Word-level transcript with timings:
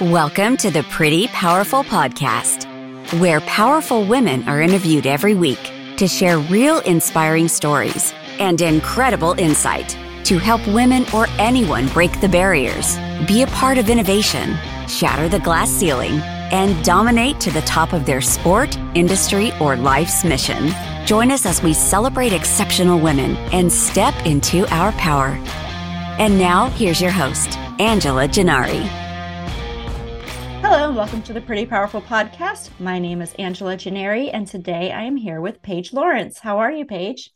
Welcome 0.00 0.58
to 0.58 0.70
the 0.70 0.82
Pretty 0.90 1.26
Powerful 1.28 1.82
Podcast, 1.82 2.66
where 3.18 3.40
powerful 3.40 4.04
women 4.04 4.46
are 4.46 4.60
interviewed 4.60 5.06
every 5.06 5.32
week 5.32 5.72
to 5.96 6.06
share 6.06 6.38
real 6.38 6.80
inspiring 6.80 7.48
stories 7.48 8.12
and 8.38 8.60
incredible 8.60 9.32
insight 9.38 9.96
to 10.24 10.36
help 10.36 10.60
women 10.66 11.06
or 11.14 11.26
anyone 11.38 11.88
break 11.88 12.20
the 12.20 12.28
barriers, 12.28 12.98
be 13.26 13.40
a 13.40 13.46
part 13.46 13.78
of 13.78 13.88
innovation, 13.88 14.58
shatter 14.86 15.30
the 15.30 15.40
glass 15.40 15.70
ceiling, 15.70 16.20
and 16.52 16.84
dominate 16.84 17.40
to 17.40 17.50
the 17.50 17.62
top 17.62 17.94
of 17.94 18.04
their 18.04 18.20
sport, 18.20 18.76
industry, 18.94 19.50
or 19.62 19.76
life's 19.76 20.24
mission. 20.24 20.74
Join 21.06 21.30
us 21.30 21.46
as 21.46 21.62
we 21.62 21.72
celebrate 21.72 22.34
exceptional 22.34 23.00
women 23.00 23.34
and 23.50 23.72
step 23.72 24.14
into 24.26 24.70
our 24.74 24.92
power. 24.92 25.28
And 26.18 26.38
now, 26.38 26.68
here's 26.68 27.00
your 27.00 27.12
host, 27.12 27.56
Angela 27.78 28.28
Gennari. 28.28 29.05
Welcome 30.96 31.20
to 31.24 31.34
the 31.34 31.42
Pretty 31.42 31.66
Powerful 31.66 32.00
Podcast. 32.00 32.70
My 32.80 32.98
name 32.98 33.20
is 33.20 33.34
Angela 33.34 33.76
Gennari, 33.76 34.30
and 34.32 34.46
today 34.46 34.92
I 34.92 35.02
am 35.02 35.14
here 35.14 35.42
with 35.42 35.60
Paige 35.60 35.92
Lawrence. 35.92 36.38
How 36.38 36.58
are 36.58 36.72
you, 36.72 36.86
Paige? 36.86 37.32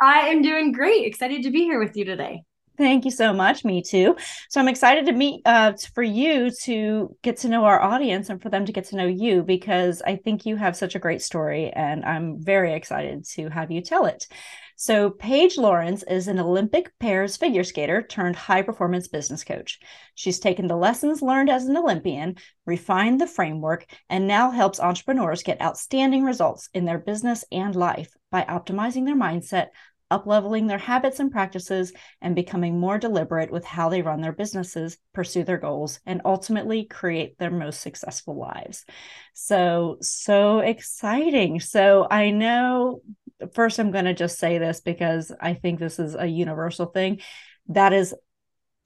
I 0.00 0.22
am 0.30 0.42
doing 0.42 0.72
great. 0.72 1.06
Excited 1.06 1.44
to 1.44 1.52
be 1.52 1.60
here 1.60 1.78
with 1.78 1.96
you 1.96 2.04
today. 2.04 2.42
Thank 2.76 3.04
you 3.04 3.12
so 3.12 3.32
much. 3.32 3.64
Me 3.64 3.80
too. 3.80 4.16
So 4.48 4.60
I'm 4.60 4.66
excited 4.66 5.06
to 5.06 5.12
meet 5.12 5.40
uh, 5.46 5.74
for 5.94 6.02
you 6.02 6.50
to 6.64 7.14
get 7.22 7.36
to 7.38 7.48
know 7.48 7.64
our 7.64 7.80
audience 7.80 8.28
and 8.28 8.42
for 8.42 8.48
them 8.48 8.66
to 8.66 8.72
get 8.72 8.86
to 8.86 8.96
know 8.96 9.06
you 9.06 9.44
because 9.44 10.02
I 10.04 10.16
think 10.16 10.44
you 10.44 10.56
have 10.56 10.74
such 10.74 10.96
a 10.96 10.98
great 10.98 11.22
story, 11.22 11.70
and 11.70 12.04
I'm 12.04 12.42
very 12.42 12.74
excited 12.74 13.24
to 13.34 13.50
have 13.50 13.70
you 13.70 13.82
tell 13.82 14.06
it. 14.06 14.26
So, 14.82 15.10
Paige 15.10 15.58
Lawrence 15.58 16.04
is 16.04 16.26
an 16.26 16.38
Olympic 16.38 16.98
pairs 16.98 17.36
figure 17.36 17.64
skater 17.64 18.00
turned 18.00 18.34
high 18.34 18.62
performance 18.62 19.08
business 19.08 19.44
coach. 19.44 19.78
She's 20.14 20.40
taken 20.40 20.68
the 20.68 20.74
lessons 20.74 21.20
learned 21.20 21.50
as 21.50 21.66
an 21.66 21.76
Olympian, 21.76 22.36
refined 22.64 23.20
the 23.20 23.26
framework, 23.26 23.84
and 24.08 24.26
now 24.26 24.50
helps 24.50 24.80
entrepreneurs 24.80 25.42
get 25.42 25.60
outstanding 25.60 26.24
results 26.24 26.70
in 26.72 26.86
their 26.86 26.96
business 26.96 27.44
and 27.52 27.76
life 27.76 28.16
by 28.30 28.40
optimizing 28.44 29.04
their 29.04 29.14
mindset, 29.14 29.66
upleveling 30.10 30.66
their 30.66 30.78
habits 30.78 31.20
and 31.20 31.30
practices, 31.30 31.92
and 32.22 32.34
becoming 32.34 32.80
more 32.80 32.98
deliberate 32.98 33.52
with 33.52 33.66
how 33.66 33.90
they 33.90 34.00
run 34.00 34.22
their 34.22 34.32
businesses, 34.32 34.96
pursue 35.12 35.44
their 35.44 35.58
goals, 35.58 36.00
and 36.06 36.22
ultimately 36.24 36.84
create 36.84 37.36
their 37.38 37.50
most 37.50 37.82
successful 37.82 38.34
lives. 38.34 38.86
So, 39.34 39.98
so 40.00 40.60
exciting. 40.60 41.60
So, 41.60 42.06
I 42.10 42.30
know 42.30 43.02
first 43.54 43.78
I'm 43.78 43.90
going 43.90 44.04
to 44.04 44.14
just 44.14 44.38
say 44.38 44.58
this 44.58 44.80
because 44.80 45.32
I 45.40 45.54
think 45.54 45.78
this 45.78 45.98
is 45.98 46.14
a 46.14 46.26
universal 46.26 46.86
thing. 46.86 47.20
That 47.68 47.92
is 47.92 48.14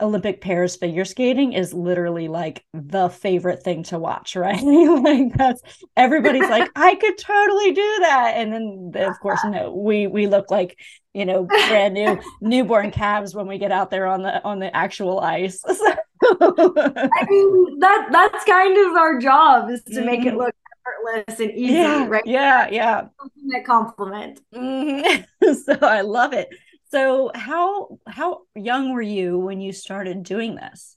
Olympic 0.01 0.41
pairs 0.41 0.75
figure 0.75 1.05
skating 1.05 1.53
is 1.53 1.73
literally 1.73 2.27
like 2.27 2.65
the 2.73 3.09
favorite 3.09 3.63
thing 3.63 3.85
to 3.85 3.99
watch, 3.99 4.35
right? 4.37 4.63
like 4.63 5.35
that's 5.35 5.63
everybody's 5.97 6.49
like, 6.49 6.69
I 6.77 6.95
could 6.97 7.17
totally 7.19 7.73
do 7.73 7.97
that. 8.01 8.35
And 8.37 8.53
then 8.95 9.09
of 9.09 9.19
course, 9.21 9.41
no, 9.45 9.73
we 9.73 10.07
we 10.07 10.27
look 10.27 10.51
like, 10.51 10.79
you 11.13 11.25
know, 11.25 11.45
brand 11.45 11.95
new 11.95 12.21
newborn 12.41 12.91
calves 12.91 13.35
when 13.35 13.47
we 13.47 13.59
get 13.59 13.73
out 13.73 13.91
there 13.91 14.07
on 14.07 14.23
the 14.23 14.43
on 14.45 14.59
the 14.59 14.75
actual 14.77 15.21
ice. 15.21 15.63
I 15.67 17.27
mean 17.29 17.79
that 17.81 18.09
that's 18.11 18.45
kind 18.45 18.79
of 18.87 18.95
our 18.95 19.19
job 19.19 19.71
is 19.71 19.83
to 19.85 19.93
mm-hmm. 19.93 20.07
make 20.07 20.21
it 20.21 20.31
mm-hmm. 20.31 20.39
look 20.39 20.55
effortless 20.87 21.41
and 21.41 21.51
easy, 21.53 21.75
yeah, 21.75 22.07
right? 22.07 22.27
Yeah, 22.27 22.69
yeah. 22.71 23.03
That 23.49 23.65
compliment. 23.67 24.41
Mm-hmm. 24.55 25.53
so 25.65 25.79
I 25.83 26.01
love 26.01 26.33
it. 26.33 26.49
So 26.91 27.31
how 27.35 27.99
how 28.07 28.43
young 28.55 28.93
were 28.93 29.03
you 29.03 29.39
when 29.39 29.61
you 29.61 29.73
started 29.73 30.23
doing 30.23 30.55
this? 30.55 30.97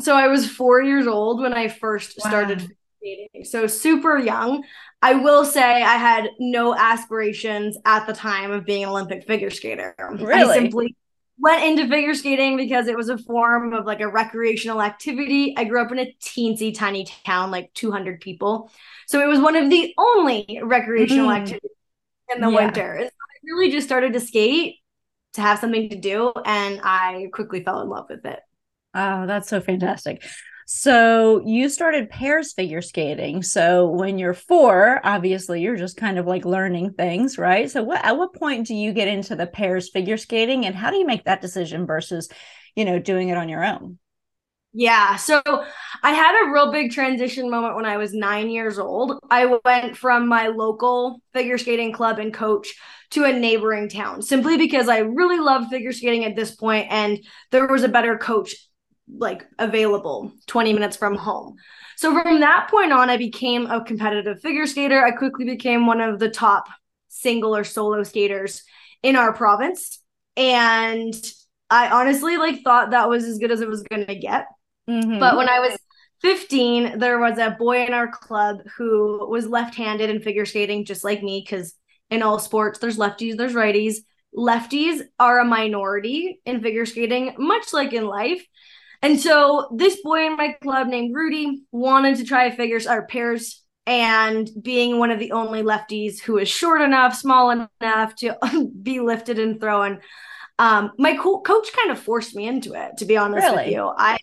So 0.00 0.16
I 0.16 0.28
was 0.28 0.50
four 0.50 0.82
years 0.82 1.06
old 1.06 1.40
when 1.40 1.52
I 1.52 1.68
first 1.68 2.18
wow. 2.18 2.30
started 2.30 2.68
skating. 2.98 3.44
So 3.44 3.66
super 3.66 4.18
young. 4.18 4.64
I 5.02 5.14
will 5.14 5.44
say 5.44 5.82
I 5.82 5.96
had 5.96 6.30
no 6.38 6.74
aspirations 6.74 7.76
at 7.84 8.06
the 8.06 8.12
time 8.12 8.52
of 8.52 8.64
being 8.64 8.84
an 8.84 8.90
Olympic 8.90 9.26
figure 9.26 9.50
skater. 9.50 9.94
Really? 9.98 10.50
I 10.50 10.54
simply 10.54 10.96
went 11.38 11.64
into 11.64 11.88
figure 11.88 12.14
skating 12.14 12.56
because 12.56 12.86
it 12.86 12.96
was 12.96 13.08
a 13.08 13.18
form 13.18 13.72
of 13.72 13.84
like 13.84 14.00
a 14.00 14.08
recreational 14.08 14.82
activity. 14.82 15.54
I 15.56 15.64
grew 15.64 15.82
up 15.82 15.92
in 15.92 15.98
a 15.98 16.16
teensy 16.20 16.74
tiny 16.74 17.06
town, 17.24 17.50
like 17.50 17.72
200 17.74 18.20
people. 18.20 18.70
So 19.06 19.20
it 19.20 19.26
was 19.26 19.40
one 19.40 19.56
of 19.56 19.70
the 19.70 19.94
only 19.98 20.60
recreational 20.62 21.28
mm. 21.28 21.36
activities 21.36 21.70
in 22.34 22.40
the 22.40 22.48
yeah. 22.48 22.56
winter. 22.56 22.96
So 23.00 23.06
I 23.06 23.34
really 23.44 23.70
just 23.70 23.86
started 23.86 24.12
to 24.12 24.20
skate 24.20 24.76
to 25.34 25.40
have 25.40 25.58
something 25.58 25.88
to 25.88 25.96
do, 25.96 26.32
and 26.44 26.80
I 26.84 27.28
quickly 27.32 27.64
fell 27.64 27.80
in 27.80 27.88
love 27.88 28.06
with 28.08 28.24
it. 28.26 28.40
Oh, 28.94 29.26
that's 29.26 29.48
so 29.48 29.60
fantastic. 29.60 30.22
So 30.66 31.42
you 31.44 31.68
started 31.68 32.10
pairs 32.10 32.52
figure 32.52 32.82
skating. 32.82 33.42
So 33.42 33.88
when 33.88 34.18
you're 34.18 34.34
four, 34.34 35.00
obviously 35.04 35.60
you're 35.60 35.76
just 35.76 35.96
kind 35.96 36.18
of 36.18 36.26
like 36.26 36.44
learning 36.44 36.94
things, 36.94 37.38
right? 37.38 37.70
So 37.70 37.82
what 37.82 38.04
at 38.04 38.16
what 38.16 38.34
point 38.34 38.66
do 38.66 38.74
you 38.74 38.92
get 38.92 39.08
into 39.08 39.36
the 39.36 39.46
pairs 39.46 39.90
figure 39.90 40.16
skating 40.16 40.64
and 40.64 40.74
how 40.74 40.90
do 40.90 40.96
you 40.96 41.06
make 41.06 41.24
that 41.24 41.40
decision 41.40 41.86
versus, 41.86 42.28
you 42.76 42.84
know, 42.84 42.98
doing 42.98 43.28
it 43.28 43.36
on 43.36 43.48
your 43.48 43.64
own? 43.64 43.98
Yeah. 44.74 45.16
So 45.16 45.42
I 46.02 46.12
had 46.12 46.46
a 46.46 46.50
real 46.50 46.72
big 46.72 46.92
transition 46.92 47.50
moment 47.50 47.76
when 47.76 47.84
I 47.84 47.98
was 47.98 48.14
nine 48.14 48.48
years 48.48 48.78
old. 48.78 49.18
I 49.30 49.58
went 49.64 49.98
from 49.98 50.28
my 50.28 50.46
local 50.46 51.20
figure 51.34 51.58
skating 51.58 51.92
club 51.92 52.18
and 52.18 52.32
coach 52.32 52.74
to 53.10 53.24
a 53.24 53.32
neighboring 53.32 53.90
town 53.90 54.22
simply 54.22 54.56
because 54.56 54.88
I 54.88 54.98
really 54.98 55.38
loved 55.38 55.68
figure 55.68 55.92
skating 55.92 56.24
at 56.24 56.36
this 56.36 56.54
point 56.54 56.86
and 56.90 57.18
there 57.50 57.66
was 57.66 57.82
a 57.82 57.88
better 57.88 58.16
coach 58.16 58.54
like 59.16 59.46
available 59.58 60.32
20 60.46 60.72
minutes 60.72 60.96
from 60.96 61.16
home. 61.16 61.56
So 61.96 62.20
from 62.20 62.40
that 62.40 62.68
point 62.70 62.92
on, 62.92 63.10
I 63.10 63.16
became 63.16 63.66
a 63.66 63.84
competitive 63.84 64.40
figure 64.40 64.66
skater. 64.66 65.04
I 65.04 65.10
quickly 65.12 65.44
became 65.44 65.86
one 65.86 66.00
of 66.00 66.18
the 66.18 66.30
top 66.30 66.68
single 67.08 67.54
or 67.54 67.64
solo 67.64 68.02
skaters 68.02 68.62
in 69.02 69.16
our 69.16 69.32
province. 69.32 70.00
And 70.36 71.14
I 71.70 71.90
honestly 71.90 72.36
like 72.36 72.62
thought 72.62 72.90
that 72.90 73.08
was 73.08 73.24
as 73.24 73.38
good 73.38 73.50
as 73.50 73.60
it 73.60 73.68
was 73.68 73.82
going 73.82 74.06
to 74.06 74.14
get. 74.14 74.46
Mm-hmm. 74.88 75.18
But 75.18 75.36
when 75.36 75.48
I 75.48 75.60
was 75.60 75.78
15, 76.22 76.98
there 76.98 77.18
was 77.18 77.38
a 77.38 77.56
boy 77.58 77.84
in 77.84 77.92
our 77.92 78.08
club 78.08 78.58
who 78.76 79.28
was 79.28 79.46
left 79.46 79.74
handed 79.74 80.10
in 80.10 80.22
figure 80.22 80.46
skating, 80.46 80.84
just 80.84 81.04
like 81.04 81.22
me, 81.22 81.44
because 81.44 81.74
in 82.10 82.22
all 82.22 82.38
sports, 82.38 82.78
there's 82.78 82.98
lefties, 82.98 83.36
there's 83.36 83.54
righties. 83.54 83.96
Lefties 84.36 85.02
are 85.18 85.40
a 85.40 85.44
minority 85.44 86.40
in 86.46 86.62
figure 86.62 86.86
skating, 86.86 87.34
much 87.38 87.72
like 87.72 87.92
in 87.92 88.06
life. 88.06 88.44
And 89.02 89.20
so 89.20 89.68
this 89.74 90.00
boy 90.02 90.26
in 90.26 90.36
my 90.36 90.56
club 90.62 90.86
named 90.86 91.14
Rudi 91.14 91.62
wanted 91.72 92.18
to 92.18 92.24
try 92.24 92.50
figures 92.50 92.86
or 92.86 93.06
pairs 93.06 93.62
and 93.84 94.48
being 94.60 94.98
one 94.98 95.10
of 95.10 95.18
the 95.18 95.32
only 95.32 95.62
lefties 95.62 96.20
who 96.20 96.38
is 96.38 96.48
short 96.48 96.80
enough, 96.80 97.14
small 97.16 97.50
enough 97.50 98.14
to 98.16 98.38
be 98.82 99.00
lifted 99.00 99.38
and 99.38 99.60
thrown. 99.60 100.00
Um, 100.58 100.92
my 100.98 101.16
co- 101.16 101.40
coach 101.40 101.72
kind 101.72 101.90
of 101.90 101.98
forced 101.98 102.36
me 102.36 102.46
into 102.46 102.74
it, 102.74 102.98
to 102.98 103.04
be 103.04 103.16
honest 103.16 103.44
really? 103.44 103.64
with 103.64 103.74
you. 103.74 103.92
I 103.96 104.18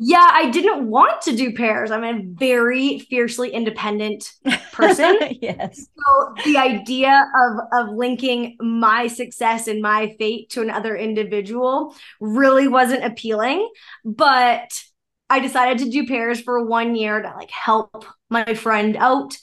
yeah, 0.00 0.28
I 0.30 0.50
didn't 0.50 0.88
want 0.88 1.22
to 1.22 1.34
do 1.34 1.52
pairs. 1.54 1.90
I'm 1.90 2.04
a 2.04 2.22
very 2.22 3.00
fiercely 3.00 3.50
independent 3.50 4.32
person. 4.72 5.18
yes. 5.42 5.86
So 5.96 6.34
the 6.44 6.56
idea 6.56 7.26
of 7.34 7.58
of 7.72 7.96
linking 7.96 8.56
my 8.60 9.08
success 9.08 9.66
and 9.66 9.82
my 9.82 10.14
fate 10.18 10.50
to 10.50 10.62
another 10.62 10.96
individual 10.96 11.96
really 12.20 12.68
wasn't 12.68 13.04
appealing, 13.04 13.68
but 14.04 14.80
I 15.28 15.40
decided 15.40 15.78
to 15.78 15.90
do 15.90 16.06
pairs 16.06 16.40
for 16.40 16.64
one 16.64 16.94
year 16.94 17.20
to 17.20 17.28
like 17.36 17.50
help 17.50 18.04
my 18.30 18.54
friend 18.54 18.96
out 18.96 19.36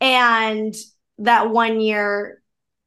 and 0.00 0.74
that 1.18 1.50
one 1.50 1.78
year 1.80 2.39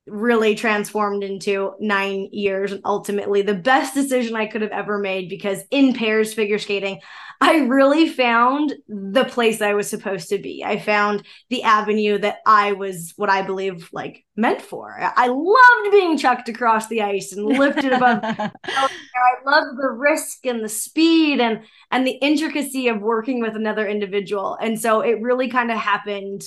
really 0.05 0.53
transformed 0.55 1.23
into 1.23 1.73
nine 1.79 2.27
years 2.31 2.71
and 2.71 2.81
ultimately 2.83 3.41
the 3.41 3.53
best 3.53 3.93
decision 3.93 4.35
I 4.35 4.47
could 4.47 4.61
have 4.61 4.71
ever 4.71 4.97
made 4.97 5.29
because 5.29 5.63
in 5.71 5.93
pairs 5.93 6.33
figure 6.33 6.59
skating, 6.59 6.99
I 7.39 7.59
really 7.65 8.07
found 8.07 8.73
the 8.87 9.25
place 9.25 9.61
I 9.61 9.73
was 9.73 9.89
supposed 9.89 10.29
to 10.29 10.37
be. 10.37 10.63
I 10.65 10.79
found 10.79 11.25
the 11.49 11.63
avenue 11.63 12.17
that 12.19 12.37
I 12.45 12.73
was 12.73 13.13
what 13.17 13.29
I 13.29 13.41
believe 13.41 13.89
like 13.91 14.23
meant 14.35 14.61
for. 14.61 14.97
I 14.99 15.27
loved 15.27 15.91
being 15.91 16.17
chucked 16.17 16.47
across 16.47 16.87
the 16.87 17.01
ice 17.01 17.33
and 17.33 17.45
lifted 17.45 17.91
above. 17.91 18.19
I 18.23 18.49
loved 19.45 19.77
the 19.77 19.89
risk 19.89 20.45
and 20.45 20.63
the 20.63 20.69
speed 20.69 21.39
and 21.41 21.63
and 21.91 22.07
the 22.07 22.17
intricacy 22.21 22.87
of 22.87 23.01
working 23.01 23.41
with 23.41 23.55
another 23.55 23.87
individual. 23.87 24.57
And 24.61 24.79
so 24.79 25.01
it 25.01 25.21
really 25.21 25.49
kind 25.49 25.71
of 25.71 25.77
happened 25.77 26.43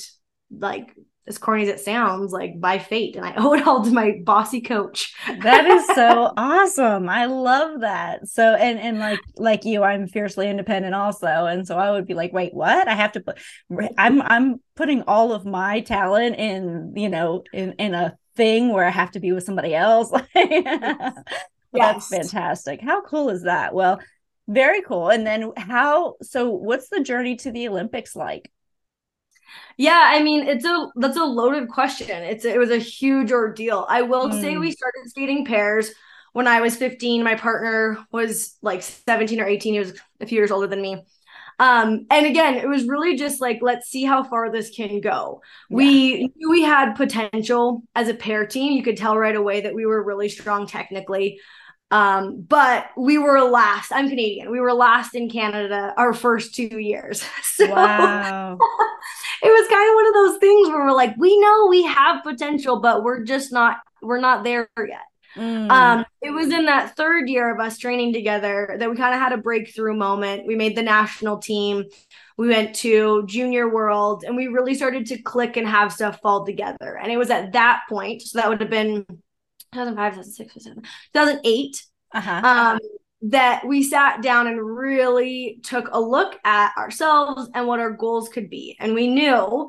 like 0.51 0.95
as 1.29 1.39
corny 1.39 1.63
as 1.65 1.69
it 1.69 1.81
sounds, 1.81 2.33
like 2.33 2.61
by 2.61 2.79
fate. 2.79 3.17
And 3.17 3.25
I 3.25 3.35
owe 3.37 3.53
it 3.55 3.67
all 3.67 3.85
to 3.85 3.91
my 3.91 4.21
bossy 4.25 4.61
coach. 4.61 5.15
that 5.43 5.67
is 5.67 5.93
so 5.95 6.33
awesome. 6.37 7.09
I 7.09 7.27
love 7.27 7.81
that. 7.81 8.29
So 8.29 8.55
and 8.55 8.79
and 8.79 8.99
like 8.99 9.21
like 9.37 9.65
you, 9.65 9.83
I'm 9.83 10.07
fiercely 10.09 10.49
independent 10.49 10.95
also. 10.95 11.27
And 11.27 11.67
so 11.67 11.79
I 11.79 11.91
would 11.91 12.07
be 12.07 12.15
like, 12.15 12.33
wait, 12.33 12.55
what? 12.55 12.89
I 12.89 12.95
have 12.95 13.13
to 13.13 13.21
put 13.21 13.39
I'm 13.99 14.23
I'm 14.23 14.61
putting 14.77 15.03
all 15.03 15.33
of 15.33 15.45
my 15.45 15.81
talent 15.81 16.37
in, 16.37 16.93
you 16.97 17.09
know, 17.09 17.45
in 17.53 17.73
in 17.75 17.95
a 17.95 18.17
thing 18.37 18.73
where 18.73 18.85
I 18.87 18.91
have 18.91 19.13
to 19.13 19.21
be 19.21 19.33
with 19.33 19.45
somebody 19.45 19.75
else. 19.75 20.13
yes. 20.35 21.15
That's 21.73 22.07
fantastic. 22.09 22.81
How 22.81 23.03
cool 23.03 23.31
is 23.31 23.43
that? 23.43 23.75
Well, 23.75 24.01
Very 24.49 24.83
cool. 24.83 25.11
And 25.11 25.27
then 25.27 25.53
how 25.57 26.17
so 26.23 26.51
what's 26.51 26.89
the 26.91 27.03
journey 27.03 27.37
to 27.39 27.53
the 27.53 27.69
Olympics 27.69 28.17
like? 28.17 28.51
Yeah, 29.77 30.01
I 30.05 30.23
mean, 30.23 30.47
it's 30.47 30.65
a 30.65 30.89
that's 30.97 31.17
a 31.17 31.25
loaded 31.25 31.69
question. 31.69 32.23
It's 32.23 32.45
it 32.45 32.59
was 32.59 32.71
a 32.71 32.79
huge 32.79 33.33
ordeal. 33.33 33.87
I 33.89 34.03
will 34.03 34.31
mm. 34.31 34.41
say 34.41 34.57
we 34.57 34.71
started 34.71 35.09
skating 35.09 35.45
pairs 35.45 35.91
when 36.33 36.47
I 36.47 36.61
was 36.61 36.77
15. 36.77 37.23
My 37.23 37.35
partner 37.35 37.99
was 38.13 38.57
like 38.63 38.83
17 38.83 39.41
or 39.41 39.47
18. 39.47 39.73
He 39.73 39.79
was 39.79 39.95
a 40.21 40.27
few 40.27 40.39
years 40.39 40.51
older 40.51 40.67
than 40.67 40.83
me. 40.83 41.03
Um, 41.59 42.07
and 42.11 42.27
again, 42.27 42.57
it 42.57 42.69
was 42.69 42.85
really 42.85 43.17
just 43.17 43.41
like, 43.41 43.61
let's 43.63 43.89
see 43.89 44.05
how 44.05 44.23
far 44.23 44.51
this 44.51 44.71
can 44.71 45.01
go. 45.01 45.41
Yeah. 45.71 45.77
We 45.77 46.33
knew 46.37 46.51
we 46.51 46.63
had 46.63 46.95
potential 46.95 47.83
as 47.95 48.09
a 48.09 48.15
pair 48.15 48.47
team. 48.47 48.73
You 48.73 48.83
could 48.83 48.99
tell 48.99 49.17
right 49.17 49.35
away 49.37 49.63
that 49.63 49.75
we 49.75 49.87
were 49.87 50.03
really 50.03 50.29
strong 50.29 50.67
technically. 50.67 51.41
Um, 51.91 52.43
but 52.43 52.89
we 52.97 53.17
were 53.19 53.41
last. 53.43 53.93
I'm 53.93 54.09
Canadian. 54.09 54.51
We 54.51 54.61
were 54.61 54.73
last 54.73 55.15
in 55.15 55.31
Canada 55.31 55.95
our 55.97 56.13
first 56.13 56.55
two 56.55 56.79
years. 56.79 57.25
So 57.57 57.71
wow. 57.71 58.53
it 59.43 59.49
was 59.49 59.69
kind 59.69 59.89
of 59.89 59.95
one 59.95 60.07
of 60.09 60.13
those 60.13 60.39
things 60.41 60.69
where 60.69 60.85
we're 60.85 60.93
like, 60.93 61.17
we 61.17 61.41
know 61.41 61.69
we 61.71 61.85
have 61.85 62.23
potential, 62.23 62.81
but 62.81 63.03
we're 63.03 63.25
just 63.25 63.51
not, 63.51 63.79
we're 64.03 64.21
not 64.21 64.45
there 64.45 64.69
yet. 64.79 65.07
Mm. 65.37 65.71
Um, 65.71 66.05
it 66.21 66.33
was 66.33 66.49
in 66.49 66.67
that 66.67 66.97
third 66.97 67.31
year 67.31 67.55
of 67.55 67.59
us 67.59 67.79
training 67.79 68.13
together 68.13 68.77
that 68.79 68.91
we 68.91 68.97
kind 68.97 69.15
of 69.15 69.21
had 69.21 69.33
a 69.33 69.39
breakthrough 69.39 69.97
moment. 69.97 70.47
We 70.47 70.55
made 70.55 70.77
the 70.77 70.83
national 70.83 71.39
team. 71.39 71.85
We 72.37 72.49
went 72.49 72.75
to 72.77 73.25
junior 73.27 73.73
world 73.73 74.25
and 74.27 74.37
we 74.37 74.49
really 74.49 74.75
started 74.75 75.07
to 75.07 75.23
click 75.23 75.57
and 75.57 75.67
have 75.67 75.95
stuff 75.95 76.21
fall 76.21 76.45
together. 76.45 76.99
And 76.99 77.11
it 77.11 77.17
was 77.17 77.31
at 77.31 77.53
that 77.53 77.85
point, 77.89 78.21
so 78.21 78.39
that 78.39 78.51
would 78.51 78.61
have 78.61 78.71
been 78.71 79.07
2005, 79.73 80.15
2006, 80.15 80.65
2008, 81.13 81.83
uh-huh. 82.15 82.41
um, 82.45 82.79
that 83.23 83.67
we 83.67 83.83
sat 83.83 84.23
down 84.23 84.47
and 84.47 84.65
really 84.65 85.61
took 85.63 85.89
a 85.93 86.01
look 86.01 86.39
at 86.45 86.73
ourselves 86.77 87.49
and 87.55 87.67
what 87.67 87.81
our 87.81 87.91
goals 87.91 88.29
could 88.29 88.51
be. 88.51 88.77
And 88.79 88.95
we 88.95 89.09
knew 89.09 89.69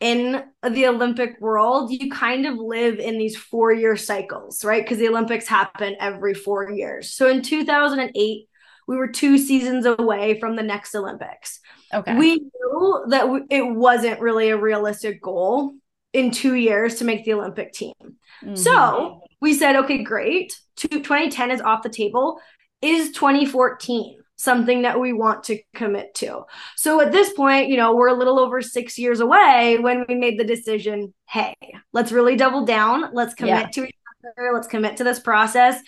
in 0.00 0.44
the 0.62 0.86
Olympic 0.86 1.40
world, 1.40 1.90
you 1.90 2.10
kind 2.10 2.46
of 2.46 2.56
live 2.58 2.98
in 2.98 3.18
these 3.18 3.36
four 3.36 3.72
year 3.72 3.96
cycles, 3.96 4.64
right? 4.64 4.82
Because 4.82 4.98
the 4.98 5.08
Olympics 5.08 5.46
happen 5.46 5.96
every 6.00 6.34
four 6.34 6.70
years. 6.70 7.12
So 7.12 7.28
in 7.28 7.42
2008, 7.42 8.48
we 8.86 8.96
were 8.96 9.08
two 9.08 9.38
seasons 9.38 9.86
away 9.86 10.38
from 10.38 10.54
the 10.54 10.62
next 10.62 10.94
Olympics. 10.94 11.60
Okay. 11.92 12.16
We 12.16 12.36
knew 12.36 13.04
that 13.08 13.46
it 13.50 13.62
wasn't 13.62 14.20
really 14.20 14.50
a 14.50 14.56
realistic 14.56 15.22
goal 15.22 15.72
in 16.16 16.30
two 16.30 16.54
years 16.54 16.94
to 16.96 17.04
make 17.04 17.24
the 17.24 17.34
Olympic 17.34 17.74
team. 17.74 17.92
Mm-hmm. 18.00 18.54
So 18.54 19.20
we 19.42 19.52
said, 19.52 19.76
okay, 19.76 20.02
great. 20.02 20.58
2010 20.76 21.50
is 21.50 21.60
off 21.60 21.82
the 21.82 21.90
table. 21.90 22.40
Is 22.80 23.12
2014 23.12 24.18
something 24.38 24.82
that 24.82 24.98
we 25.00 25.12
want 25.12 25.44
to 25.44 25.58
commit 25.74 26.14
to. 26.14 26.42
So 26.76 27.00
at 27.00 27.12
this 27.12 27.32
point, 27.32 27.68
you 27.68 27.76
know, 27.76 27.94
we're 27.94 28.08
a 28.08 28.14
little 28.14 28.38
over 28.38 28.60
six 28.60 28.98
years 28.98 29.20
away 29.20 29.78
when 29.78 30.04
we 30.08 30.14
made 30.14 30.38
the 30.38 30.44
decision 30.44 31.12
hey, 31.28 31.54
let's 31.92 32.12
really 32.12 32.36
double 32.36 32.64
down. 32.64 33.12
Let's 33.12 33.34
commit 33.34 33.50
yeah. 33.50 33.66
to 33.68 33.84
each 33.84 33.96
other. 34.38 34.52
Let's 34.54 34.68
commit 34.68 34.98
to 34.98 35.04
this 35.04 35.20
process 35.20 35.80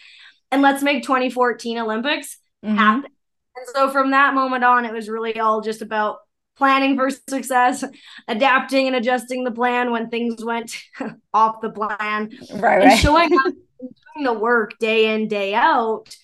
and 0.50 0.60
let's 0.62 0.82
make 0.82 1.02
2014 1.02 1.78
Olympics 1.78 2.38
mm-hmm. 2.64 2.76
happen. 2.76 3.10
And 3.56 3.66
so 3.74 3.90
from 3.90 4.10
that 4.10 4.34
moment 4.34 4.64
on, 4.64 4.84
it 4.84 4.92
was 4.92 5.08
really 5.08 5.38
all 5.40 5.60
just 5.60 5.82
about 5.82 6.18
planning 6.58 6.96
for 6.96 7.08
success, 7.10 7.84
adapting 8.26 8.88
and 8.88 8.96
adjusting 8.96 9.44
the 9.44 9.50
plan 9.50 9.90
when 9.90 10.10
things 10.10 10.44
went 10.44 10.76
off 11.32 11.60
the 11.62 11.70
plan, 11.70 12.30
right, 12.52 12.82
and 12.82 12.90
right. 12.90 12.98
showing 12.98 13.32
up 13.32 13.54
doing 13.80 14.24
the 14.24 14.34
work 14.34 14.78
day 14.78 15.14
in, 15.14 15.28
day 15.28 15.54
out 15.54 16.14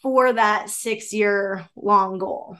for 0.00 0.32
that 0.32 0.68
six 0.70 1.12
year 1.12 1.68
long 1.76 2.18
goal. 2.18 2.56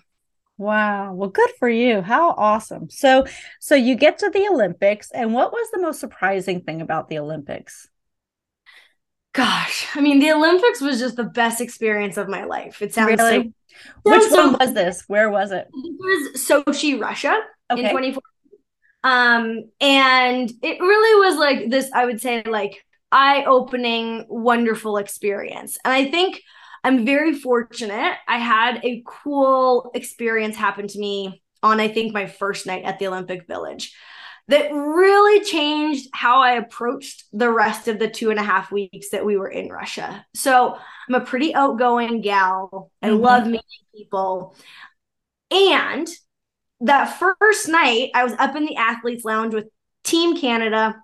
Wow. 0.59 1.15
Well, 1.15 1.31
good 1.31 1.51
for 1.59 1.69
you. 1.69 2.03
How 2.03 2.31
awesome. 2.31 2.89
So, 2.89 3.27
so 3.59 3.75
you 3.75 3.97
get 3.97 4.19
to 4.19 4.31
the 4.31 4.47
Olympics 4.47 5.11
and 5.11 5.35
what 5.35 5.53
was 5.53 5.69
the 5.73 5.81
most 5.81 5.99
surprising 5.99 6.61
thing 6.61 6.81
about 6.81 7.09
the 7.09 7.19
Olympics? 7.19 7.89
Gosh, 9.33 9.89
I 9.95 10.03
mean, 10.03 10.21
the 10.21 10.31
Olympics 10.31 10.83
was 10.83 11.01
just 11.01 11.17
the 11.17 11.25
best 11.25 11.63
experience 11.63 12.19
of 12.19 12.29
my 12.29 12.45
life. 12.45 12.83
It 12.83 12.93
sounds 12.93 13.19
really? 13.19 13.45
so 13.45 13.53
Which 14.03 14.31
one 14.31 14.57
was 14.59 14.75
this? 14.75 15.05
Where 15.07 15.31
was 15.31 15.53
it? 15.53 15.69
It 15.73 16.33
was 16.35 16.43
Sochi, 16.43 17.01
Russia 17.01 17.39
okay. 17.71 17.83
in 17.83 17.91
2014. 17.91 18.21
Um, 19.05 19.65
and 19.81 20.51
it 20.63 20.81
really 20.81 21.29
was 21.29 21.39
like 21.39 21.71
this, 21.71 21.91
I 21.93 22.05
would 22.05 22.21
say, 22.21 22.43
like 22.45 22.85
eye-opening, 23.11 24.27
wonderful 24.29 24.97
experience. 24.97 25.79
And 25.85 25.93
I 25.93 26.11
think 26.11 26.41
I'm 26.85 27.05
very 27.05 27.35
fortunate. 27.35 28.15
I 28.29 28.39
had 28.39 28.85
a 28.85 29.03
cool 29.07 29.91
experience 29.95 30.57
happen 30.57 30.89
to 30.89 30.99
me 30.99 31.43
on, 31.63 31.81
I 31.81 31.89
think, 31.89 32.13
my 32.13 32.27
first 32.27 32.67
night 32.67 32.85
at 32.85 32.99
the 32.99 33.07
Olympic 33.09 33.47
Village 33.47 33.95
that 34.49 34.73
really 34.73 35.45
changed 35.45 36.09
how 36.13 36.41
I 36.41 36.53
approached 36.53 37.25
the 37.33 37.51
rest 37.51 37.89
of 37.89 37.99
the 37.99 38.09
two 38.09 38.31
and 38.31 38.39
a 38.39 38.43
half 38.43 38.73
weeks 38.73 39.11
that 39.11 39.25
we 39.25 39.37
were 39.37 39.49
in 39.49 39.69
Russia. 39.69 40.27
So 40.35 40.77
I'm 41.09 41.15
a 41.15 41.25
pretty 41.25 41.55
outgoing 41.55 42.21
gal. 42.21 42.91
I 43.01 43.09
mm-hmm. 43.09 43.23
love 43.23 43.47
meeting 43.47 43.63
people. 43.95 44.57
And 45.51 46.09
that 46.81 47.19
first 47.19 47.69
night, 47.69 48.11
I 48.15 48.25
was 48.25 48.33
up 48.35 48.57
in 48.57 48.65
the 48.65 48.77
athletes 48.77 49.25
lounge 49.25 49.55
with 49.55 49.69
Team 50.03 50.37
Canada 50.37 50.97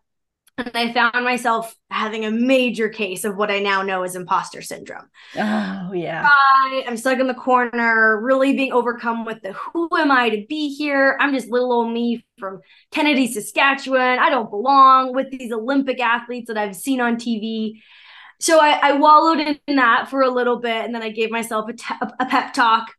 and 0.58 0.70
I 0.75 0.93
found 0.93 1.25
myself 1.25 1.75
having 1.90 2.25
a 2.25 2.31
major 2.31 2.88
case 2.88 3.25
of 3.25 3.37
what 3.37 3.50
I 3.50 3.60
now 3.60 3.82
know 3.82 4.02
as 4.02 4.16
imposter 4.16 4.60
syndrome. 4.60 5.08
Oh, 5.37 5.93
yeah. 5.93 6.28
I 6.28 6.82
am 6.87 6.96
stuck 6.96 7.20
in 7.20 7.28
the 7.28 7.34
corner, 7.34 8.20
really 8.20 8.55
being 8.55 8.72
overcome 8.72 9.25
with 9.25 9.40
the 9.43 9.52
who 9.52 9.88
am 9.96 10.10
I 10.10 10.31
to 10.31 10.44
be 10.49 10.75
here? 10.75 11.16
I'm 11.20 11.32
just 11.32 11.49
little 11.49 11.72
old 11.72 11.93
me 11.93 12.25
from 12.38 12.60
Kennedy, 12.90 13.28
Saskatchewan. 13.28 14.19
I 14.19 14.31
don't 14.31 14.50
belong 14.50 15.14
with 15.14 15.31
these 15.31 15.52
Olympic 15.52 16.00
athletes 16.00 16.49
that 16.49 16.58
I've 16.58 16.76
seen 16.76 17.00
on 17.00 17.16
TV. 17.16 17.81
So 18.40 18.61
I, 18.61 18.90
I 18.90 18.93
wallowed 18.94 19.58
in 19.66 19.76
that 19.76 20.08
for 20.11 20.22
a 20.22 20.31
little 20.31 20.58
bit, 20.58 20.84
and 20.84 20.94
then 20.94 21.02
I 21.02 21.11
gave 21.11 21.31
myself 21.31 21.69
a, 21.69 21.72
te- 21.72 21.94
a 22.19 22.26
pep 22.26 22.52
talk, 22.52 22.93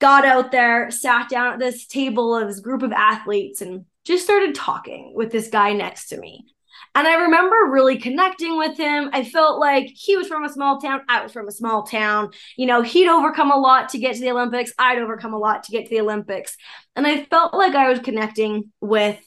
got 0.00 0.24
out 0.24 0.52
there, 0.52 0.90
sat 0.90 1.28
down 1.28 1.54
at 1.54 1.58
this 1.58 1.86
table 1.86 2.36
of 2.36 2.48
this 2.48 2.60
group 2.60 2.82
of 2.82 2.92
athletes, 2.92 3.62
and 3.62 3.84
just 4.04 4.24
started 4.24 4.54
talking 4.54 5.12
with 5.14 5.30
this 5.30 5.48
guy 5.48 5.72
next 5.72 6.08
to 6.08 6.18
me 6.18 6.46
and 6.94 7.06
I 7.06 7.22
remember 7.22 7.56
really 7.68 7.98
connecting 7.98 8.58
with 8.58 8.76
him. 8.76 9.10
I 9.12 9.24
felt 9.24 9.60
like 9.60 9.92
he 9.94 10.16
was 10.16 10.26
from 10.26 10.44
a 10.44 10.48
small 10.48 10.80
town. 10.80 11.02
I 11.08 11.22
was 11.22 11.32
from 11.32 11.46
a 11.46 11.52
small 11.52 11.84
town. 11.84 12.30
You 12.56 12.66
know, 12.66 12.82
he'd 12.82 13.08
overcome 13.08 13.52
a 13.52 13.58
lot 13.58 13.90
to 13.90 13.98
get 13.98 14.16
to 14.16 14.20
the 14.20 14.30
Olympics. 14.30 14.72
I'd 14.78 14.98
overcome 14.98 15.32
a 15.32 15.38
lot 15.38 15.62
to 15.64 15.72
get 15.72 15.84
to 15.84 15.90
the 15.90 16.00
Olympics. 16.00 16.56
And 16.96 17.06
I 17.06 17.24
felt 17.24 17.54
like 17.54 17.74
I 17.74 17.88
was 17.88 18.00
connecting 18.00 18.72
with 18.80 19.18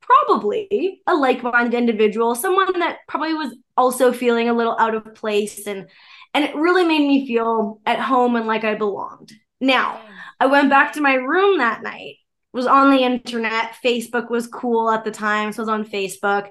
probably 0.00 1.00
a 1.06 1.14
like-minded 1.14 1.74
individual, 1.74 2.34
someone 2.34 2.78
that 2.78 2.98
probably 3.08 3.34
was 3.34 3.56
also 3.76 4.12
feeling 4.12 4.48
a 4.48 4.54
little 4.54 4.76
out 4.78 4.94
of 4.94 5.14
place 5.14 5.66
and 5.66 5.88
and 6.34 6.44
it 6.44 6.54
really 6.54 6.84
made 6.84 7.06
me 7.06 7.26
feel 7.26 7.80
at 7.84 8.00
home 8.00 8.36
and 8.36 8.46
like 8.46 8.64
I 8.64 8.74
belonged. 8.74 9.32
Now, 9.60 10.00
I 10.40 10.46
went 10.46 10.70
back 10.70 10.94
to 10.94 11.02
my 11.02 11.14
room 11.14 11.58
that 11.58 11.82
night. 11.82 12.16
Was 12.54 12.66
on 12.66 12.90
the 12.90 13.02
internet. 13.02 13.76
Facebook 13.84 14.30
was 14.30 14.46
cool 14.46 14.90
at 14.90 15.04
the 15.04 15.10
time, 15.10 15.52
so 15.52 15.62
I 15.62 15.64
was 15.64 15.68
on 15.70 15.84
Facebook 15.84 16.48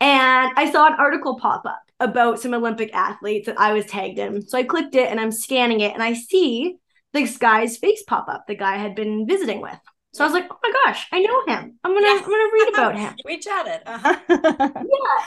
and 0.00 0.52
I 0.56 0.70
saw 0.70 0.86
an 0.86 0.94
article 0.94 1.38
pop 1.38 1.66
up 1.66 1.82
about 2.00 2.40
some 2.40 2.54
Olympic 2.54 2.94
athletes 2.94 3.46
that 3.46 3.60
I 3.60 3.72
was 3.72 3.84
tagged 3.84 4.18
in. 4.18 4.46
So 4.46 4.58
I 4.58 4.62
clicked 4.62 4.94
it 4.94 5.10
and 5.10 5.20
I'm 5.20 5.30
scanning 5.30 5.80
it 5.80 5.92
and 5.92 6.02
I 6.02 6.14
see 6.14 6.78
this 7.12 7.36
guy's 7.36 7.76
face 7.76 8.02
pop 8.04 8.28
up, 8.28 8.46
the 8.46 8.54
guy 8.54 8.74
I 8.74 8.78
had 8.78 8.94
been 8.94 9.26
visiting 9.26 9.60
with. 9.60 9.78
So 10.12 10.24
I 10.24 10.26
was 10.26 10.34
like, 10.34 10.48
oh 10.50 10.58
my 10.62 10.72
gosh, 10.84 11.06
I 11.12 11.20
know 11.20 11.46
him. 11.46 11.78
I'm 11.84 11.94
gonna 11.94 12.08
I'm 12.08 12.22
gonna 12.22 12.50
read 12.52 12.68
about 12.72 12.98
him. 12.98 13.14
we 13.24 13.38
chatted. 13.38 13.82
Uh-huh. 13.86 14.18
yeah. 14.28 15.24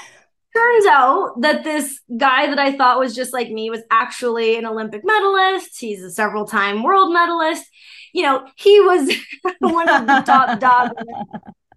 Turns 0.56 0.86
out 0.86 1.42
that 1.42 1.63
this 1.63 2.00
guy 2.15 2.48
that 2.48 2.60
I 2.60 2.75
thought 2.77 3.00
was 3.00 3.15
just 3.15 3.34
like 3.34 3.50
me 3.50 3.70
was 3.70 3.82
actually 3.89 4.56
an 4.58 4.65
Olympic 4.65 5.01
medalist. 5.03 5.80
He's 5.80 6.03
a 6.03 6.12
several 6.12 6.46
time 6.46 6.84
world 6.84 7.12
medalist. 7.13 7.65
You 8.13 8.24
know, 8.24 8.48
he 8.56 8.80
was 8.82 9.15
one 9.60 9.89
of 9.89 10.06
the 10.06 10.22
top 10.25 10.60
dogs 10.60 10.94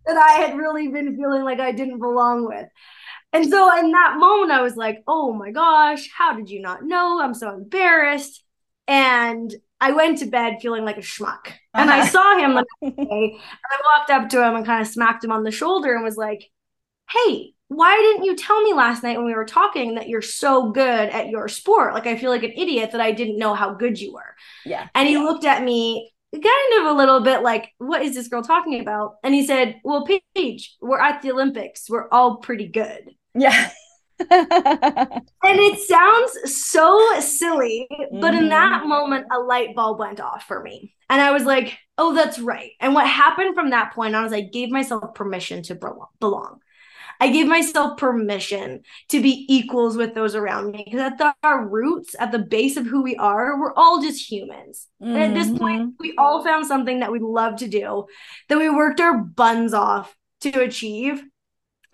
that 0.06 0.16
I 0.16 0.40
had 0.40 0.56
really 0.56 0.88
been 0.88 1.16
feeling 1.16 1.42
like 1.42 1.60
I 1.60 1.72
didn't 1.72 1.98
belong 1.98 2.46
with. 2.46 2.66
And 3.32 3.48
so 3.48 3.76
in 3.78 3.90
that 3.92 4.16
moment, 4.18 4.52
I 4.52 4.62
was 4.62 4.76
like, 4.76 5.02
oh 5.06 5.32
my 5.32 5.50
gosh, 5.50 6.08
how 6.16 6.34
did 6.34 6.48
you 6.48 6.60
not 6.60 6.84
know? 6.84 7.20
I'm 7.20 7.34
so 7.34 7.52
embarrassed. 7.52 8.42
And 8.88 9.52
I 9.80 9.92
went 9.92 10.18
to 10.18 10.26
bed 10.26 10.58
feeling 10.62 10.84
like 10.84 10.96
a 10.96 11.02
schmuck. 11.02 11.52
And 11.74 11.90
uh-huh. 11.90 12.02
I 12.02 12.06
saw 12.06 12.38
him 12.38 12.54
the 12.54 12.64
next 12.80 12.96
day, 12.96 13.32
and 13.32 13.40
I 13.40 13.98
walked 13.98 14.10
up 14.10 14.28
to 14.30 14.42
him 14.42 14.54
and 14.54 14.64
kind 14.64 14.80
of 14.80 14.88
smacked 14.88 15.24
him 15.24 15.32
on 15.32 15.42
the 15.42 15.50
shoulder 15.50 15.94
and 15.94 16.04
was 16.04 16.16
like, 16.16 16.50
hey, 17.10 17.52
why 17.68 17.96
didn't 17.96 18.24
you 18.24 18.36
tell 18.36 18.60
me 18.62 18.72
last 18.72 19.02
night 19.02 19.16
when 19.16 19.26
we 19.26 19.34
were 19.34 19.44
talking 19.44 19.96
that 19.96 20.08
you're 20.08 20.22
so 20.22 20.70
good 20.70 21.10
at 21.10 21.28
your 21.28 21.48
sport? 21.48 21.94
Like, 21.94 22.06
I 22.06 22.16
feel 22.16 22.30
like 22.30 22.44
an 22.44 22.52
idiot 22.56 22.92
that 22.92 23.00
I 23.00 23.12
didn't 23.12 23.38
know 23.38 23.54
how 23.54 23.74
good 23.74 24.00
you 24.00 24.14
were. 24.14 24.34
Yeah. 24.64 24.88
And 24.94 25.08
he 25.08 25.18
looked 25.18 25.44
at 25.44 25.62
me 25.62 26.12
kind 26.36 26.80
of 26.80 26.86
a 26.86 26.98
little 26.98 27.20
bit 27.20 27.42
like, 27.42 27.72
what 27.78 28.02
is 28.02 28.14
this 28.14 28.28
girl 28.28 28.42
talking 28.42 28.80
about? 28.80 29.16
And 29.22 29.34
he 29.34 29.46
said, 29.46 29.80
well, 29.84 30.06
Paige, 30.34 30.76
we're 30.80 31.00
at 31.00 31.22
the 31.22 31.32
Olympics. 31.32 31.88
We're 31.88 32.08
all 32.10 32.36
pretty 32.36 32.68
good. 32.68 33.10
Yeah. 33.34 33.70
and 34.18 34.30
it 35.42 35.78
sounds 35.80 36.56
so 36.56 37.20
silly, 37.20 37.86
but 37.90 38.32
mm-hmm. 38.32 38.44
in 38.44 38.48
that 38.48 38.80
mm-hmm. 38.80 38.88
moment, 38.88 39.26
a 39.30 39.38
light 39.38 39.74
bulb 39.74 39.98
went 39.98 40.20
off 40.20 40.44
for 40.44 40.62
me. 40.62 40.94
And 41.10 41.20
I 41.20 41.32
was 41.32 41.44
like, 41.44 41.76
oh, 41.98 42.14
that's 42.14 42.38
right. 42.38 42.72
And 42.80 42.94
what 42.94 43.06
happened 43.06 43.54
from 43.54 43.70
that 43.70 43.92
point 43.92 44.14
on 44.14 44.24
is 44.24 44.32
I 44.32 44.40
gave 44.40 44.70
myself 44.70 45.14
permission 45.14 45.62
to 45.64 45.74
belong. 46.18 46.60
I 47.20 47.30
gave 47.30 47.46
myself 47.46 47.98
permission 47.98 48.82
to 49.08 49.20
be 49.20 49.46
equals 49.48 49.96
with 49.96 50.14
those 50.14 50.34
around 50.34 50.72
me 50.72 50.82
because 50.84 51.00
at 51.00 51.18
the, 51.18 51.34
our 51.42 51.66
roots, 51.66 52.14
at 52.18 52.32
the 52.32 52.38
base 52.38 52.76
of 52.76 52.86
who 52.86 53.02
we 53.02 53.16
are, 53.16 53.58
we're 53.58 53.74
all 53.74 54.02
just 54.02 54.30
humans. 54.30 54.88
Mm-hmm. 55.02 55.16
And 55.16 55.22
at 55.22 55.34
this 55.34 55.58
point, 55.58 55.82
mm-hmm. 55.82 55.96
we 55.98 56.14
all 56.18 56.44
found 56.44 56.66
something 56.66 57.00
that 57.00 57.12
we 57.12 57.18
love 57.18 57.56
to 57.56 57.68
do, 57.68 58.06
that 58.48 58.58
we 58.58 58.68
worked 58.70 59.00
our 59.00 59.18
buns 59.18 59.74
off 59.74 60.14
to 60.40 60.60
achieve. 60.60 61.22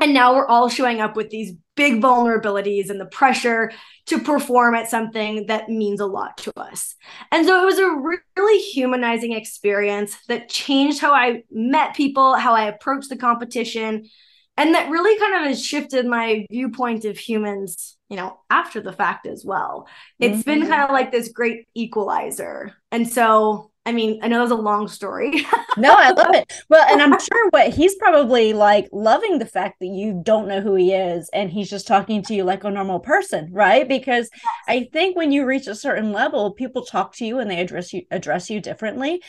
And 0.00 0.14
now 0.14 0.34
we're 0.34 0.48
all 0.48 0.68
showing 0.68 1.00
up 1.00 1.14
with 1.14 1.30
these 1.30 1.52
big 1.76 2.02
vulnerabilities 2.02 2.90
and 2.90 3.00
the 3.00 3.06
pressure 3.06 3.72
to 4.06 4.18
perform 4.18 4.74
at 4.74 4.90
something 4.90 5.46
that 5.46 5.68
means 5.68 6.00
a 6.00 6.06
lot 6.06 6.36
to 6.38 6.52
us. 6.58 6.96
And 7.30 7.46
so 7.46 7.62
it 7.62 7.64
was 7.64 7.78
a 7.78 8.18
really 8.36 8.60
humanizing 8.60 9.32
experience 9.32 10.16
that 10.28 10.48
changed 10.48 11.00
how 11.00 11.12
I 11.12 11.44
met 11.50 11.94
people, 11.94 12.34
how 12.34 12.52
I 12.54 12.64
approached 12.64 13.10
the 13.10 13.16
competition, 13.16 14.08
and 14.56 14.74
that 14.74 14.90
really 14.90 15.18
kind 15.18 15.34
of 15.34 15.48
has 15.48 15.64
shifted 15.64 16.06
my 16.06 16.46
viewpoint 16.50 17.04
of 17.04 17.18
humans 17.18 17.96
you 18.12 18.16
know 18.16 18.38
after 18.50 18.80
the 18.82 18.92
fact 18.92 19.26
as 19.26 19.42
well. 19.42 19.88
It's 20.20 20.40
mm-hmm. 20.40 20.60
been 20.60 20.68
kind 20.68 20.82
of 20.82 20.90
like 20.90 21.10
this 21.10 21.28
great 21.28 21.66
equalizer. 21.74 22.74
And 22.92 23.08
so 23.08 23.70
i 23.84 23.90
mean 23.90 24.20
i 24.22 24.28
know 24.28 24.36
that 24.36 24.42
was 24.42 24.50
a 24.50 24.54
long 24.54 24.86
story. 24.86 25.46
No 25.78 25.94
i 25.96 26.10
love 26.10 26.34
it. 26.34 26.52
Well 26.68 26.86
and 26.92 27.00
i'm 27.00 27.18
sure 27.18 27.48
what 27.48 27.72
he's 27.72 27.94
probably 27.94 28.52
like 28.52 28.90
loving 28.92 29.38
the 29.38 29.46
fact 29.46 29.80
that 29.80 29.86
you 29.86 30.20
don't 30.22 30.46
know 30.46 30.60
who 30.60 30.74
he 30.74 30.92
is 30.92 31.30
and 31.32 31.50
he's 31.50 31.70
just 31.70 31.86
talking 31.86 32.22
to 32.24 32.34
you 32.34 32.44
like 32.44 32.64
a 32.64 32.70
normal 32.70 33.00
person 33.00 33.48
right? 33.50 33.88
Because 33.88 34.28
i 34.68 34.86
think 34.92 35.16
when 35.16 35.32
you 35.32 35.46
reach 35.46 35.66
a 35.66 35.74
certain 35.74 36.12
level 36.12 36.52
people 36.52 36.84
talk 36.84 37.14
to 37.16 37.24
you 37.24 37.38
and 37.38 37.50
they 37.50 37.58
address 37.58 37.94
you 37.94 38.02
address 38.10 38.50
you 38.50 38.60
differently 38.60 39.22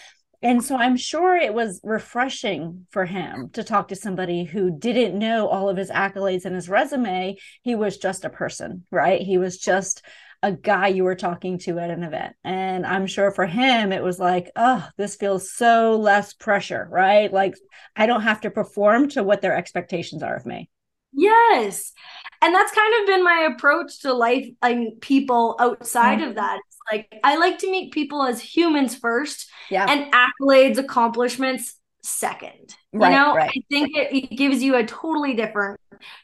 and 0.44 0.64
so 0.64 0.76
I'm 0.76 0.98
sure 0.98 1.38
it 1.38 1.54
was 1.54 1.80
refreshing 1.84 2.86
for 2.92 3.06
him 3.06 3.50
to 3.54 3.64
talk 3.64 3.88
to 3.88 3.96
somebody 3.96 4.44
who 4.44 4.78
didn't 4.78 5.18
know 5.18 5.48
all 5.48 5.70
of 5.70 5.78
his 5.78 5.90
accolades 5.90 6.44
and 6.44 6.54
his 6.54 6.68
resume. 6.68 7.38
He 7.62 7.76
was 7.76 7.98
just 7.98 8.26
a 8.26 8.30
person, 8.30 8.86
right? 8.92 9.22
He 9.22 9.38
was 9.38 9.58
just 9.58 10.04
a 10.44 10.52
guy 10.52 10.90
you 10.90 11.06
were 11.06 11.16
talking 11.16 11.58
to 11.60 11.80
at 11.80 11.90
an 11.90 12.04
event. 12.04 12.36
And 12.44 12.86
I'm 12.86 13.08
sure 13.08 13.32
for 13.32 13.46
him, 13.46 13.94
it 13.94 14.04
was 14.04 14.20
like, 14.20 14.52
oh, 14.58 14.86
this 14.98 15.16
feels 15.16 15.54
so 15.54 15.96
less 15.96 16.34
pressure, 16.34 16.90
right? 16.92 17.32
Like 17.32 17.56
I 17.96 18.06
don't 18.06 18.24
have 18.24 18.42
to 18.42 18.52
perform 18.52 19.08
to 19.12 19.24
what 19.24 19.42
their 19.42 19.56
expectations 19.56 20.22
are 20.22 20.36
of 20.36 20.46
me. 20.46 20.70
Yes. 21.14 21.94
And 22.42 22.54
that's 22.54 22.74
kind 22.74 22.94
of 23.00 23.08
been 23.08 23.24
my 23.24 23.50
approach 23.54 24.02
to 24.02 24.14
life 24.14 24.50
and 24.62 25.00
people 25.00 25.56
outside 25.60 26.20
mm-hmm. 26.20 26.30
of 26.30 26.36
that. 26.36 26.60
Like 26.92 27.08
I 27.24 27.38
like 27.38 27.60
to 27.60 27.72
meet 27.72 27.94
people 27.94 28.24
as 28.24 28.42
humans 28.42 28.96
first 28.96 29.50
yeah. 29.70 29.86
and 29.90 30.14
accolades, 30.14 30.78
accomplishments 30.78 31.76
second. 32.04 32.76
Right, 32.92 33.10
you 33.10 33.16
know, 33.16 33.36
right. 33.36 33.50
I 33.50 33.62
think 33.70 33.96
it, 33.96 34.14
it 34.14 34.36
gives 34.36 34.62
you 34.62 34.76
a 34.76 34.86
totally 34.86 35.34
different 35.34 35.80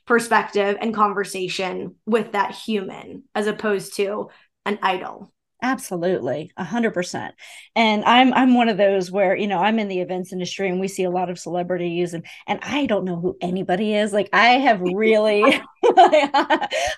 perspective 0.05 0.77
and 0.79 0.93
conversation 0.93 1.95
with 2.05 2.33
that 2.33 2.53
human 2.53 3.23
as 3.33 3.47
opposed 3.47 3.95
to 3.95 4.29
an 4.65 4.77
idol. 4.81 5.31
Absolutely, 5.61 6.51
a 6.55 6.63
hundred 6.63 6.93
percent. 6.93 7.35
And 7.75 8.05
I'm 8.05 8.33
I'm 8.33 8.53
one 8.53 8.69
of 8.69 8.77
those 8.77 9.11
where 9.11 9.35
you 9.35 9.47
know 9.47 9.59
I'm 9.59 9.77
in 9.77 9.89
the 9.89 9.99
events 9.99 10.31
industry 10.31 10.69
and 10.69 10.79
we 10.79 10.87
see 10.87 11.03
a 11.03 11.09
lot 11.09 11.29
of 11.29 11.37
celebrities 11.37 12.13
and 12.13 12.25
and 12.47 12.59
I 12.63 12.85
don't 12.85 13.03
know 13.03 13.19
who 13.19 13.37
anybody 13.41 13.93
is. 13.93 14.13
Like 14.13 14.29
I 14.31 14.51
have 14.51 14.79
really, 14.81 15.61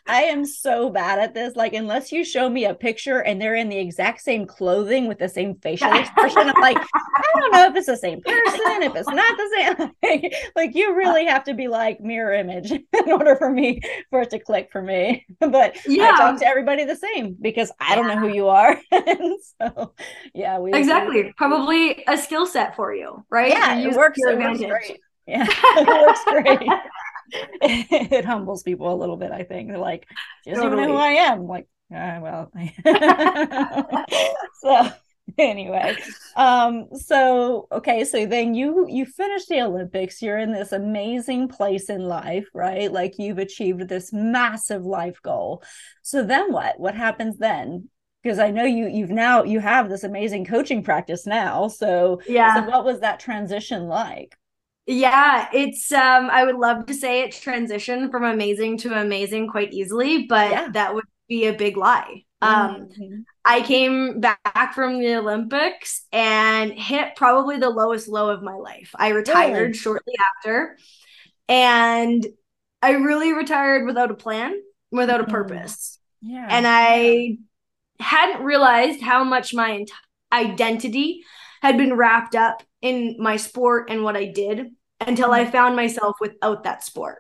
I 0.08 0.24
am 0.30 0.46
so 0.46 0.90
bad 0.90 1.20
at 1.20 1.34
this. 1.34 1.56
Like 1.56 1.74
unless 1.74 2.12
you 2.12 2.24
show 2.24 2.50
me 2.50 2.66
a 2.66 2.74
picture 2.74 3.20
and 3.20 3.42
they're 3.42 3.56
in 3.56 3.70
the 3.70 3.78
exact 3.78 4.22
same 4.22 4.46
clothing 4.46 5.08
with 5.08 5.20
the 5.20 5.30
same 5.30 5.56
facial 5.56 5.92
expression, 5.94 6.50
I'm 6.50 6.62
like 6.62 6.78
I 6.78 7.40
don't 7.40 7.52
know 7.52 7.68
if 7.68 7.76
it's 7.76 7.88
the 7.88 7.98
same 7.98 8.22
person, 8.22 8.84
if 8.84 8.96
it's 8.96 9.10
not 9.10 9.38
the 9.38 9.50
same. 9.56 9.92
Like, 10.56 10.76
you 10.76 10.90
uh, 10.90 10.94
really 10.94 11.26
have 11.26 11.44
to 11.46 11.54
be 11.54 11.68
like 11.68 12.02
mirror 12.02 12.34
image 12.34 12.72
in 12.72 13.12
order 13.12 13.36
for 13.36 13.50
me 13.50 13.82
for 14.10 14.22
it 14.22 14.30
to 14.32 14.40
click 14.40 14.70
for 14.72 14.82
me. 14.82 15.26
But 15.40 15.78
yeah. 15.88 16.12
I 16.14 16.18
talk 16.18 16.40
to 16.40 16.48
everybody 16.48 16.84
the 16.86 16.96
same 16.96 17.36
because 17.40 17.72
I 17.80 17.96
don't 17.96 18.08
know 18.08 18.18
who 18.18 18.30
you 18.30 18.48
are. 18.48 18.80
so 19.62 19.94
yeah, 20.34 20.60
we 20.60 20.74
exactly 20.74 21.24
we, 21.24 21.34
probably 21.34 22.04
a 22.08 22.18
skill 22.18 22.46
set 22.46 22.76
for 22.76 22.94
you, 22.94 23.26
right? 23.30 23.52
Yeah, 23.52 23.78
it 23.78 23.96
works, 23.96 24.20
it 24.22 24.38
works 24.38 24.60
great. 24.60 25.00
Yeah, 25.28 25.46
it 25.48 25.88
works 25.88 26.24
great. 26.26 26.70
It, 27.92 28.26
humbles 28.26 28.64
people 28.64 28.94
a 28.94 28.96
little 28.96 29.18
bit, 29.18 29.32
I 29.32 29.44
think. 29.44 29.70
They're 29.70 29.78
like, 29.78 30.08
doesn't 30.46 30.62
totally. 30.62 30.84
even 30.84 30.90
know 30.90 30.98
who 30.98 31.04
I 31.04 31.12
am. 31.12 31.40
I'm 31.42 31.48
like, 31.48 31.68
ah, 31.94 32.20
well, 32.20 32.52
so 34.62 34.92
anyway 35.38 35.96
um 36.36 36.88
so 36.94 37.66
okay 37.72 38.04
so 38.04 38.26
then 38.26 38.54
you 38.54 38.86
you 38.90 39.06
finish 39.06 39.46
the 39.46 39.62
olympics 39.62 40.22
you're 40.22 40.38
in 40.38 40.52
this 40.52 40.74
amazing 40.74 41.48
place 41.48 41.90
in 41.90 42.02
life 42.02 42.46
right 42.54 42.92
like 42.92 43.18
you've 43.18 43.38
achieved 43.38 43.88
this 43.88 44.12
massive 44.12 44.84
life 44.84 45.22
goal 45.22 45.64
so 46.02 46.22
then 46.22 46.52
what 46.52 46.78
what 46.82 46.96
happens 46.96 47.38
then 47.38 47.88
because 48.24 48.40
I 48.40 48.52
know 48.52 48.64
you 48.64 48.88
you've 48.88 49.10
now 49.10 49.44
you 49.44 49.60
have 49.60 49.90
this 49.90 50.04
amazing 50.04 50.46
coaching 50.46 50.84
practice 50.84 51.26
now. 51.26 51.68
So 51.68 52.22
yeah, 52.28 52.56
so 52.56 52.70
what 52.70 52.86
was 52.86 53.00
that 53.00 53.20
transition 53.20 53.88
like? 53.88 54.36
Yeah, 54.88 55.48
it's 55.54 55.92
um 55.92 56.30
I 56.30 56.44
would 56.44 56.56
love 56.56 56.88
to 56.88 56.94
say 56.94 57.22
it 57.22 57.32
transitioned 57.32 58.12
from 58.12 58.24
amazing 58.24 58.78
to 58.80 59.00
amazing 59.00 59.48
quite 59.48 59.74
easily, 59.74 60.26
but 60.28 60.52
yeah. 60.52 60.70
that 60.74 60.96
would 60.96 61.06
be 61.28 61.46
a 61.46 61.54
big 61.54 61.78
lie. 61.78 62.24
Um 62.42 62.90
mm-hmm. 62.90 63.22
I 63.46 63.62
came 63.62 64.20
back 64.20 64.74
from 64.74 65.00
the 65.00 65.16
Olympics 65.16 66.06
and 66.12 66.74
hit 66.74 67.16
probably 67.16 67.58
the 67.58 67.70
lowest 67.70 68.08
low 68.08 68.30
of 68.30 68.42
my 68.42 68.54
life. 68.54 68.92
I 68.96 69.10
retired 69.10 69.60
really? 69.60 69.74
shortly 69.74 70.14
after 70.38 70.78
and 71.48 72.26
I 72.82 72.92
really 72.92 73.34
retired 73.34 73.86
without 73.86 74.10
a 74.10 74.16
plan, 74.16 74.60
without 74.92 75.20
a 75.20 75.24
mm-hmm. 75.24 75.32
purpose. 75.32 76.00
Yeah. 76.22 76.48
And 76.50 76.66
I 76.68 77.38
hadn't 78.00 78.44
realized 78.44 79.02
how 79.02 79.24
much 79.24 79.54
my 79.54 79.86
identity 80.32 81.24
had 81.62 81.78
been 81.78 81.94
wrapped 81.94 82.36
up 82.36 82.64
in 82.82 83.18
my 83.20 83.38
sport 83.38 83.90
and 83.90 84.04
what 84.04 84.18
I 84.18 84.26
did 84.26 84.72
until 85.00 85.32
I 85.32 85.44
mm-hmm. 85.44 85.52
found 85.52 85.76
myself 85.76 86.18
without 86.20 86.64
that 86.64 86.84
sport. 86.84 87.20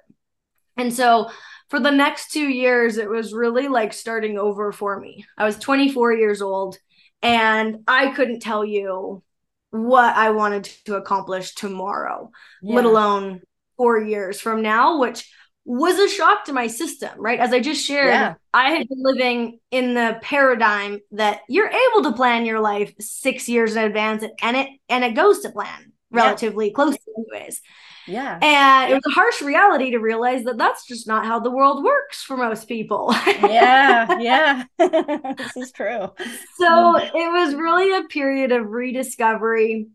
And 0.77 0.93
so 0.93 1.29
for 1.69 1.79
the 1.79 1.91
next 1.91 2.31
two 2.31 2.47
years, 2.47 2.97
it 2.97 3.09
was 3.09 3.33
really 3.33 3.67
like 3.67 3.93
starting 3.93 4.37
over 4.37 4.71
for 4.71 4.99
me. 4.99 5.25
I 5.37 5.45
was 5.45 5.57
24 5.57 6.13
years 6.13 6.41
old 6.41 6.77
and 7.21 7.83
I 7.87 8.11
couldn't 8.11 8.41
tell 8.41 8.65
you 8.65 9.23
what 9.69 10.15
I 10.15 10.31
wanted 10.31 10.65
to 10.85 10.95
accomplish 10.95 11.55
tomorrow, 11.55 12.31
yeah. 12.61 12.75
let 12.75 12.85
alone 12.85 13.41
four 13.77 13.99
years 13.99 14.39
from 14.41 14.61
now, 14.61 14.99
which 14.99 15.31
was 15.63 15.99
a 15.99 16.09
shock 16.09 16.45
to 16.45 16.53
my 16.53 16.67
system, 16.67 17.11
right? 17.17 17.39
As 17.39 17.53
I 17.53 17.59
just 17.59 17.85
shared, 17.85 18.07
yeah. 18.07 18.33
I 18.53 18.71
had 18.71 18.87
been 18.89 19.01
living 19.01 19.59
in 19.69 19.93
the 19.93 20.19
paradigm 20.21 20.99
that 21.11 21.41
you're 21.47 21.69
able 21.69 22.03
to 22.03 22.13
plan 22.13 22.45
your 22.45 22.59
life 22.59 22.93
six 22.99 23.47
years 23.47 23.75
in 23.75 23.83
advance 23.83 24.23
and 24.41 24.57
it 24.57 24.67
and 24.89 25.03
it 25.03 25.13
goes 25.13 25.41
to 25.41 25.49
plan 25.49 25.93
relatively 26.09 26.67
yeah. 26.67 26.73
close 26.73 26.97
anyways. 27.17 27.61
Yeah. 28.07 28.39
And 28.41 28.91
it 28.91 28.95
was 28.95 29.03
a 29.07 29.11
harsh 29.11 29.41
reality 29.41 29.91
to 29.91 29.99
realize 29.99 30.43
that 30.45 30.57
that's 30.57 30.85
just 30.87 31.07
not 31.07 31.25
how 31.25 31.39
the 31.39 31.51
world 31.51 31.83
works 31.83 32.23
for 32.23 32.35
most 32.35 32.67
people. 32.67 33.13
yeah. 33.27 34.19
Yeah. 34.19 34.63
this 35.37 35.57
is 35.57 35.71
true. 35.71 36.09
So 36.57 36.97
it 36.97 37.13
was 37.13 37.55
really 37.55 37.95
a 37.95 38.07
period 38.07 38.51
of 38.51 38.65
rediscovery, 38.67 39.87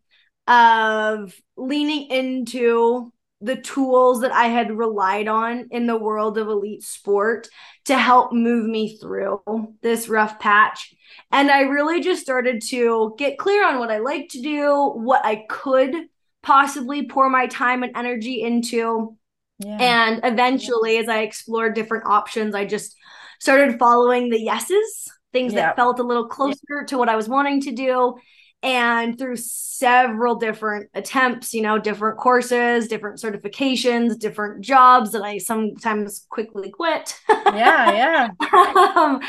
of 0.47 1.35
leaning 1.57 2.09
into 2.11 3.13
the 3.40 3.57
tools 3.57 4.23
that 4.23 4.33
I 4.33 4.47
had 4.47 4.76
relied 4.76 5.28
on 5.28 5.69
in 5.71 5.87
the 5.87 5.99
world 5.99 6.38
of 6.38 6.49
elite 6.49 6.83
sport 6.83 7.49
to 7.85 7.99
help 7.99 8.33
move 8.33 8.66
me 8.66 8.97
through 8.97 9.43
this 9.83 10.09
rough 10.09 10.38
patch. 10.38 10.95
And 11.31 11.50
I 11.50 11.62
really 11.62 12.00
just 12.00 12.23
started 12.23 12.62
to 12.69 13.14
get 13.19 13.38
clear 13.38 13.66
on 13.66 13.78
what 13.78 13.90
I 13.90 13.99
like 13.99 14.31
to 14.31 14.40
do, 14.40 14.93
what 14.95 15.25
I 15.25 15.45
could 15.49 15.95
possibly 16.43 17.07
pour 17.07 17.28
my 17.28 17.47
time 17.47 17.83
and 17.83 17.97
energy 17.97 18.43
into. 18.43 19.16
Yeah. 19.59 19.76
And 19.81 20.21
eventually, 20.25 20.99
as 20.99 21.09
I 21.09 21.21
explored 21.21 21.75
different 21.75 22.07
options, 22.07 22.55
I 22.55 22.64
just 22.64 22.97
started 23.38 23.78
following 23.78 24.31
the 24.31 24.40
yeses, 24.40 25.09
things 25.33 25.52
yeah. 25.52 25.66
that 25.66 25.76
felt 25.76 25.99
a 25.99 26.05
little 26.05 26.28
closer 26.28 26.61
yeah. 26.71 26.87
to 26.87 26.99
what 26.99 27.09
I 27.09 27.16
was 27.16 27.28
wanting 27.28 27.61
to 27.62 27.73
do 27.73 28.16
and 28.63 29.19
through 29.19 29.37
several 29.37 30.37
different 30.37 30.89
attempts 30.95 31.53
you 31.53 31.61
know 31.61 31.79
different 31.79 32.19
courses 32.19 32.89
different 32.89 33.19
certifications 33.19 34.19
different 34.19 34.65
jobs 34.65 35.13
that 35.13 35.23
i 35.23 35.39
sometimes 35.39 36.27
quickly 36.31 36.71
quit. 36.71 37.19
Yeah 37.29 37.93
yeah. 37.93 38.29
Um, 38.97 39.21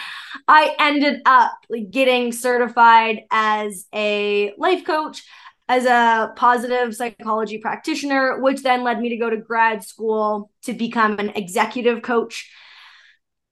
i 0.48 0.76
ended 0.80 1.22
up 1.26 1.52
like, 1.70 1.92
getting 1.92 2.32
certified 2.32 3.24
as 3.30 3.86
a 3.94 4.54
life 4.58 4.86
coach 4.86 5.24
as 5.70 5.86
a 5.86 6.32
positive 6.36 6.96
psychology 6.96 7.58
practitioner 7.58 8.40
which 8.42 8.64
then 8.64 8.84
led 8.84 9.00
me 9.00 9.10
to 9.10 9.18
go 9.18 9.30
to 9.30 9.38
grad 9.38 9.84
school 9.84 10.52
to 10.64 10.74
become 10.74 11.20
an 11.20 11.30
executive 11.32 12.02
coach 12.02 12.50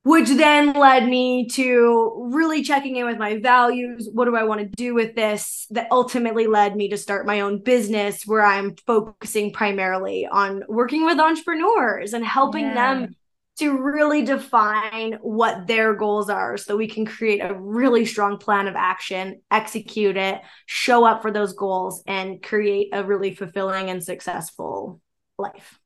which 0.06 0.30
then 0.30 0.72
led 0.74 1.08
me 1.08 1.48
to 1.48 2.30
really 2.32 2.62
checking 2.62 2.96
in 2.96 3.08
with 3.08 3.18
my 3.18 3.40
values. 3.40 4.08
What 4.14 4.26
do 4.26 4.36
I 4.36 4.44
want 4.44 4.62
to 4.62 4.68
do 4.68 4.94
with 4.94 5.16
this? 5.16 5.66
That 5.72 5.88
ultimately 5.90 6.46
led 6.46 6.76
me 6.76 6.90
to 6.90 6.98
start 6.98 7.26
my 7.26 7.42
own 7.42 7.64
business 7.64 8.22
where 8.28 8.46
I'm 8.46 8.76
focusing 8.86 9.52
primarily 9.52 10.28
on 10.28 10.62
working 10.68 11.06
with 11.06 11.20
entrepreneurs 11.20 12.14
and 12.14 12.24
helping 12.24 12.66
yeah. 12.66 12.74
them 12.76 13.16
to 13.58 13.82
really 13.82 14.24
define 14.24 15.14
what 15.22 15.66
their 15.66 15.96
goals 15.96 16.30
are 16.30 16.56
so 16.56 16.78
we 16.78 16.88
can 16.88 17.08
create 17.08 17.40
a 17.40 17.56
really 17.56 18.06
strong 18.06 18.38
plan 18.38 18.68
of 18.68 18.76
action, 18.76 19.42
execute 19.50 20.18
it, 20.18 20.40
show 20.68 21.04
up 21.04 21.24
for 21.24 21.32
those 21.32 21.54
goals, 21.54 22.04
and 22.06 22.44
create 22.44 22.90
a 22.94 23.04
really 23.04 23.34
fulfilling 23.34 23.90
and 23.90 24.04
successful 24.04 25.02
life. 25.40 25.80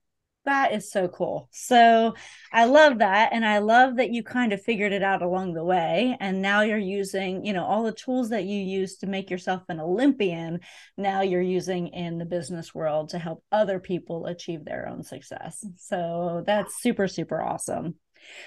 That 0.49 0.73
is 0.73 0.91
so 0.91 1.07
cool. 1.07 1.47
So 1.51 2.15
I 2.51 2.65
love 2.65 2.97
that. 2.97 3.33
And 3.33 3.45
I 3.45 3.59
love 3.59 3.97
that 3.97 4.09
you 4.09 4.23
kind 4.23 4.51
of 4.51 4.59
figured 4.59 4.91
it 4.91 5.03
out 5.03 5.21
along 5.21 5.53
the 5.53 5.63
way. 5.63 6.17
And 6.19 6.41
now 6.41 6.61
you're 6.61 6.75
using, 6.79 7.45
you 7.45 7.53
know, 7.53 7.63
all 7.63 7.83
the 7.83 7.91
tools 7.91 8.29
that 8.29 8.45
you 8.45 8.59
use 8.59 8.97
to 8.97 9.05
make 9.05 9.29
yourself 9.29 9.61
an 9.69 9.79
Olympian. 9.79 10.61
Now 10.97 11.21
you're 11.21 11.39
using 11.39 11.89
in 11.89 12.17
the 12.17 12.25
business 12.25 12.73
world 12.73 13.09
to 13.09 13.19
help 13.19 13.43
other 13.51 13.79
people 13.79 14.25
achieve 14.25 14.65
their 14.65 14.87
own 14.89 15.03
success. 15.03 15.63
So 15.77 16.43
that's 16.47 16.81
super, 16.81 17.07
super 17.07 17.39
awesome. 17.39 17.93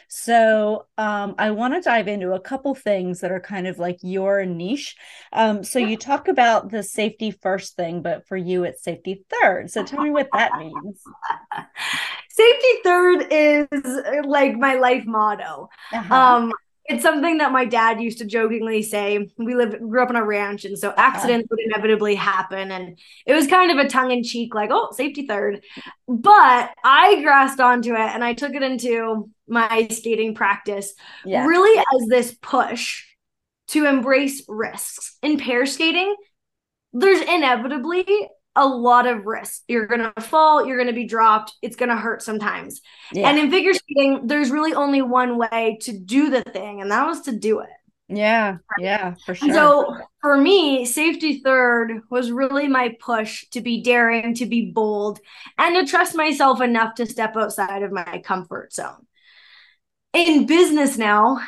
So 0.08 0.86
um, 0.98 1.34
I 1.38 1.50
want 1.50 1.74
to 1.74 1.80
dive 1.80 2.08
into 2.08 2.32
a 2.32 2.40
couple 2.40 2.74
things 2.74 3.20
that 3.20 3.32
are 3.32 3.40
kind 3.40 3.66
of 3.66 3.78
like 3.78 3.98
your 4.02 4.44
niche. 4.44 4.96
Um, 5.32 5.64
so 5.64 5.78
you 5.78 5.96
talk 5.96 6.28
about 6.28 6.70
the 6.70 6.82
safety 6.82 7.30
first 7.30 7.76
thing, 7.76 8.02
but 8.02 8.26
for 8.26 8.36
you, 8.36 8.64
it's 8.64 8.82
safety 8.82 9.24
third. 9.30 9.70
So 9.70 9.84
tell 9.84 10.02
me 10.02 10.10
what 10.10 10.28
that 10.32 10.58
means. 10.58 11.02
safety 12.30 12.68
third 12.84 13.26
is 13.30 13.66
like 14.24 14.56
my 14.56 14.74
life 14.74 15.04
motto. 15.06 15.68
Uh-huh. 15.92 16.14
Um, 16.14 16.52
it's 16.86 17.02
something 17.02 17.38
that 17.38 17.52
my 17.52 17.64
dad 17.64 18.00
used 18.00 18.18
to 18.18 18.24
jokingly 18.24 18.82
say. 18.82 19.30
We 19.38 19.54
lived 19.54 19.78
grew 19.78 20.02
up 20.02 20.08
on 20.08 20.16
a 20.16 20.24
ranch, 20.24 20.64
and 20.64 20.76
so 20.76 20.92
accidents 20.96 21.48
would 21.50 21.60
inevitably 21.60 22.14
happen. 22.14 22.72
And 22.72 22.98
it 23.26 23.34
was 23.34 23.46
kind 23.46 23.70
of 23.70 23.84
a 23.84 23.88
tongue 23.88 24.10
in 24.10 24.24
cheek, 24.24 24.54
like, 24.54 24.70
oh, 24.72 24.90
safety 24.92 25.26
third. 25.26 25.62
But 26.08 26.70
I 26.84 27.22
grasped 27.22 27.60
onto 27.60 27.94
it 27.94 28.00
and 28.00 28.24
I 28.24 28.34
took 28.34 28.54
it 28.54 28.62
into 28.62 29.30
my 29.46 29.88
skating 29.90 30.34
practice, 30.34 30.92
yeah. 31.24 31.46
really 31.46 31.78
as 31.78 32.08
this 32.08 32.36
push 32.40 33.04
to 33.68 33.86
embrace 33.86 34.44
risks. 34.48 35.18
In 35.22 35.38
pair 35.38 35.66
skating, 35.66 36.14
there's 36.92 37.20
inevitably 37.20 38.04
a 38.54 38.66
lot 38.66 39.06
of 39.06 39.24
risk. 39.24 39.62
You're 39.68 39.86
going 39.86 40.12
to 40.14 40.20
fall, 40.20 40.66
you're 40.66 40.76
going 40.76 40.88
to 40.88 40.94
be 40.94 41.06
dropped, 41.06 41.54
it's 41.62 41.76
going 41.76 41.88
to 41.88 41.96
hurt 41.96 42.22
sometimes. 42.22 42.80
Yeah. 43.12 43.28
And 43.28 43.38
in 43.38 43.50
figure 43.50 43.72
skating, 43.74 44.26
there's 44.26 44.50
really 44.50 44.74
only 44.74 45.02
one 45.02 45.38
way 45.38 45.78
to 45.82 45.98
do 45.98 46.30
the 46.30 46.42
thing, 46.42 46.80
and 46.80 46.90
that 46.90 47.06
was 47.06 47.22
to 47.22 47.32
do 47.32 47.60
it. 47.60 47.70
Yeah, 48.08 48.58
yeah, 48.78 49.14
for 49.24 49.34
sure. 49.34 49.54
so 49.54 49.96
for 50.20 50.36
me, 50.36 50.84
safety 50.84 51.40
third 51.42 52.02
was 52.10 52.30
really 52.30 52.68
my 52.68 52.94
push 53.00 53.48
to 53.50 53.62
be 53.62 53.82
daring, 53.82 54.34
to 54.34 54.46
be 54.46 54.70
bold, 54.70 55.18
and 55.56 55.74
to 55.74 55.90
trust 55.90 56.14
myself 56.14 56.60
enough 56.60 56.96
to 56.96 57.06
step 57.06 57.36
outside 57.36 57.82
of 57.82 57.90
my 57.90 58.22
comfort 58.22 58.74
zone. 58.74 59.06
In 60.12 60.44
business 60.44 60.98
now, 60.98 61.40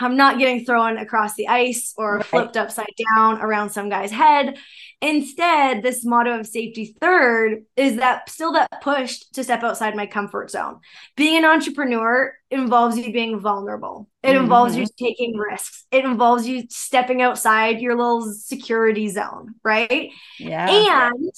I'm 0.00 0.16
not 0.16 0.38
getting 0.38 0.64
thrown 0.64 0.98
across 0.98 1.34
the 1.34 1.48
ice 1.48 1.94
or 1.96 2.16
right. 2.16 2.26
flipped 2.26 2.56
upside 2.56 2.92
down 3.14 3.40
around 3.40 3.70
some 3.70 3.88
guy's 3.88 4.10
head. 4.10 4.56
Instead, 5.00 5.82
this 5.82 6.04
motto 6.04 6.38
of 6.38 6.46
safety 6.46 6.94
third 7.00 7.64
is 7.76 7.96
that 7.96 8.28
still 8.30 8.52
that 8.52 8.82
push 8.82 9.18
to 9.32 9.42
step 9.42 9.64
outside 9.64 9.96
my 9.96 10.06
comfort 10.06 10.50
zone. 10.50 10.78
Being 11.16 11.38
an 11.38 11.44
entrepreneur 11.44 12.32
involves 12.50 12.96
you 12.96 13.12
being 13.12 13.40
vulnerable. 13.40 14.08
It 14.22 14.28
mm-hmm. 14.28 14.44
involves 14.44 14.76
you 14.76 14.86
taking 14.98 15.36
risks. 15.36 15.86
It 15.90 16.04
involves 16.04 16.46
you 16.46 16.64
stepping 16.68 17.20
outside 17.20 17.80
your 17.80 17.96
little 17.96 18.32
security 18.32 19.08
zone, 19.08 19.56
right? 19.64 20.10
Yeah. 20.38 20.70
And 20.70 21.30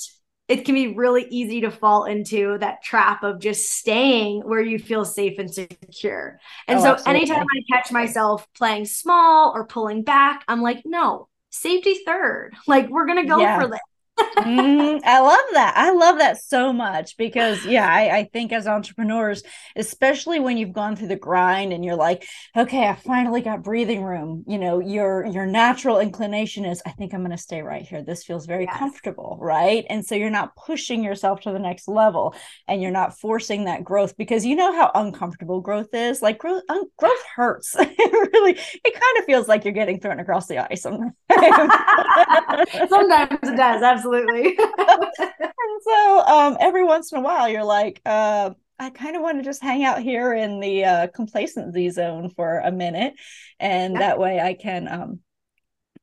it 0.47 0.65
can 0.65 0.75
be 0.75 0.95
really 0.95 1.27
easy 1.31 1.63
to 1.63 1.71
fall 1.71 2.05
into 2.05 2.59
that 2.59 2.83
trap 2.83 3.23
of 3.23 3.41
just 3.41 3.71
staying 3.71 4.43
where 4.43 4.61
you 4.61 4.79
feel 4.79 5.05
safe 5.05 5.39
and 5.39 5.53
secure. 5.53 6.39
And 6.69 6.79
oh, 6.79 6.83
so 6.83 6.93
absolutely. 6.93 7.21
anytime 7.21 7.47
I 7.51 7.75
catch 7.75 7.91
myself 7.91 8.47
playing 8.55 8.85
small 8.85 9.53
or 9.55 9.67
pulling 9.67 10.03
back, 10.03 10.45
I'm 10.47 10.61
like, 10.61 10.83
no, 10.85 11.29
safety 11.51 12.01
third. 12.05 12.53
Like 12.67 12.91
we're 12.91 13.07
gonna 13.07 13.27
go 13.27 13.39
yeah. 13.41 13.59
for 13.59 13.69
this 13.69 13.81
mm, 14.19 15.01
I 15.05 15.21
love 15.21 15.45
that. 15.53 15.75
I 15.77 15.91
love 15.93 16.19
that 16.19 16.41
so 16.41 16.73
much 16.73 17.17
because, 17.17 17.65
yeah, 17.67 17.89
I, 17.89 18.19
I, 18.19 18.25
think 18.33 18.53
as 18.53 18.67
entrepreneurs, 18.67 19.43
especially 19.77 20.41
when 20.41 20.57
you've 20.57 20.73
gone 20.73 20.97
through 20.97 21.09
the 21.09 21.17
grind 21.17 21.73
and 21.73 21.85
you're 21.85 21.97
like, 21.97 22.27
okay, 22.57 22.87
I 22.87 22.95
finally 22.95 23.41
got 23.41 23.63
breathing 23.63 24.03
room. 24.03 24.45
You 24.47 24.59
know, 24.59 24.81
your 24.81 25.27
your 25.27 25.47
natural 25.47 25.99
inclination 25.99 26.65
is, 26.65 26.83
I 26.87 26.91
think 26.91 27.13
I'm 27.13 27.21
going 27.21 27.31
to 27.33 27.39
stay 27.39 27.63
right 27.63 27.83
here. 27.83 28.03
This 28.03 28.25
feels 28.25 28.47
very 28.47 28.65
yes. 28.65 28.77
comfortable, 28.77 29.39
right? 29.41 29.85
And 29.89 30.05
so 30.05 30.15
you're 30.15 30.31
not 30.31 30.55
pushing 30.57 31.03
yourself 31.03 31.41
to 31.43 31.53
the 31.53 31.59
next 31.59 31.89
level, 31.89 32.35
and 32.69 32.81
you're 32.81 32.91
not 32.91 33.19
forcing 33.19 33.65
that 33.65 33.85
growth 33.85 34.17
because 34.17 34.47
you 34.47 34.57
know 34.57 34.73
how 34.73 34.91
uncomfortable 34.95 35.61
growth 35.61 35.93
is. 35.93 36.23
Like 36.23 36.39
growth, 36.39 36.63
un- 36.69 36.91
growth 36.99 37.25
hurts. 37.35 37.75
it 37.79 38.33
really, 38.33 38.53
it 38.53 38.95
kind 38.95 39.19
of 39.19 39.25
feels 39.25 39.49
like 39.49 39.65
you're 39.65 39.73
getting 39.73 40.01
thrown 40.01 40.21
across 40.21 40.47
the 40.47 40.59
ice 40.59 40.83
sometimes. 40.83 41.13
sometimes 42.89 43.39
it 43.43 43.57
does. 43.57 43.83
Absolutely 43.83 44.04
absolutely. 44.05 44.57
and 45.19 45.83
so 45.83 46.23
um, 46.27 46.57
every 46.61 46.85
once 46.85 47.13
in 47.13 47.19
a 47.19 47.23
while, 47.23 47.49
you're 47.49 47.65
like, 47.65 48.01
uh, 48.05 48.51
I 48.79 48.91
kind 48.91 49.17
of 49.17 49.23
want 49.23 49.39
to 49.39 49.45
just 49.45 49.63
hang 49.63 49.85
out 49.85 50.03
here 50.03 50.35
in 50.35 50.61
the 50.61 50.85
uh, 50.85 51.07
complacency 51.09 51.91
zone 51.91 52.31
for 52.31 52.59
a 52.59 52.73
minute, 52.73 53.15
and 53.61 53.95
yeah. 53.95 54.01
that 54.01 54.19
way 54.19 54.41
I 54.41 54.55
can, 54.55 54.89
um, 54.89 55.21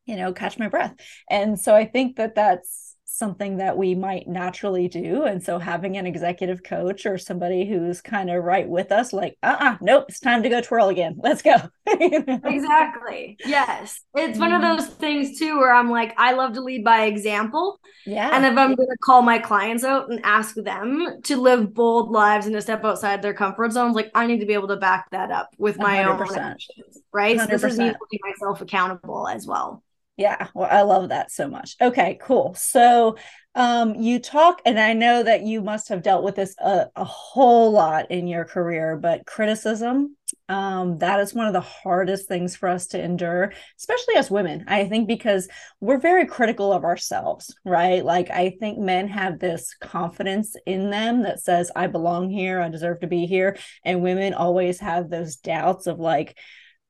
you 0.06 0.16
know, 0.16 0.34
catch 0.34 0.58
my 0.58 0.70
breath. 0.70 0.96
And 1.30 1.60
so 1.60 1.76
I 1.76 1.86
think 1.86 2.16
that 2.16 2.36
that's 2.36 2.91
something 3.12 3.58
that 3.58 3.78
we 3.78 3.94
might 3.94 4.28
naturally 4.28 4.88
do. 4.88 5.24
And 5.24 5.44
so 5.44 5.60
having 5.60 5.98
an 5.98 6.08
executive 6.08 6.64
coach 6.64 7.06
or 7.06 7.18
somebody 7.18 7.66
who's 7.68 8.02
kind 8.02 8.30
of 8.30 8.44
right 8.44 8.68
with 8.68 8.92
us, 8.92 9.12
like, 9.12 9.38
uh 9.44 9.58
uh-uh, 9.60 9.78
nope, 9.82 10.06
it's 10.08 10.20
time 10.20 10.44
to 10.44 10.50
go 10.50 10.62
twirl 10.62 10.88
again. 10.90 11.16
Let's 11.22 11.42
go. 11.42 11.56
exactly. 11.86 13.38
Yes. 13.46 14.02
It's 14.16 14.40
one 14.40 14.54
of 14.54 14.62
mm-hmm. 14.62 14.78
those 14.78 14.88
things 14.88 15.38
too 15.38 15.58
where 15.58 15.74
I'm 15.74 15.90
like, 15.90 16.14
I 16.18 16.34
love 16.34 16.54
to 16.54 16.62
lead 16.62 16.86
by 16.86 17.06
example. 17.06 17.80
Yeah. 18.06 18.30
And 18.34 18.46
if 18.46 18.58
I'm 18.58 18.76
going 18.76 18.90
to 18.90 18.98
call 19.04 19.22
my 19.22 19.40
clients 19.40 19.84
out 19.84 20.10
and 20.10 20.22
ask 20.24 20.56
them 20.56 21.22
to 21.24 21.38
live 21.38 21.74
bold 21.74 22.12
lives 22.12 22.46
and 22.46 22.56
to 22.56 22.62
step 22.62 22.86
outside 22.86 23.22
their 23.22 23.34
comfort 23.34 23.74
zones, 23.74 23.96
like 23.96 24.10
I 24.16 24.26
need 24.26 24.40
to 24.40 24.46
be 24.46 24.54
able 24.54 24.70
to 24.70 24.78
back 24.78 25.10
that 25.12 25.32
up 25.32 25.50
with 25.58 25.78
my 25.78 25.98
100%. 25.98 26.08
own 26.08 26.38
actions. 26.38 27.00
Right. 27.12 27.38
100%. 27.38 27.42
So 27.42 27.48
this 27.48 27.64
is 27.64 27.78
me 27.78 27.86
holding 27.86 28.20
myself 28.24 28.62
accountable 28.62 29.28
as 29.28 29.46
well. 29.46 29.84
Yeah, 30.18 30.50
well, 30.54 30.68
I 30.70 30.82
love 30.82 31.10
that 31.10 31.32
so 31.32 31.48
much. 31.48 31.76
Okay, 31.82 32.20
cool. 32.22 32.54
So, 32.54 33.18
um, 33.56 33.96
you 33.96 34.20
talk, 34.20 34.62
and 34.66 34.80
I 34.80 34.94
know 34.94 35.24
that 35.24 35.42
you 35.44 35.62
must 35.62 35.90
have 35.90 36.04
dealt 36.04 36.24
with 36.24 36.36
this 36.36 36.56
a, 36.60 36.88
a 36.96 37.04
whole 37.04 37.72
lot 37.72 38.12
in 38.12 38.28
your 38.28 38.46
career, 38.46 38.98
but 38.98 39.26
criticism, 39.26 40.16
um, 40.48 41.00
that 41.00 41.20
is 41.20 41.34
one 41.34 41.48
of 41.48 41.54
the 41.54 41.60
hardest 41.62 42.28
things 42.28 42.56
for 42.56 42.70
us 42.70 42.88
to 42.88 43.02
endure, 43.02 43.52
especially 43.80 44.16
as 44.16 44.30
women. 44.30 44.66
I 44.68 44.86
think 44.86 45.08
because 45.08 45.50
we're 45.80 45.98
very 45.98 46.26
critical 46.26 46.72
of 46.72 46.84
ourselves, 46.84 47.56
right? 47.66 48.04
Like, 48.06 48.30
I 48.30 48.56
think 48.60 48.78
men 48.78 49.08
have 49.08 49.40
this 49.40 49.76
confidence 49.82 50.56
in 50.66 50.90
them 50.90 51.24
that 51.24 51.40
says, 51.42 51.72
I 51.76 51.88
belong 51.88 52.30
here, 52.30 52.62
I 52.62 52.70
deserve 52.70 53.00
to 53.00 53.08
be 53.08 53.26
here. 53.26 53.58
And 53.84 54.04
women 54.04 54.34
always 54.34 54.80
have 54.80 55.10
those 55.10 55.38
doubts 55.38 55.88
of, 55.88 56.00
like, 56.00 56.38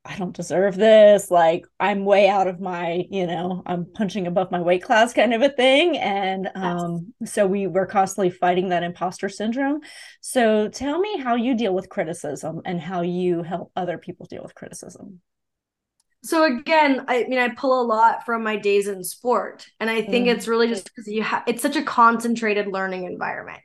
I 0.04 0.18
don't 0.18 0.36
deserve 0.36 0.76
this. 0.78 1.30
Like 1.30 1.66
I'm 1.80 2.06
way 2.06 2.28
out 2.28 2.48
of 2.48 2.60
my, 2.60 3.06
you 3.10 3.28
know, 3.28 3.62
I'm 3.66 3.86
punching 3.86 4.26
above 4.26 4.52
my 4.52 4.60
weight 4.60 4.82
class 4.82 5.14
kind 5.14 5.34
of 5.34 5.44
a 5.44 5.50
thing. 5.50 5.98
And 5.98 6.50
um, 6.56 7.14
so 7.24 7.46
we 7.46 7.68
were 7.68 7.86
constantly 7.86 8.32
fighting 8.32 8.70
that 8.70 8.84
imposter 8.84 9.30
syndrome. 9.30 9.82
So 10.20 10.70
tell 10.70 11.00
me 11.00 11.20
how 11.20 11.36
you 11.36 11.56
deal 11.56 11.76
with 11.76 11.90
criticism 11.90 12.62
and 12.66 12.82
how 12.82 13.02
you 13.02 13.44
help 13.44 13.72
other 13.76 14.00
people 14.00 14.26
deal 14.26 14.42
with 14.42 14.56
criticism. 14.56 15.22
So 16.24 16.44
again, 16.44 17.06
I 17.08 17.26
mean, 17.28 17.40
I 17.40 17.50
pull 17.50 17.82
a 17.82 17.86
lot 17.86 18.26
from 18.26 18.44
my 18.44 18.56
days 18.56 18.88
in 18.88 19.04
sport, 19.04 19.66
and 19.80 19.90
I 19.90 20.04
think 20.04 20.28
mm-hmm. 20.28 20.38
it's 20.38 20.48
really 20.48 20.68
just 20.68 20.86
because 20.86 21.12
you 21.12 21.24
have 21.24 21.44
it's 21.48 21.64
such 21.64 21.76
a 21.76 21.84
concentrated 21.84 22.68
learning 22.68 23.06
environment. 23.06 23.60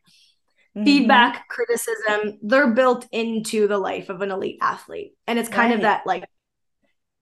Mm-hmm. 0.76 0.84
Feedback, 0.84 1.48
criticism, 1.48 2.38
they're 2.42 2.72
built 2.72 3.06
into 3.10 3.66
the 3.66 3.78
life 3.78 4.10
of 4.10 4.20
an 4.20 4.30
elite 4.30 4.58
athlete. 4.60 5.14
And 5.26 5.38
it's 5.38 5.48
kind 5.48 5.70
right. 5.70 5.76
of 5.76 5.82
that 5.82 6.06
like 6.06 6.24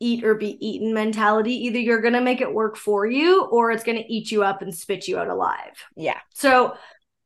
eat 0.00 0.24
or 0.24 0.34
be 0.34 0.58
eaten 0.66 0.92
mentality. 0.92 1.66
Either 1.66 1.78
you're 1.78 2.00
going 2.00 2.14
to 2.14 2.20
make 2.20 2.40
it 2.40 2.52
work 2.52 2.76
for 2.76 3.06
you 3.06 3.44
or 3.44 3.70
it's 3.70 3.84
going 3.84 3.98
to 3.98 4.12
eat 4.12 4.32
you 4.32 4.42
up 4.42 4.60
and 4.60 4.74
spit 4.74 5.06
you 5.06 5.18
out 5.18 5.28
alive. 5.28 5.84
Yeah. 5.96 6.18
So 6.32 6.74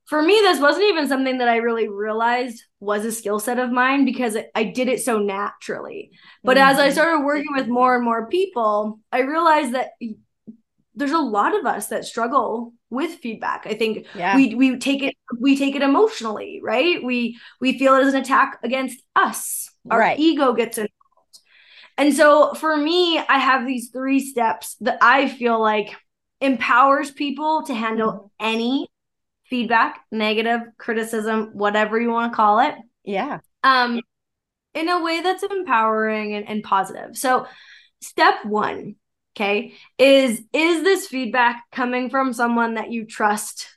for 0.04 0.22
me, 0.22 0.38
this 0.42 0.60
wasn't 0.60 0.86
even 0.86 1.08
something 1.08 1.38
that 1.38 1.48
I 1.48 1.56
really 1.56 1.88
realized 1.88 2.62
was 2.80 3.04
a 3.04 3.12
skill 3.12 3.38
set 3.38 3.58
of 3.58 3.70
mine 3.70 4.04
because 4.04 4.36
I 4.54 4.64
did 4.64 4.88
it 4.88 5.02
so 5.02 5.18
naturally. 5.18 6.10
But 6.44 6.56
mm-hmm. 6.56 6.68
as 6.68 6.78
I 6.78 6.84
mm-hmm. 6.84 6.92
started 6.92 7.24
working 7.24 7.54
with 7.54 7.68
more 7.68 7.94
and 7.94 8.04
more 8.04 8.28
people, 8.28 9.00
I 9.12 9.20
realized 9.20 9.74
that 9.74 9.90
there's 10.98 11.12
a 11.12 11.18
lot 11.18 11.58
of 11.58 11.64
us 11.64 11.86
that 11.88 12.04
struggle 12.04 12.72
with 12.90 13.12
feedback 13.16 13.66
i 13.66 13.74
think 13.74 14.06
yeah. 14.14 14.36
we 14.36 14.54
we 14.54 14.76
take 14.78 15.02
it 15.02 15.14
we 15.40 15.56
take 15.56 15.74
it 15.74 15.82
emotionally 15.82 16.60
right 16.62 17.02
we 17.02 17.38
we 17.60 17.78
feel 17.78 17.94
it 17.94 18.04
as 18.04 18.14
an 18.14 18.20
attack 18.20 18.58
against 18.62 19.02
us 19.16 19.70
our 19.90 19.98
right. 19.98 20.18
ego 20.18 20.52
gets 20.52 20.78
involved 20.78 20.92
And 21.98 22.14
so 22.14 22.54
for 22.54 22.76
me, 22.76 23.18
I 23.18 23.38
have 23.38 23.66
these 23.66 23.90
three 23.90 24.20
steps 24.20 24.76
that 24.80 24.98
I 25.02 25.28
feel 25.28 25.60
like 25.60 25.96
empowers 26.40 27.10
people 27.10 27.64
to 27.64 27.74
handle 27.74 28.12
mm-hmm. 28.12 28.26
any 28.38 28.88
feedback, 29.50 30.00
negative 30.12 30.60
criticism, 30.78 31.50
whatever 31.54 32.00
you 32.00 32.10
want 32.10 32.32
to 32.32 32.36
call 32.36 32.60
it. 32.60 32.76
Yeah. 33.02 33.40
Um, 33.64 34.00
in 34.74 34.88
a 34.88 35.02
way 35.02 35.22
that's 35.22 35.42
empowering 35.42 36.34
and, 36.34 36.48
and 36.48 36.62
positive. 36.62 37.16
So, 37.16 37.46
step 38.00 38.44
one, 38.44 38.94
okay, 39.38 39.74
is 39.98 40.42
is 40.52 40.82
this 40.82 41.06
feedback 41.06 41.64
coming 41.70 42.10
from 42.10 42.32
someone 42.32 42.74
that 42.74 42.90
you 42.90 43.04
trust 43.04 43.68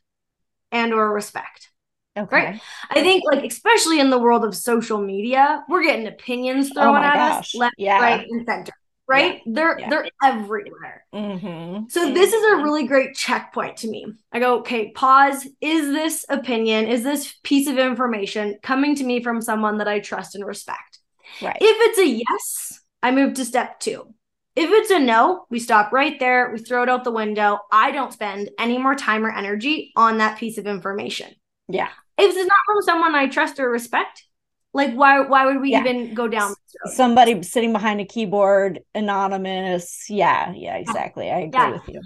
and 0.71 0.93
or 0.93 1.13
respect? 1.13 1.69
Okay. 2.17 2.35
Right. 2.35 2.61
I 2.89 3.01
think 3.01 3.23
like 3.31 3.45
especially 3.45 3.99
in 3.99 4.09
the 4.09 4.19
world 4.19 4.43
of 4.43 4.55
social 4.55 4.99
media, 4.99 5.63
we're 5.69 5.83
getting 5.83 6.07
opinions 6.07 6.69
oh 6.71 6.73
thrown 6.73 6.95
oh 6.95 6.99
at 6.99 7.13
gosh. 7.13 7.39
us 7.39 7.55
left, 7.55 7.75
yeah. 7.77 7.99
right, 7.99 8.27
and 8.27 8.45
center. 8.45 8.71
Right? 9.07 9.41
Yeah. 9.45 9.53
They're 9.53 9.79
yeah. 9.79 9.89
they're 9.89 10.07
everywhere. 10.23 11.05
Mm-hmm. 11.13 11.85
So 11.89 12.13
this 12.13 12.33
is 12.33 12.43
a 12.53 12.63
really 12.63 12.87
great 12.87 13.13
checkpoint 13.13 13.77
to 13.77 13.89
me. 13.89 14.07
I 14.31 14.39
go, 14.39 14.59
okay, 14.59 14.91
pause. 14.91 15.47
Is 15.59 15.87
this 15.87 16.25
opinion, 16.29 16.87
is 16.87 17.03
this 17.03 17.33
piece 17.43 17.67
of 17.67 17.77
information 17.77 18.57
coming 18.63 18.95
to 18.95 19.03
me 19.03 19.21
from 19.21 19.41
someone 19.41 19.77
that 19.77 19.87
I 19.87 19.99
trust 19.99 20.35
and 20.35 20.45
respect? 20.45 20.99
Right. 21.41 21.57
If 21.59 21.77
it's 21.89 21.99
a 21.99 22.07
yes, 22.07 22.81
I 23.03 23.11
move 23.11 23.35
to 23.35 23.45
step 23.45 23.79
two. 23.79 24.13
If 24.55 24.69
it's 24.69 24.91
a 24.91 24.99
no, 24.99 25.45
we 25.49 25.59
stop 25.59 25.93
right 25.93 26.19
there. 26.19 26.51
We 26.51 26.59
throw 26.59 26.83
it 26.83 26.89
out 26.89 27.03
the 27.03 27.11
window. 27.11 27.59
I 27.71 27.91
don't 27.91 28.11
spend 28.11 28.49
any 28.59 28.77
more 28.77 28.95
time 28.95 29.25
or 29.25 29.31
energy 29.31 29.91
on 29.95 30.17
that 30.17 30.37
piece 30.37 30.57
of 30.57 30.67
information. 30.67 31.33
Yeah. 31.69 31.89
If 32.17 32.35
it's 32.35 32.47
not 32.47 32.57
from 32.65 32.81
someone 32.81 33.15
I 33.15 33.27
trust 33.27 33.59
or 33.59 33.69
respect, 33.69 34.25
like 34.73 34.93
why 34.93 35.19
why 35.21 35.45
would 35.45 35.61
we 35.61 35.71
yeah. 35.71 35.79
even 35.79 36.13
go 36.13 36.27
down 36.27 36.53
somebody 36.85 37.41
sitting 37.43 37.73
behind 37.73 37.99
a 37.99 38.05
keyboard 38.05 38.79
anonymous 38.95 40.09
yeah 40.09 40.51
yeah 40.53 40.77
exactly 40.77 41.29
i 41.29 41.39
agree 41.39 41.59
yeah. 41.59 41.71
with 41.71 41.87
you 41.87 41.99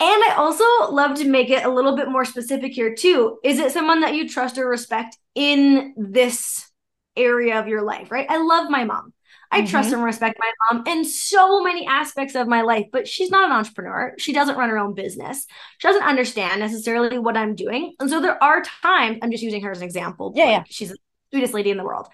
and 0.00 0.24
i 0.24 0.34
also 0.36 0.64
love 0.90 1.16
to 1.16 1.28
make 1.28 1.50
it 1.50 1.64
a 1.64 1.68
little 1.68 1.96
bit 1.96 2.08
more 2.08 2.24
specific 2.24 2.72
here 2.72 2.94
too 2.94 3.38
is 3.44 3.58
it 3.58 3.72
someone 3.72 4.00
that 4.00 4.14
you 4.14 4.28
trust 4.28 4.58
or 4.58 4.68
respect 4.68 5.16
in 5.34 5.94
this 5.96 6.70
area 7.16 7.58
of 7.60 7.68
your 7.68 7.82
life 7.82 8.10
right 8.10 8.26
i 8.28 8.38
love 8.38 8.70
my 8.70 8.84
mom 8.84 9.12
I 9.52 9.58
mm-hmm. 9.58 9.66
trust 9.66 9.92
and 9.92 10.02
respect 10.02 10.40
my 10.40 10.50
mom 10.70 10.84
in 10.86 11.04
so 11.04 11.62
many 11.62 11.86
aspects 11.86 12.34
of 12.34 12.48
my 12.48 12.62
life, 12.62 12.86
but 12.90 13.06
she's 13.06 13.30
not 13.30 13.44
an 13.44 13.52
entrepreneur. 13.52 14.14
She 14.18 14.32
doesn't 14.32 14.56
run 14.56 14.70
her 14.70 14.78
own 14.78 14.94
business. 14.94 15.46
She 15.76 15.86
doesn't 15.86 16.02
understand 16.02 16.60
necessarily 16.60 17.18
what 17.18 17.36
I'm 17.36 17.54
doing. 17.54 17.94
And 18.00 18.08
so 18.08 18.22
there 18.22 18.42
are 18.42 18.62
times, 18.62 19.18
I'm 19.22 19.30
just 19.30 19.42
using 19.42 19.62
her 19.62 19.70
as 19.70 19.78
an 19.78 19.84
example. 19.84 20.32
Yeah, 20.34 20.46
yeah. 20.46 20.64
She's 20.70 20.88
the 20.88 20.96
sweetest 21.30 21.52
lady 21.52 21.70
in 21.70 21.76
the 21.76 21.84
world. 21.84 22.08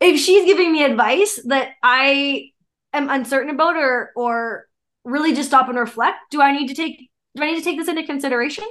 If 0.00 0.18
she's 0.18 0.46
giving 0.46 0.72
me 0.72 0.82
advice 0.84 1.38
that 1.44 1.72
I 1.82 2.50
am 2.94 3.10
uncertain 3.10 3.50
about 3.54 3.76
or 3.76 4.10
or 4.16 4.66
really 5.04 5.34
just 5.34 5.50
stop 5.50 5.68
and 5.68 5.78
reflect, 5.78 6.16
do 6.30 6.40
I 6.40 6.52
need 6.52 6.68
to 6.68 6.74
take 6.74 7.10
do 7.36 7.42
I 7.42 7.50
need 7.50 7.58
to 7.58 7.64
take 7.64 7.78
this 7.78 7.88
into 7.88 8.04
consideration? 8.04 8.64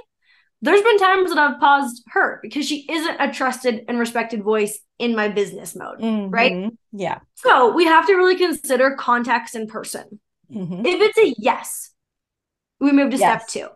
There's 0.64 0.80
been 0.80 0.98
times 0.98 1.28
that 1.28 1.38
I've 1.38 1.60
paused 1.60 2.02
her 2.08 2.38
because 2.42 2.66
she 2.66 2.86
isn't 2.90 3.20
a 3.20 3.30
trusted 3.30 3.84
and 3.86 3.98
respected 3.98 4.42
voice 4.42 4.78
in 4.98 5.14
my 5.14 5.28
business 5.28 5.76
mode, 5.76 6.00
mm-hmm. 6.00 6.30
right? 6.30 6.72
Yeah. 6.90 7.18
So 7.34 7.74
we 7.74 7.84
have 7.84 8.06
to 8.06 8.14
really 8.14 8.36
consider 8.36 8.96
context 8.98 9.54
in 9.54 9.66
person. 9.66 10.20
Mm-hmm. 10.50 10.86
If 10.86 11.00
it's 11.02 11.18
a 11.18 11.34
yes, 11.38 11.92
we 12.80 12.92
move 12.92 13.10
to 13.10 13.18
yes. 13.18 13.42
step 13.42 13.48
two. 13.48 13.74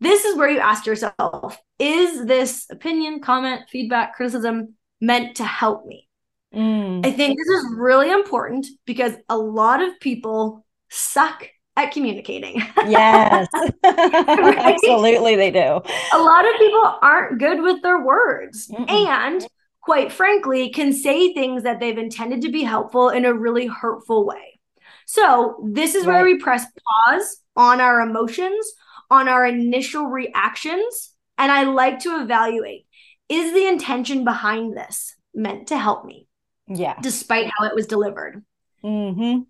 This 0.00 0.24
is 0.24 0.36
where 0.36 0.48
you 0.48 0.60
ask 0.60 0.86
yourself 0.86 1.58
Is 1.80 2.26
this 2.26 2.66
opinion, 2.70 3.20
comment, 3.20 3.62
feedback, 3.68 4.14
criticism 4.14 4.74
meant 5.00 5.36
to 5.36 5.44
help 5.44 5.84
me? 5.84 6.08
Mm. 6.54 7.04
I 7.04 7.10
think 7.10 7.36
this 7.36 7.48
is 7.48 7.74
really 7.76 8.10
important 8.10 8.66
because 8.86 9.14
a 9.28 9.36
lot 9.36 9.82
of 9.82 9.98
people 9.98 10.64
suck 10.90 11.48
at 11.76 11.92
communicating. 11.92 12.62
yes. 12.86 13.48
right? 13.52 13.74
Absolutely 13.84 15.36
they 15.36 15.50
do. 15.50 15.80
A 16.12 16.18
lot 16.18 16.44
of 16.46 16.58
people 16.58 16.98
aren't 17.02 17.38
good 17.38 17.60
with 17.62 17.82
their 17.82 18.04
words 18.04 18.68
Mm-mm. 18.68 18.88
and 18.88 19.46
quite 19.80 20.12
frankly 20.12 20.70
can 20.70 20.92
say 20.92 21.32
things 21.32 21.62
that 21.62 21.80
they've 21.80 21.98
intended 21.98 22.42
to 22.42 22.50
be 22.50 22.62
helpful 22.62 23.08
in 23.08 23.24
a 23.24 23.34
really 23.34 23.66
hurtful 23.66 24.26
way. 24.26 24.60
So, 25.06 25.68
this 25.72 25.94
is 25.94 26.06
right. 26.06 26.14
where 26.14 26.24
we 26.24 26.38
press 26.38 26.64
pause 26.64 27.38
on 27.56 27.80
our 27.80 28.00
emotions, 28.00 28.72
on 29.10 29.28
our 29.28 29.44
initial 29.44 30.06
reactions, 30.06 31.10
and 31.36 31.50
I 31.50 31.64
like 31.64 32.00
to 32.00 32.20
evaluate 32.20 32.86
is 33.28 33.52
the 33.52 33.66
intention 33.66 34.24
behind 34.24 34.76
this 34.76 35.14
meant 35.34 35.68
to 35.68 35.78
help 35.78 36.04
me? 36.04 36.28
Yeah. 36.68 36.96
Despite 37.00 37.50
how 37.56 37.66
it 37.66 37.74
was 37.74 37.86
delivered. 37.86 38.44
Mm-hmm 38.84 39.42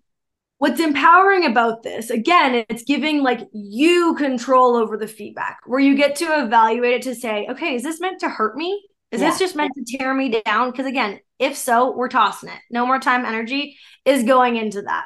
what's 0.63 0.79
empowering 0.79 1.45
about 1.45 1.83
this 1.83 2.09
again 2.09 2.63
it's 2.69 2.83
giving 2.83 3.21
like 3.21 3.41
you 3.51 4.15
control 4.15 4.77
over 4.77 4.95
the 4.95 5.09
feedback 5.09 5.59
where 5.65 5.81
you 5.81 5.93
get 5.93 6.15
to 6.15 6.23
evaluate 6.41 6.93
it 6.93 7.01
to 7.01 7.13
say 7.13 7.45
okay 7.49 7.75
is 7.75 7.83
this 7.83 7.99
meant 7.99 8.21
to 8.21 8.29
hurt 8.29 8.55
me? 8.55 8.81
Is 9.11 9.19
yeah. 9.19 9.29
this 9.29 9.39
just 9.39 9.57
meant 9.57 9.73
to 9.75 9.97
tear 9.97 10.13
me 10.13 10.41
down? 10.45 10.71
Because 10.71 10.85
again 10.85 11.19
if 11.37 11.57
so 11.57 11.93
we're 11.93 12.07
tossing 12.07 12.47
it. 12.47 12.59
No 12.71 12.85
more 12.85 12.97
time 12.97 13.25
energy 13.25 13.77
is 14.05 14.23
going 14.23 14.55
into 14.55 14.83
that. 14.83 15.03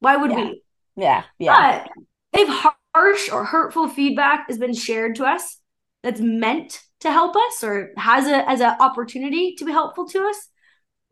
Why 0.00 0.16
would 0.18 0.32
yeah. 0.32 0.36
we? 0.36 0.62
Yeah. 0.96 1.22
Yeah 1.38 1.84
but 2.32 2.40
if 2.42 2.74
harsh 2.94 3.30
or 3.32 3.46
hurtful 3.46 3.88
feedback 3.88 4.48
has 4.48 4.58
been 4.58 4.74
shared 4.74 5.14
to 5.16 5.24
us 5.24 5.62
that's 6.02 6.20
meant 6.20 6.82
to 7.00 7.10
help 7.10 7.34
us 7.36 7.64
or 7.64 7.92
has 7.96 8.26
a 8.26 8.46
as 8.50 8.60
an 8.60 8.76
opportunity 8.80 9.54
to 9.54 9.64
be 9.64 9.72
helpful 9.72 10.06
to 10.08 10.26
us 10.28 10.48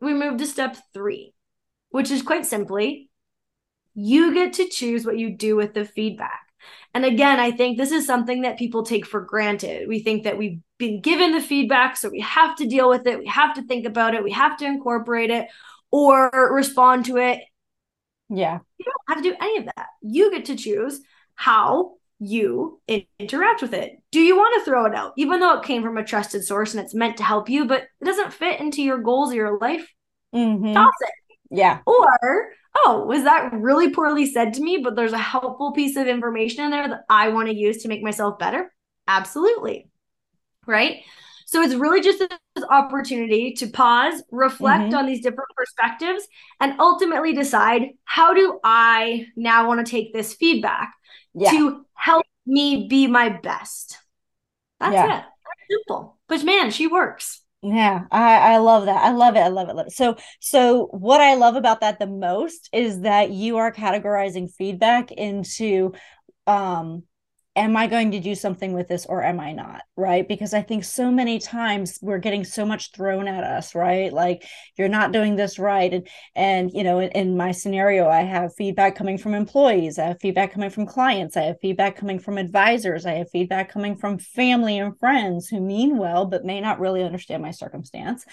we 0.02 0.12
move 0.12 0.36
to 0.36 0.46
step 0.46 0.76
three 0.92 1.32
which 1.88 2.10
is 2.10 2.20
quite 2.20 2.44
simply 2.44 3.08
you 3.94 4.34
get 4.34 4.54
to 4.54 4.68
choose 4.68 5.04
what 5.04 5.18
you 5.18 5.36
do 5.36 5.56
with 5.56 5.74
the 5.74 5.84
feedback. 5.84 6.40
And 6.94 7.04
again, 7.04 7.40
I 7.40 7.50
think 7.50 7.76
this 7.76 7.90
is 7.90 8.06
something 8.06 8.42
that 8.42 8.58
people 8.58 8.82
take 8.82 9.06
for 9.06 9.20
granted. 9.20 9.88
We 9.88 10.00
think 10.00 10.24
that 10.24 10.36
we've 10.36 10.60
been 10.78 11.00
given 11.00 11.32
the 11.32 11.40
feedback, 11.40 11.96
so 11.96 12.08
we 12.08 12.20
have 12.20 12.56
to 12.56 12.66
deal 12.66 12.88
with 12.88 13.06
it, 13.06 13.18
we 13.18 13.26
have 13.26 13.54
to 13.54 13.62
think 13.62 13.86
about 13.86 14.14
it, 14.14 14.22
we 14.22 14.32
have 14.32 14.58
to 14.58 14.66
incorporate 14.66 15.30
it 15.30 15.48
or 15.90 16.30
respond 16.52 17.06
to 17.06 17.16
it. 17.16 17.40
Yeah. 18.28 18.58
You 18.78 18.84
don't 18.84 19.16
have 19.16 19.22
to 19.22 19.30
do 19.30 19.36
any 19.40 19.58
of 19.58 19.64
that. 19.66 19.86
You 20.00 20.30
get 20.30 20.46
to 20.46 20.56
choose 20.56 21.00
how 21.34 21.94
you 22.18 22.80
interact 23.18 23.62
with 23.62 23.74
it. 23.74 23.96
Do 24.10 24.20
you 24.20 24.36
want 24.36 24.54
to 24.58 24.64
throw 24.64 24.86
it 24.86 24.94
out, 24.94 25.12
even 25.16 25.40
though 25.40 25.58
it 25.58 25.64
came 25.64 25.82
from 25.82 25.98
a 25.98 26.04
trusted 26.04 26.44
source 26.44 26.72
and 26.72 26.82
it's 26.82 26.94
meant 26.94 27.16
to 27.16 27.24
help 27.24 27.48
you, 27.48 27.66
but 27.66 27.82
it 28.00 28.04
doesn't 28.04 28.32
fit 28.32 28.60
into 28.60 28.82
your 28.82 28.98
goals 28.98 29.32
or 29.32 29.36
your 29.36 29.58
life? 29.58 29.86
Mm-hmm. 30.34 30.72
Toss 30.72 30.94
it. 31.00 31.10
Yeah. 31.52 31.80
Or 31.86 32.48
oh, 32.84 33.04
was 33.06 33.24
that 33.24 33.52
really 33.52 33.90
poorly 33.90 34.26
said 34.26 34.54
to 34.54 34.62
me? 34.62 34.78
But 34.78 34.96
there's 34.96 35.12
a 35.12 35.18
helpful 35.18 35.72
piece 35.72 35.96
of 35.96 36.06
information 36.06 36.64
in 36.64 36.70
there 36.70 36.88
that 36.88 37.04
I 37.08 37.28
want 37.28 37.48
to 37.48 37.54
use 37.54 37.82
to 37.82 37.88
make 37.88 38.02
myself 38.02 38.38
better? 38.38 38.72
Absolutely. 39.06 39.90
Right. 40.66 41.02
So 41.46 41.60
it's 41.60 41.74
really 41.74 42.00
just 42.00 42.18
this 42.18 42.64
opportunity 42.70 43.52
to 43.54 43.66
pause, 43.66 44.22
reflect 44.30 44.84
mm-hmm. 44.84 44.96
on 44.96 45.06
these 45.06 45.20
different 45.20 45.50
perspectives, 45.54 46.26
and 46.60 46.80
ultimately 46.80 47.34
decide 47.34 47.90
how 48.04 48.32
do 48.32 48.58
I 48.64 49.26
now 49.36 49.68
want 49.68 49.84
to 49.84 49.90
take 49.90 50.14
this 50.14 50.32
feedback 50.32 50.94
yeah. 51.34 51.50
to 51.50 51.84
help 51.92 52.24
me 52.46 52.88
be 52.88 53.06
my 53.06 53.28
best. 53.28 53.98
That's 54.80 54.94
yeah. 54.94 55.18
it. 55.18 55.24
simple. 55.70 56.18
But 56.26 56.42
man, 56.42 56.70
she 56.70 56.86
works. 56.86 57.41
Yeah, 57.64 58.06
I, 58.10 58.54
I 58.54 58.56
love 58.56 58.86
that. 58.86 58.96
I 59.04 59.12
love 59.12 59.36
it. 59.36 59.40
I 59.40 59.48
love 59.48 59.68
it. 59.78 59.92
So, 59.92 60.16
so 60.40 60.86
what 60.86 61.20
I 61.20 61.34
love 61.34 61.54
about 61.54 61.80
that 61.80 62.00
the 62.00 62.08
most 62.08 62.68
is 62.72 63.02
that 63.02 63.30
you 63.30 63.58
are 63.58 63.72
categorizing 63.72 64.50
feedback 64.52 65.12
into 65.12 65.92
um 66.46 67.04
am 67.54 67.76
I 67.76 67.86
going 67.86 68.12
to 68.12 68.20
do 68.20 68.34
something 68.34 68.72
with 68.72 68.88
this 68.88 69.04
or 69.04 69.22
am 69.22 69.38
I 69.38 69.52
not? 69.52 69.82
Right. 69.94 70.26
Because 70.26 70.54
I 70.54 70.62
think 70.62 70.84
so 70.84 71.10
many 71.10 71.38
times 71.38 71.98
we're 72.00 72.18
getting 72.18 72.44
so 72.44 72.64
much 72.64 72.92
thrown 72.92 73.28
at 73.28 73.44
us, 73.44 73.74
right? 73.74 74.10
Like 74.10 74.44
you're 74.78 74.88
not 74.88 75.12
doing 75.12 75.36
this 75.36 75.58
right. 75.58 75.92
And, 75.92 76.08
and, 76.34 76.70
you 76.72 76.82
know, 76.82 76.98
in, 76.98 77.10
in, 77.10 77.36
my 77.36 77.52
scenario, 77.52 78.08
I 78.08 78.22
have 78.22 78.54
feedback 78.54 78.96
coming 78.96 79.18
from 79.18 79.34
employees, 79.34 79.98
I 79.98 80.04
have 80.04 80.20
feedback 80.20 80.52
coming 80.52 80.70
from 80.70 80.86
clients, 80.86 81.36
I 81.36 81.42
have 81.42 81.60
feedback 81.60 81.96
coming 81.96 82.18
from 82.18 82.38
advisors, 82.38 83.04
I 83.04 83.14
have 83.14 83.30
feedback 83.30 83.70
coming 83.70 83.96
from 83.96 84.18
family 84.18 84.78
and 84.78 84.98
friends 84.98 85.48
who 85.48 85.60
mean 85.60 85.98
well, 85.98 86.26
but 86.26 86.44
may 86.44 86.60
not 86.60 86.80
really 86.80 87.02
understand 87.02 87.42
my 87.42 87.50
circumstance. 87.50 88.24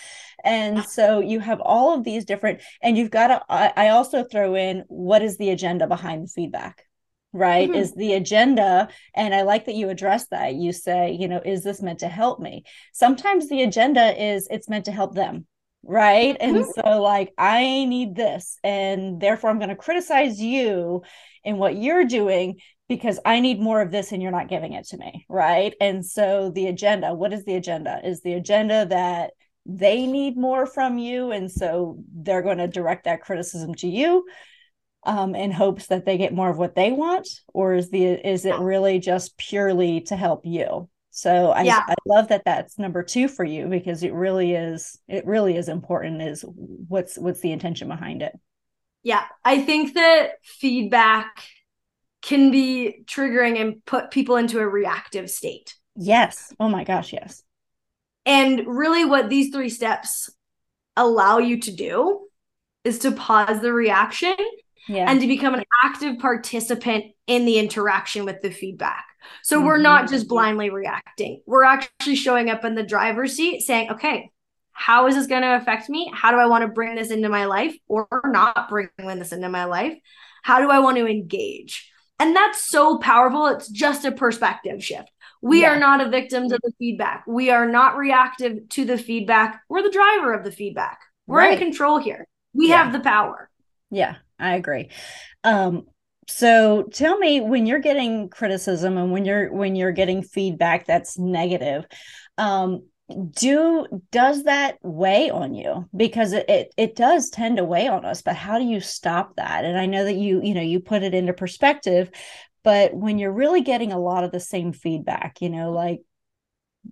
And 0.43 0.83
so 0.85 1.19
you 1.19 1.39
have 1.39 1.59
all 1.61 1.93
of 1.93 2.03
these 2.03 2.23
different, 2.23 2.61
and 2.81 2.97
you've 2.97 3.11
got 3.11 3.27
to, 3.27 3.41
I, 3.49 3.73
I 3.75 3.89
also 3.89 4.23
throw 4.23 4.55
in 4.55 4.85
what 4.87 5.21
is 5.21 5.37
the 5.37 5.49
agenda 5.49 5.87
behind 5.87 6.23
the 6.23 6.27
feedback? 6.27 6.88
Right 7.31 7.69
mm-hmm. 7.69 7.79
is 7.79 7.93
the 7.93 8.13
agenda 8.13 8.87
and 9.15 9.35
i 9.35 9.43
like 9.43 9.65
that 9.65 9.75
you 9.75 9.89
address 9.89 10.27
that. 10.31 10.55
You 10.55 10.71
say 10.71 11.15
you 11.19 11.27
know 11.27 11.41
is 11.43 11.63
this 11.63 11.81
meant 11.81 11.99
to 11.99 12.07
help 12.07 12.39
me? 12.39 12.63
Sometimes 12.93 13.47
the 13.49 13.63
agenda 13.63 14.13
is 14.21 14.47
it's 14.49 14.69
meant 14.69 14.85
to 14.85 14.91
help 14.91 15.15
them 15.15 15.45
right? 15.83 16.37
Mm-hmm. 16.39 16.55
and 16.57 16.65
so 16.65 17.01
like 17.01 17.33
i 17.37 17.85
need 17.85 18.15
this 18.15 18.57
and 18.63 19.19
therefore 19.21 19.49
i'm 19.49 19.59
going 19.59 19.69
to 19.69 19.75
criticize 19.75 20.41
you 20.41 21.03
in 21.43 21.57
what 21.57 21.77
you're 21.77 22.05
doing 22.05 22.59
because 22.89 23.19
i 23.25 23.39
need 23.39 23.61
more 23.61 23.81
of 23.81 23.91
this 23.91 24.11
and 24.11 24.21
you're 24.21 24.31
not 24.31 24.49
giving 24.49 24.73
it 24.73 24.87
to 24.87 24.97
me 24.97 25.25
right? 25.29 25.73
And 25.79 26.05
so 26.05 26.51
the 26.53 26.67
agenda 26.67 27.13
what 27.13 27.33
is 27.33 27.45
the 27.45 27.55
agenda? 27.55 28.01
Is 28.03 28.21
the 28.21 28.33
agenda 28.33 28.85
that 28.87 29.31
they 29.65 30.07
need 30.07 30.35
more 30.35 30.65
from 30.65 30.97
you 30.97 31.31
and 31.31 31.51
so 31.51 31.99
they're 32.13 32.41
going 32.41 32.57
to 32.57 32.67
direct 32.67 33.05
that 33.05 33.21
criticism 33.21 33.75
to 33.75 33.87
you 33.87 34.25
um, 35.03 35.35
in 35.35 35.51
hopes 35.51 35.87
that 35.87 36.05
they 36.05 36.17
get 36.17 36.33
more 36.33 36.49
of 36.49 36.57
what 36.57 36.75
they 36.75 36.91
want 36.91 37.27
or 37.53 37.73
is 37.73 37.89
the 37.89 38.03
is 38.05 38.45
it 38.45 38.57
really 38.59 38.99
just 38.99 39.37
purely 39.37 40.01
to 40.01 40.15
help 40.15 40.45
you? 40.45 40.89
So 41.11 41.51
I, 41.51 41.63
yeah. 41.63 41.83
I 41.87 41.95
love 42.05 42.29
that 42.29 42.43
that's 42.45 42.77
number 42.77 43.03
two 43.03 43.27
for 43.27 43.43
you 43.43 43.67
because 43.67 44.03
it 44.03 44.13
really 44.13 44.53
is 44.53 44.99
it 45.07 45.25
really 45.25 45.57
is 45.57 45.69
important 45.69 46.21
is 46.21 46.45
what's 46.47 47.17
what's 47.17 47.41
the 47.41 47.51
intention 47.51 47.87
behind 47.87 48.21
it. 48.21 48.37
Yeah 49.03 49.23
i 49.45 49.61
think 49.61 49.93
that 49.93 50.31
feedback 50.43 51.43
can 52.21 52.51
be 52.51 53.03
triggering 53.05 53.59
and 53.59 53.83
put 53.85 54.11
people 54.11 54.35
into 54.35 54.59
a 54.59 54.67
reactive 54.67 55.29
state. 55.29 55.75
Yes. 55.95 56.53
Oh 56.59 56.69
my 56.69 56.83
gosh 56.83 57.13
yes. 57.13 57.43
And 58.25 58.67
really 58.67 59.05
what 59.05 59.29
these 59.29 59.53
three 59.53 59.69
steps 59.69 60.29
allow 60.95 61.37
you 61.37 61.59
to 61.61 61.71
do 61.71 62.27
is 62.83 62.99
to 62.99 63.11
pause 63.11 63.61
the 63.61 63.73
reaction 63.73 64.35
yeah. 64.89 65.09
and 65.09 65.21
to 65.21 65.27
become 65.27 65.53
an 65.53 65.63
active 65.83 66.19
participant 66.19 67.05
in 67.27 67.45
the 67.45 67.59
interaction 67.59 68.25
with 68.25 68.41
the 68.41 68.49
feedback. 68.49 69.05
So 69.43 69.57
mm-hmm. 69.57 69.67
we're 69.67 69.77
not 69.77 70.09
just 70.09 70.27
blindly 70.27 70.69
reacting. 70.69 71.41
We're 71.45 71.63
actually 71.63 72.15
showing 72.15 72.49
up 72.49 72.65
in 72.65 72.75
the 72.75 72.83
driver's 72.83 73.35
seat 73.35 73.61
saying, 73.61 73.91
okay, 73.91 74.31
how 74.73 75.07
is 75.07 75.15
this 75.15 75.27
going 75.27 75.43
to 75.43 75.55
affect 75.55 75.89
me? 75.89 76.11
How 76.13 76.31
do 76.31 76.37
I 76.37 76.47
want 76.47 76.63
to 76.63 76.69
bring 76.69 76.95
this 76.95 77.11
into 77.11 77.29
my 77.29 77.45
life 77.45 77.75
or 77.87 78.07
not 78.25 78.69
bring 78.69 78.89
this 78.97 79.31
into 79.31 79.49
my 79.49 79.65
life? 79.65 79.97
How 80.41 80.59
do 80.59 80.69
I 80.69 80.79
want 80.79 80.97
to 80.97 81.05
engage? 81.05 81.91
And 82.19 82.35
that's 82.35 82.67
so 82.69 82.97
powerful. 82.97 83.47
It's 83.47 83.69
just 83.69 84.05
a 84.05 84.11
perspective 84.11 84.83
shift. 84.83 85.09
We 85.41 85.61
yeah. 85.61 85.71
are 85.71 85.79
not 85.79 86.01
a 86.01 86.09
victim 86.09 86.49
to 86.49 86.59
the 86.61 86.71
feedback. 86.79 87.23
We 87.27 87.49
are 87.49 87.67
not 87.67 87.97
reactive 87.97 88.67
to 88.69 88.85
the 88.85 88.97
feedback. 88.97 89.61
We're 89.69 89.83
the 89.83 89.91
driver 89.91 90.33
of 90.33 90.43
the 90.43 90.51
feedback. 90.51 90.99
We're 91.27 91.39
right. 91.39 91.53
in 91.53 91.59
control 91.59 91.97
here. 91.97 92.27
We 92.53 92.69
yeah. 92.69 92.83
have 92.83 92.93
the 92.93 92.99
power. 92.99 93.49
Yeah, 93.91 94.15
I 94.39 94.55
agree. 94.55 94.89
Um, 95.43 95.85
so 96.27 96.83
tell 96.83 97.17
me 97.17 97.41
when 97.41 97.65
you're 97.65 97.79
getting 97.79 98.29
criticism 98.29 98.97
and 98.97 99.11
when 99.11 99.25
you're 99.25 99.51
when 99.51 99.75
you're 99.75 99.91
getting 99.91 100.21
feedback 100.21 100.85
that's 100.85 101.17
negative, 101.17 101.85
um, 102.37 102.83
do 103.31 103.87
does 104.11 104.43
that 104.43 104.77
weigh 104.83 105.31
on 105.31 105.55
you 105.55 105.89
because 105.95 106.31
it, 106.31 106.47
it 106.47 106.73
it 106.77 106.95
does 106.95 107.31
tend 107.31 107.57
to 107.57 107.63
weigh 107.63 107.87
on 107.87 108.05
us 108.05 108.21
but 108.21 108.35
how 108.35 108.59
do 108.59 108.63
you 108.63 108.79
stop 108.79 109.35
that 109.35 109.65
and 109.65 109.79
i 109.79 109.87
know 109.87 110.05
that 110.05 110.13
you 110.13 110.39
you 110.43 110.53
know 110.53 110.61
you 110.61 110.79
put 110.79 111.01
it 111.01 111.15
into 111.15 111.33
perspective 111.33 112.11
but 112.63 112.93
when 112.93 113.17
you're 113.17 113.31
really 113.31 113.61
getting 113.61 113.91
a 113.91 113.99
lot 113.99 114.23
of 114.23 114.31
the 114.31 114.39
same 114.39 114.71
feedback 114.71 115.41
you 115.41 115.49
know 115.49 115.71
like 115.71 116.01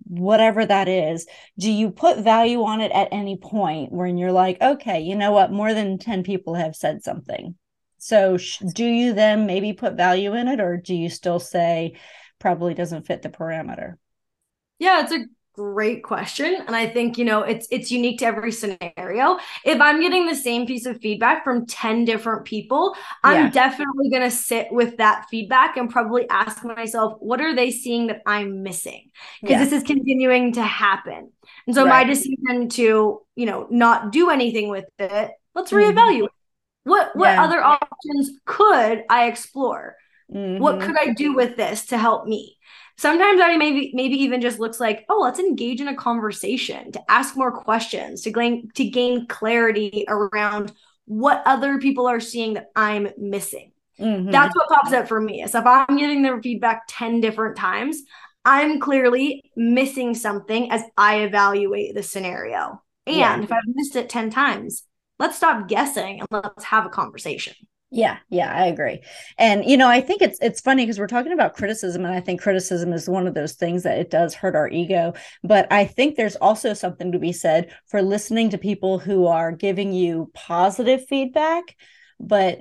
whatever 0.04 0.64
that 0.64 0.88
is 0.88 1.26
do 1.58 1.70
you 1.70 1.90
put 1.90 2.18
value 2.18 2.62
on 2.64 2.80
it 2.80 2.92
at 2.92 3.08
any 3.12 3.36
point 3.36 3.92
when 3.92 4.16
you're 4.16 4.32
like 4.32 4.60
okay 4.60 5.00
you 5.00 5.16
know 5.16 5.32
what? 5.32 5.52
More 5.52 5.74
than 5.74 5.98
10 5.98 6.22
people 6.22 6.54
have 6.54 6.76
said 6.76 7.02
something. 7.02 7.54
So 7.98 8.36
sh- 8.36 8.62
do 8.74 8.84
you 8.84 9.12
then 9.12 9.46
maybe 9.46 9.72
put 9.72 9.94
value 9.94 10.34
in 10.34 10.48
it 10.48 10.60
or 10.60 10.76
do 10.76 10.94
you 10.94 11.08
still 11.08 11.40
say 11.40 11.96
probably 12.38 12.74
doesn't 12.74 13.06
fit 13.06 13.22
the 13.22 13.28
parameter 13.28 13.94
yeah 14.78 15.02
it's 15.02 15.12
a 15.12 15.24
great 15.58 16.04
question 16.04 16.62
and 16.68 16.76
i 16.76 16.86
think 16.86 17.18
you 17.18 17.24
know 17.24 17.42
it's 17.42 17.66
it's 17.72 17.90
unique 17.90 18.20
to 18.20 18.24
every 18.24 18.52
scenario 18.52 19.36
if 19.64 19.80
i'm 19.80 20.00
getting 20.00 20.24
the 20.24 20.34
same 20.36 20.68
piece 20.68 20.86
of 20.86 21.00
feedback 21.00 21.42
from 21.42 21.66
10 21.66 22.04
different 22.04 22.44
people 22.44 22.94
i'm 23.24 23.46
yeah. 23.46 23.50
definitely 23.50 24.08
going 24.08 24.22
to 24.22 24.30
sit 24.30 24.68
with 24.70 24.96
that 24.98 25.26
feedback 25.28 25.76
and 25.76 25.90
probably 25.90 26.30
ask 26.30 26.64
myself 26.64 27.14
what 27.18 27.40
are 27.40 27.56
they 27.56 27.72
seeing 27.72 28.06
that 28.06 28.22
i'm 28.24 28.62
missing 28.62 29.10
because 29.40 29.54
yeah. 29.54 29.64
this 29.64 29.72
is 29.72 29.82
continuing 29.82 30.52
to 30.52 30.62
happen 30.62 31.28
and 31.66 31.74
so 31.74 31.84
right. 31.84 31.90
my 31.90 32.04
decision 32.04 32.68
to 32.68 33.20
you 33.34 33.46
know 33.46 33.66
not 33.68 34.12
do 34.12 34.30
anything 34.30 34.68
with 34.68 34.84
it 35.00 35.32
let's 35.56 35.72
mm-hmm. 35.72 35.98
reevaluate 35.98 36.28
what 36.84 37.16
what 37.16 37.30
yeah. 37.30 37.42
other 37.42 37.60
options 37.60 38.30
could 38.44 39.02
i 39.10 39.26
explore 39.26 39.96
mm-hmm. 40.32 40.62
what 40.62 40.80
could 40.80 40.96
i 40.96 41.12
do 41.14 41.34
with 41.34 41.56
this 41.56 41.86
to 41.86 41.98
help 41.98 42.28
me 42.28 42.57
sometimes 42.98 43.40
I 43.40 43.56
maybe 43.56 43.92
maybe 43.94 44.16
even 44.16 44.42
just 44.42 44.58
looks 44.58 44.78
like, 44.78 45.06
oh, 45.08 45.20
let's 45.22 45.38
engage 45.38 45.80
in 45.80 45.88
a 45.88 45.96
conversation 45.96 46.92
to 46.92 47.10
ask 47.10 47.36
more 47.36 47.52
questions, 47.52 48.22
to 48.22 48.30
gain 48.30 48.70
to 48.74 48.84
gain 48.84 49.26
clarity 49.26 50.04
around 50.08 50.72
what 51.06 51.42
other 51.46 51.78
people 51.78 52.06
are 52.06 52.20
seeing 52.20 52.54
that 52.54 52.70
I'm 52.76 53.08
missing. 53.16 53.72
Mm-hmm. 53.98 54.30
That's 54.30 54.54
what 54.54 54.68
pops 54.68 54.92
up 54.92 55.08
for 55.08 55.20
me. 55.20 55.42
Is 55.42 55.54
if 55.54 55.64
I'm 55.64 55.96
getting 55.96 56.22
their 56.22 56.40
feedback 56.42 56.82
10 56.88 57.20
different 57.20 57.56
times, 57.56 58.02
I'm 58.44 58.78
clearly 58.78 59.42
missing 59.56 60.14
something 60.14 60.70
as 60.70 60.82
I 60.96 61.20
evaluate 61.20 61.94
the 61.94 62.02
scenario. 62.02 62.82
And 63.06 63.16
yeah. 63.16 63.42
if 63.42 63.50
I've 63.50 63.62
missed 63.66 63.96
it 63.96 64.08
10 64.08 64.30
times, 64.30 64.84
let's 65.18 65.36
stop 65.36 65.66
guessing 65.66 66.20
and 66.20 66.28
let's 66.30 66.64
have 66.64 66.86
a 66.86 66.90
conversation. 66.90 67.54
Yeah, 67.90 68.18
yeah, 68.28 68.52
I 68.52 68.66
agree. 68.66 69.00
And 69.38 69.64
you 69.64 69.78
know, 69.78 69.88
I 69.88 70.02
think 70.02 70.20
it's 70.20 70.38
it's 70.42 70.60
funny 70.60 70.84
because 70.84 70.98
we're 70.98 71.06
talking 71.06 71.32
about 71.32 71.54
criticism 71.54 72.04
and 72.04 72.12
I 72.14 72.20
think 72.20 72.42
criticism 72.42 72.92
is 72.92 73.08
one 73.08 73.26
of 73.26 73.32
those 73.32 73.54
things 73.54 73.82
that 73.84 73.98
it 73.98 74.10
does 74.10 74.34
hurt 74.34 74.54
our 74.54 74.68
ego, 74.68 75.14
but 75.42 75.66
I 75.72 75.86
think 75.86 76.16
there's 76.16 76.36
also 76.36 76.74
something 76.74 77.12
to 77.12 77.18
be 77.18 77.32
said 77.32 77.72
for 77.86 78.02
listening 78.02 78.50
to 78.50 78.58
people 78.58 78.98
who 78.98 79.26
are 79.26 79.52
giving 79.52 79.94
you 79.94 80.30
positive 80.34 81.06
feedback, 81.08 81.76
but 82.20 82.60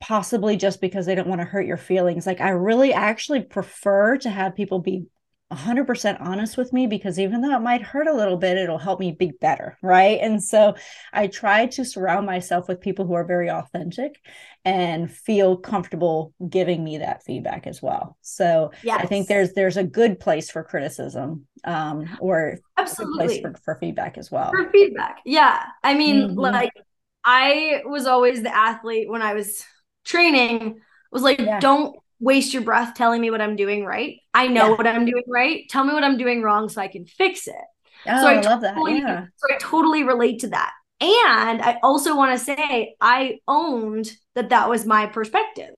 possibly 0.00 0.56
just 0.56 0.80
because 0.80 1.04
they 1.06 1.14
don't 1.14 1.28
want 1.28 1.40
to 1.40 1.46
hurt 1.46 1.66
your 1.66 1.76
feelings. 1.76 2.26
Like 2.26 2.40
I 2.40 2.50
really 2.50 2.92
actually 2.92 3.42
prefer 3.42 4.16
to 4.18 4.30
have 4.30 4.54
people 4.54 4.78
be 4.78 5.04
100% 5.52 6.20
honest 6.20 6.56
with 6.56 6.72
me 6.72 6.86
because 6.86 7.18
even 7.18 7.40
though 7.40 7.54
it 7.56 7.60
might 7.60 7.82
hurt 7.82 8.06
a 8.06 8.14
little 8.14 8.36
bit, 8.36 8.56
it'll 8.56 8.78
help 8.78 9.00
me 9.00 9.10
be 9.10 9.32
better. 9.40 9.76
Right. 9.82 10.18
And 10.20 10.42
so 10.42 10.76
I 11.12 11.26
try 11.26 11.66
to 11.66 11.84
surround 11.84 12.24
myself 12.24 12.68
with 12.68 12.80
people 12.80 13.04
who 13.04 13.14
are 13.14 13.24
very 13.24 13.50
authentic 13.50 14.20
and 14.64 15.10
feel 15.10 15.56
comfortable 15.56 16.32
giving 16.48 16.84
me 16.84 16.98
that 16.98 17.24
feedback 17.24 17.66
as 17.66 17.82
well. 17.82 18.16
So 18.20 18.70
yes. 18.84 19.00
I 19.02 19.06
think 19.06 19.26
there's 19.26 19.52
there's 19.54 19.76
a 19.76 19.84
good 19.84 20.20
place 20.20 20.50
for 20.50 20.62
criticism 20.62 21.46
um, 21.64 22.08
or 22.20 22.58
absolutely 22.76 23.26
place 23.26 23.40
for, 23.40 23.54
for 23.64 23.74
feedback 23.80 24.18
as 24.18 24.30
well. 24.30 24.50
For 24.50 24.70
feedback. 24.70 25.18
Yeah. 25.24 25.64
I 25.82 25.94
mean, 25.94 26.28
mm-hmm. 26.28 26.38
like 26.38 26.72
I 27.24 27.82
was 27.84 28.06
always 28.06 28.42
the 28.42 28.54
athlete 28.54 29.10
when 29.10 29.22
I 29.22 29.34
was 29.34 29.64
training 30.04 30.80
was 31.10 31.22
like, 31.22 31.40
yeah. 31.40 31.58
don't 31.58 31.96
waste 32.20 32.52
your 32.52 32.62
breath 32.62 32.94
telling 32.94 33.20
me 33.20 33.30
what 33.30 33.40
I'm 33.40 33.56
doing 33.56 33.84
right. 33.84 34.18
I 34.32 34.46
know 34.46 34.70
yeah. 34.70 34.76
what 34.76 34.86
I'm 34.86 35.04
doing 35.04 35.24
right. 35.26 35.64
Tell 35.68 35.84
me 35.84 35.92
what 35.92 36.04
I'm 36.04 36.18
doing 36.18 36.42
wrong 36.42 36.68
so 36.68 36.80
I 36.80 36.88
can 36.88 37.06
fix 37.06 37.48
it. 37.48 37.54
Oh, 38.06 38.22
so 38.22 38.28
I, 38.28 38.34
I 38.34 38.40
love 38.42 38.62
totally, 38.62 39.00
that. 39.00 39.08
Yeah. 39.08 39.26
So 39.36 39.54
I 39.54 39.58
totally 39.58 40.04
relate 40.04 40.40
to 40.40 40.48
that. 40.48 40.72
And 41.00 41.62
I 41.62 41.78
also 41.82 42.14
want 42.14 42.38
to 42.38 42.44
say 42.44 42.94
I 43.00 43.38
owned 43.48 44.10
that 44.34 44.50
that 44.50 44.68
was 44.68 44.84
my 44.84 45.06
perspective. 45.06 45.74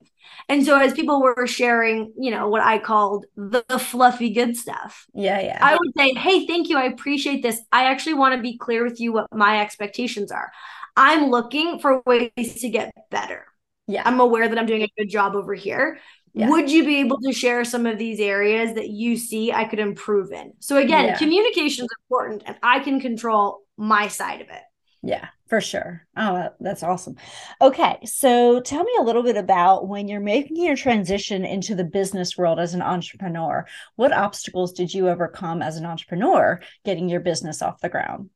And 0.48 0.66
so 0.66 0.76
as 0.76 0.92
people 0.92 1.22
were 1.22 1.46
sharing, 1.46 2.12
you 2.18 2.32
know, 2.32 2.48
what 2.48 2.62
I 2.62 2.78
called 2.78 3.26
the, 3.36 3.64
the 3.68 3.78
fluffy 3.78 4.30
good 4.30 4.56
stuff. 4.56 5.06
Yeah, 5.14 5.40
yeah. 5.40 5.58
I 5.60 5.76
would 5.76 5.92
say, 5.96 6.14
"Hey, 6.14 6.46
thank 6.46 6.68
you. 6.68 6.76
I 6.76 6.84
appreciate 6.84 7.42
this. 7.42 7.60
I 7.70 7.84
actually 7.84 8.14
want 8.14 8.34
to 8.34 8.42
be 8.42 8.58
clear 8.58 8.82
with 8.82 9.00
you 9.00 9.12
what 9.12 9.28
my 9.32 9.60
expectations 9.60 10.32
are. 10.32 10.50
I'm 10.96 11.30
looking 11.30 11.78
for 11.78 12.02
ways 12.04 12.60
to 12.60 12.68
get 12.68 12.92
better. 13.10 13.46
Yeah. 13.86 14.02
I'm 14.04 14.20
aware 14.20 14.48
that 14.48 14.58
I'm 14.58 14.66
doing 14.66 14.82
a 14.82 14.88
good 14.98 15.08
job 15.08 15.34
over 15.34 15.54
here. 15.54 15.98
Yeah. 16.34 16.48
Would 16.48 16.70
you 16.70 16.84
be 16.84 17.00
able 17.00 17.20
to 17.20 17.32
share 17.32 17.64
some 17.64 17.84
of 17.84 17.98
these 17.98 18.18
areas 18.18 18.74
that 18.74 18.88
you 18.88 19.16
see 19.16 19.52
I 19.52 19.64
could 19.64 19.78
improve 19.78 20.32
in? 20.32 20.54
So 20.60 20.78
again, 20.78 21.06
yeah. 21.06 21.18
communication 21.18 21.84
is 21.84 21.90
important 22.04 22.42
and 22.46 22.56
I 22.62 22.80
can 22.80 23.00
control 23.00 23.60
my 23.76 24.08
side 24.08 24.40
of 24.40 24.48
it. 24.48 24.62
Yeah, 25.02 25.28
for 25.48 25.60
sure. 25.60 26.06
Oh, 26.16 26.48
that's 26.60 26.82
awesome. 26.82 27.16
Okay, 27.60 27.98
so 28.04 28.60
tell 28.60 28.84
me 28.84 28.92
a 28.98 29.02
little 29.02 29.24
bit 29.24 29.36
about 29.36 29.88
when 29.88 30.08
you're 30.08 30.20
making 30.20 30.62
your 30.62 30.76
transition 30.76 31.44
into 31.44 31.74
the 31.74 31.84
business 31.84 32.38
world 32.38 32.58
as 32.60 32.72
an 32.72 32.82
entrepreneur. 32.82 33.66
What 33.96 34.12
obstacles 34.12 34.72
did 34.72 34.94
you 34.94 35.08
overcome 35.08 35.60
as 35.60 35.76
an 35.76 35.84
entrepreneur 35.84 36.60
getting 36.84 37.08
your 37.08 37.20
business 37.20 37.62
off 37.62 37.80
the 37.80 37.88
ground? 37.88 38.30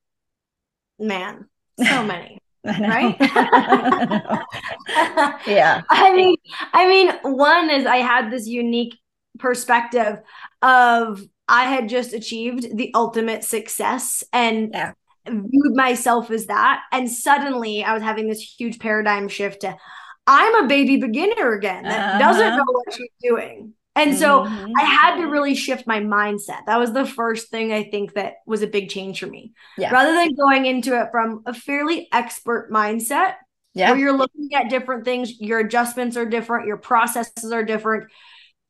Man, 0.99 1.49
so 1.79 2.03
many 2.03 2.41
right? 2.67 3.17
Yeah. 5.47 5.83
I 5.91 6.13
mean 6.15 6.37
i 6.73 6.87
mean 6.87 7.13
one 7.23 7.71
is 7.71 7.87
i 7.87 7.99
had 7.99 8.31
this 8.31 8.47
unique 8.47 8.95
perspective 9.39 10.19
of 10.63 11.23
i 11.49 11.65
had 11.65 11.89
just 11.89 12.13
achieved 12.13 12.77
the 12.77 12.91
ultimate 12.95 13.45
success 13.45 14.25
and 14.33 14.71
yeah. 14.73 14.93
viewed 15.27 15.77
myself 15.77 16.31
as 16.31 16.47
that. 16.47 16.83
And 16.93 17.11
suddenly 17.11 17.85
i 17.85 17.93
was 17.93 18.03
having 18.03 18.29
this 18.29 18.41
huge 18.41 18.79
paradigm 18.79 19.29
shift 19.29 19.61
to 19.63 19.77
i'm 20.27 20.65
a 20.65 20.69
baby 20.69 20.97
beginner 20.97 21.53
again 21.53 21.85
that 21.85 22.15
uh-huh. 22.15 22.19
doesn't 22.19 22.57
know 22.57 22.65
what 22.67 22.95
she's 22.95 23.11
doing 23.23 23.75
and 23.97 24.17
so 24.17 24.45
mm-hmm. 24.45 24.73
I 24.77 24.83
had 24.83 25.17
to 25.17 25.25
really 25.25 25.55
shift 25.55 25.87
my 25.87 26.01
mindset. 26.01 26.67
That 26.67 26.79
was 26.79 26.93
the 26.93 27.07
first 27.07 27.51
thing 27.51 27.73
I 27.73 27.85
think 27.85 28.15
that 28.15 28.35
was 28.47 28.63
a 28.63 28.67
big 28.67 28.91
change 28.91 29.21
for 29.21 29.27
me. 29.27 29.53
Yeah. 29.77 29.91
Rather 29.91 30.13
than 30.13 30.35
going 30.35 30.67
into 30.67 31.01
it 31.01 31.09
from 31.11 31.43
a 31.47 31.55
fairly 31.55 32.09
expert 32.13 32.71
mindset, 32.71 33.35
yeah. 33.75 33.91
where 33.91 33.99
you're 33.99 34.17
looking 34.17 34.51
at 34.55 34.71
different 34.71 35.05
things, 35.05 35.41
your 35.41 35.59
adjustments 35.61 36.17
are 36.17 36.27
different, 36.27 36.67
your 36.67 36.77
processes 36.77 37.53
are 37.53 37.65
different, 37.65 38.11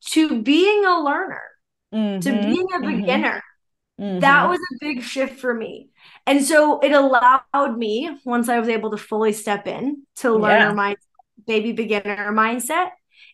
to 0.05 0.41
being 0.41 0.85
a 0.85 1.01
learner, 1.01 1.43
mm-hmm. 1.93 2.19
to 2.19 2.31
being 2.31 2.67
a 2.73 2.79
mm-hmm. 2.79 3.01
beginner. 3.01 3.43
Mm-hmm. 3.99 4.19
That 4.19 4.49
was 4.49 4.59
a 4.59 4.77
big 4.79 5.01
shift 5.01 5.39
for 5.39 5.53
me. 5.53 5.89
And 6.25 6.43
so 6.43 6.79
it 6.79 6.91
allowed 6.91 7.77
me, 7.77 8.17
once 8.25 8.47
I 8.49 8.59
was 8.59 8.69
able 8.69 8.91
to 8.91 8.97
fully 8.97 9.33
step 9.33 9.65
in 9.65 10.03
to 10.17 10.33
learner 10.33 10.67
yeah. 10.67 10.73
my 10.73 10.95
baby 11.45 11.71
beginner 11.71 12.31
mindset, 12.31 12.89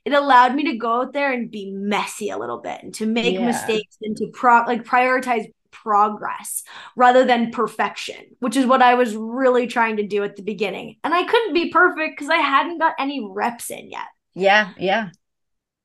it 0.05 0.13
allowed 0.13 0.55
me 0.55 0.65
to 0.65 0.77
go 0.77 1.01
out 1.01 1.13
there 1.13 1.31
and 1.31 1.49
be 1.49 1.71
messy 1.71 2.29
a 2.29 2.37
little 2.37 2.59
bit 2.59 2.83
and 2.83 2.93
to 2.95 3.05
make 3.05 3.35
yeah. 3.35 3.45
mistakes 3.45 3.97
and 4.01 4.17
to 4.17 4.27
pro 4.33 4.63
like 4.65 4.83
prioritize 4.83 5.45
progress 5.71 6.63
rather 6.95 7.25
than 7.25 7.51
perfection, 7.51 8.23
which 8.39 8.55
is 8.55 8.65
what 8.65 8.81
I 8.81 8.95
was 8.95 9.15
really 9.15 9.67
trying 9.67 9.97
to 9.97 10.07
do 10.07 10.23
at 10.23 10.35
the 10.35 10.43
beginning. 10.43 10.97
And 11.03 11.13
I 11.13 11.23
couldn't 11.23 11.53
be 11.53 11.71
perfect 11.71 12.17
because 12.17 12.29
I 12.29 12.37
hadn't 12.37 12.79
got 12.79 12.93
any 12.99 13.25
reps 13.27 13.69
in 13.69 13.89
yet. 13.89 14.07
Yeah, 14.33 14.69
yeah. 14.77 15.09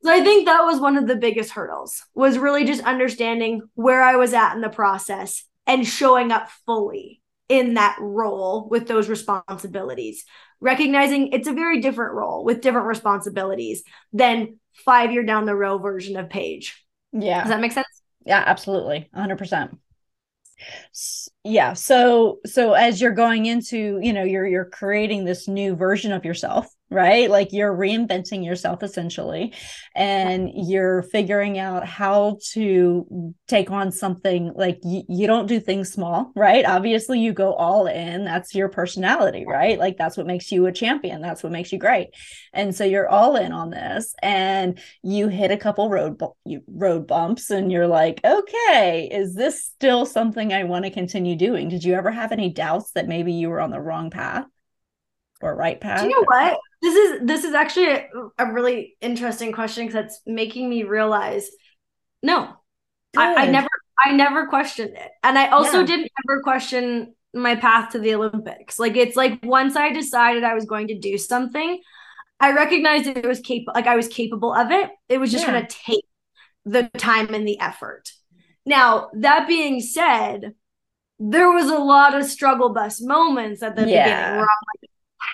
So 0.04 0.12
I 0.12 0.22
think 0.22 0.46
that 0.46 0.62
was 0.62 0.81
one 0.81 0.96
of 0.96 1.09
the 1.09 1.16
biggest 1.16 1.50
hurdles 1.50 2.04
was 2.14 2.38
really 2.38 2.64
just 2.64 2.85
understanding 2.85 3.62
where 3.74 4.02
I 4.02 4.14
was 4.16 4.33
at 4.33 4.54
in 4.54 4.61
the 4.61 4.68
process 4.68 5.44
and 5.66 5.87
showing 5.87 6.31
up 6.31 6.48
fully 6.66 7.20
in 7.48 7.74
that 7.74 7.96
role 8.00 8.68
with 8.70 8.87
those 8.87 9.09
responsibilities. 9.09 10.24
Recognizing 10.60 11.32
it's 11.32 11.48
a 11.48 11.52
very 11.52 11.80
different 11.80 12.14
role 12.14 12.44
with 12.44 12.60
different 12.60 12.86
responsibilities 12.86 13.84
than 14.12 14.58
5 14.84 15.12
year 15.12 15.22
down 15.24 15.44
the 15.44 15.54
road 15.54 15.78
version 15.78 16.16
of 16.16 16.28
Paige. 16.28 16.84
Yeah. 17.12 17.42
Does 17.42 17.50
that 17.50 17.60
make 17.60 17.72
sense? 17.72 17.86
Yeah, 18.24 18.42
absolutely. 18.44 19.08
100% 19.14 19.78
yeah 21.44 21.72
so 21.72 22.40
so 22.44 22.72
as 22.72 23.00
you're 23.00 23.12
going 23.12 23.46
into 23.46 24.00
you 24.02 24.12
know 24.12 24.24
you're 24.24 24.46
you're 24.46 24.64
creating 24.64 25.24
this 25.24 25.46
new 25.46 25.76
version 25.76 26.12
of 26.12 26.24
yourself 26.24 26.66
right? 26.90 27.31
Like 27.31 27.53
you're 27.53 27.74
reinventing 27.77 28.44
yourself 28.44 28.83
essentially 28.83 29.53
and 29.94 30.51
you're 30.55 31.03
figuring 31.03 31.59
out 31.59 31.87
how 31.87 32.38
to 32.53 33.35
take 33.46 33.70
on 33.70 33.92
something 33.92 34.53
like 34.55 34.79
y- 34.83 35.03
you 35.09 35.27
don't 35.27 35.46
do 35.46 35.61
things 35.61 35.92
small 35.92 36.33
right? 36.35 36.64
Obviously 36.64 37.20
you 37.20 37.33
go 37.33 37.53
all 37.55 37.87
in. 37.87 38.24
That's 38.24 38.55
your 38.55 38.68
personality 38.68 39.44
right? 39.46 39.79
Like 39.79 39.98
that's 39.98 40.16
what 40.16 40.27
makes 40.27 40.51
you 40.51 40.66
a 40.66 40.72
champion. 40.72 41.20
That's 41.20 41.42
what 41.42 41.53
makes 41.53 41.72
you 41.72 41.79
great. 41.79 42.09
And 42.53 42.74
so 42.74 42.85
you're 42.85 43.09
all 43.09 43.37
in 43.37 43.53
on 43.53 43.70
this 43.70 44.14
and 44.22 44.81
you 45.03 45.29
hit 45.29 45.51
a 45.51 45.57
couple 45.57 45.90
road 45.90 46.18
bu- 46.18 46.61
road 46.66 47.07
bumps 47.07 47.51
and 47.51 47.70
you're 47.70 47.87
like 47.87 48.20
okay 48.24 49.09
is 49.11 49.35
this 49.35 49.64
still 49.64 50.07
something 50.07 50.53
i 50.53 50.64
want 50.64 50.85
to 50.85 50.90
continue 50.90 51.37
doing? 51.37 51.68
Did 51.68 51.85
you 51.85 51.94
ever 51.94 52.11
have 52.11 52.33
any 52.33 52.51
doubts 52.51 52.92
that 52.92 53.09
maybe 53.09 53.33
you 53.33 53.48
were 53.51 53.61
on 53.61 53.70
the 53.70 53.81
wrong 53.81 54.11
path 54.11 54.46
or 55.40 55.55
right 55.55 55.81
path? 55.81 56.01
Do 56.01 56.07
you 56.07 56.12
know 56.14 56.24
what? 56.24 56.59
This 56.80 56.94
is 56.94 57.26
this 57.26 57.44
is 57.44 57.54
actually 57.54 57.88
a, 57.88 58.08
a 58.38 58.52
really 58.52 58.96
interesting 59.00 59.52
question 59.52 59.86
because 59.86 60.06
it's 60.06 60.20
making 60.26 60.68
me 60.68 60.84
realize 60.84 61.50
no. 62.22 62.54
I, 63.16 63.34
I, 63.34 63.46
never 63.46 63.68
I 64.04 64.12
never 64.12 64.46
questioned 64.46 64.96
it. 64.96 65.10
And 65.24 65.38
I 65.38 65.48
also 65.48 65.80
yeah. 65.80 65.86
didn't 65.86 66.12
ever 66.24 66.42
question 66.42 67.14
my 67.34 67.56
path 67.56 67.92
to 67.92 67.98
the 67.98 68.14
Olympics. 68.14 68.78
Like 68.78 68.96
it's 68.96 69.16
like 69.16 69.40
once 69.42 69.76
I 69.76 69.92
decided 69.92 70.44
I 70.44 70.54
was 70.54 70.66
going 70.66 70.88
to 70.88 70.98
do 70.98 71.18
something, 71.18 71.80
I 72.38 72.52
recognized 72.52 73.06
it 73.06 73.26
was 73.26 73.40
capable 73.40 73.72
like 73.74 73.86
I 73.86 73.96
was 73.96 74.08
capable 74.08 74.54
of 74.54 74.70
it. 74.70 74.90
It 75.08 75.18
was 75.18 75.32
just 75.32 75.46
yeah. 75.46 75.52
gonna 75.52 75.68
take 75.68 76.04
the 76.64 76.90
time 76.96 77.34
and 77.34 77.46
the 77.46 77.58
effort. 77.60 78.10
Now, 78.64 79.08
that 79.14 79.48
being 79.48 79.80
said, 79.80 80.52
there 81.18 81.50
was 81.50 81.68
a 81.68 81.78
lot 81.78 82.14
of 82.14 82.26
struggle 82.26 82.68
bus 82.72 83.00
moments 83.00 83.62
at 83.62 83.74
the 83.74 83.88
yeah. 83.88 84.04
beginning 84.04 84.36
where 84.36 84.42
I'm 84.42 84.64
like, 84.82 84.88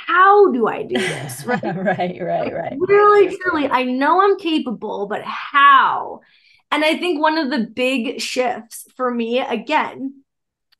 how 0.07 0.53
do 0.53 0.67
I 0.67 0.83
do 0.83 0.95
this? 0.95 1.45
Right, 1.47 1.63
right, 1.63 2.21
right, 2.21 2.53
right. 2.53 2.77
Really, 2.79 3.37
truly, 3.37 3.69
I 3.69 3.85
know 3.85 4.23
I'm 4.23 4.39
capable, 4.39 5.07
but 5.07 5.23
how? 5.23 6.21
And 6.71 6.85
I 6.85 6.97
think 6.97 7.21
one 7.21 7.39
of 7.39 7.51
the 7.51 7.67
big 7.67 8.21
shifts 8.21 8.87
for 8.97 9.11
me, 9.11 9.41
again, 9.41 10.23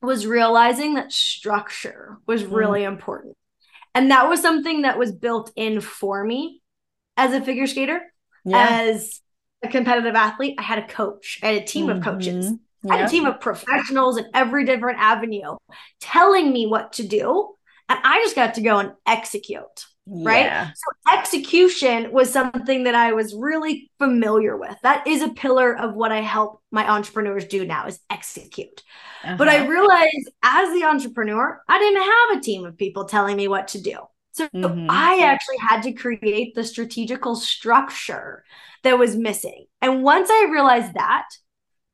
was 0.01 0.25
realizing 0.25 0.95
that 0.95 1.11
structure 1.11 2.17
was 2.27 2.43
mm. 2.43 2.53
really 2.53 2.81
mm. 2.81 2.87
important. 2.87 3.35
And 3.93 4.11
that 4.11 4.27
was 4.27 4.41
something 4.41 4.81
that 4.81 4.99
was 4.99 5.11
built 5.11 5.51
in 5.55 5.81
for 5.81 6.23
me 6.23 6.61
as 7.15 7.33
a 7.33 7.41
figure 7.41 7.67
skater, 7.67 8.01
yeah. 8.43 8.67
as 8.69 9.21
a 9.63 9.69
competitive 9.69 10.15
athlete. 10.15 10.55
I 10.57 10.63
had 10.63 10.79
a 10.79 10.87
coach, 10.87 11.39
I 11.41 11.47
had 11.47 11.63
a 11.63 11.65
team 11.65 11.87
mm-hmm. 11.87 11.99
of 11.99 12.03
coaches. 12.03 12.51
Yeah. 12.83 12.93
I 12.93 12.97
had 12.97 13.07
a 13.07 13.09
team 13.09 13.25
of 13.25 13.39
professionals 13.39 14.17
in 14.17 14.27
every 14.33 14.65
different 14.65 14.99
avenue 14.99 15.55
telling 16.01 16.53
me 16.53 16.67
what 16.67 16.93
to 16.93 17.07
do 17.07 17.54
and 17.89 17.99
I 18.03 18.21
just 18.23 18.35
got 18.35 18.55
to 18.55 18.61
go 18.61 18.79
and 18.79 18.93
execute. 19.05 19.85
Right. 20.07 20.45
Yeah. 20.45 20.67
So 20.67 21.13
execution 21.17 22.11
was 22.11 22.31
something 22.31 22.83
that 22.83 22.93
I 22.93 23.13
was 23.13 23.33
really 23.33 23.89
familiar 23.97 24.55
with. 24.55 24.75
That 24.83 25.07
is 25.07 25.23
a 25.23 25.29
pillar 25.29 25.75
of 25.75 25.95
what 25.95 26.11
I 26.11 26.21
help 26.21 26.61
my 26.71 26.87
entrepreneurs 26.87 27.45
do 27.45 27.65
now 27.65 27.87
is 27.87 27.99
execute. 28.11 28.83
Uh-huh. 29.23 29.35
But 29.35 29.49
I 29.49 29.59
uh-huh. 29.59 29.69
realized 29.69 30.29
as 30.43 30.71
the 30.73 30.85
entrepreneur, 30.85 31.59
I 31.67 31.79
didn't 31.79 32.03
have 32.03 32.37
a 32.37 32.41
team 32.41 32.65
of 32.65 32.77
people 32.77 33.05
telling 33.05 33.35
me 33.35 33.47
what 33.47 33.69
to 33.69 33.81
do. 33.81 33.97
So 34.33 34.47
mm-hmm. 34.49 34.87
I 34.89 35.21
actually 35.23 35.57
had 35.57 35.81
to 35.83 35.93
create 35.93 36.53
the 36.53 36.63
strategical 36.63 37.35
structure 37.35 38.43
that 38.83 38.99
was 38.99 39.15
missing. 39.15 39.65
And 39.81 40.03
once 40.03 40.29
I 40.29 40.49
realized 40.51 40.93
that, 40.93 41.25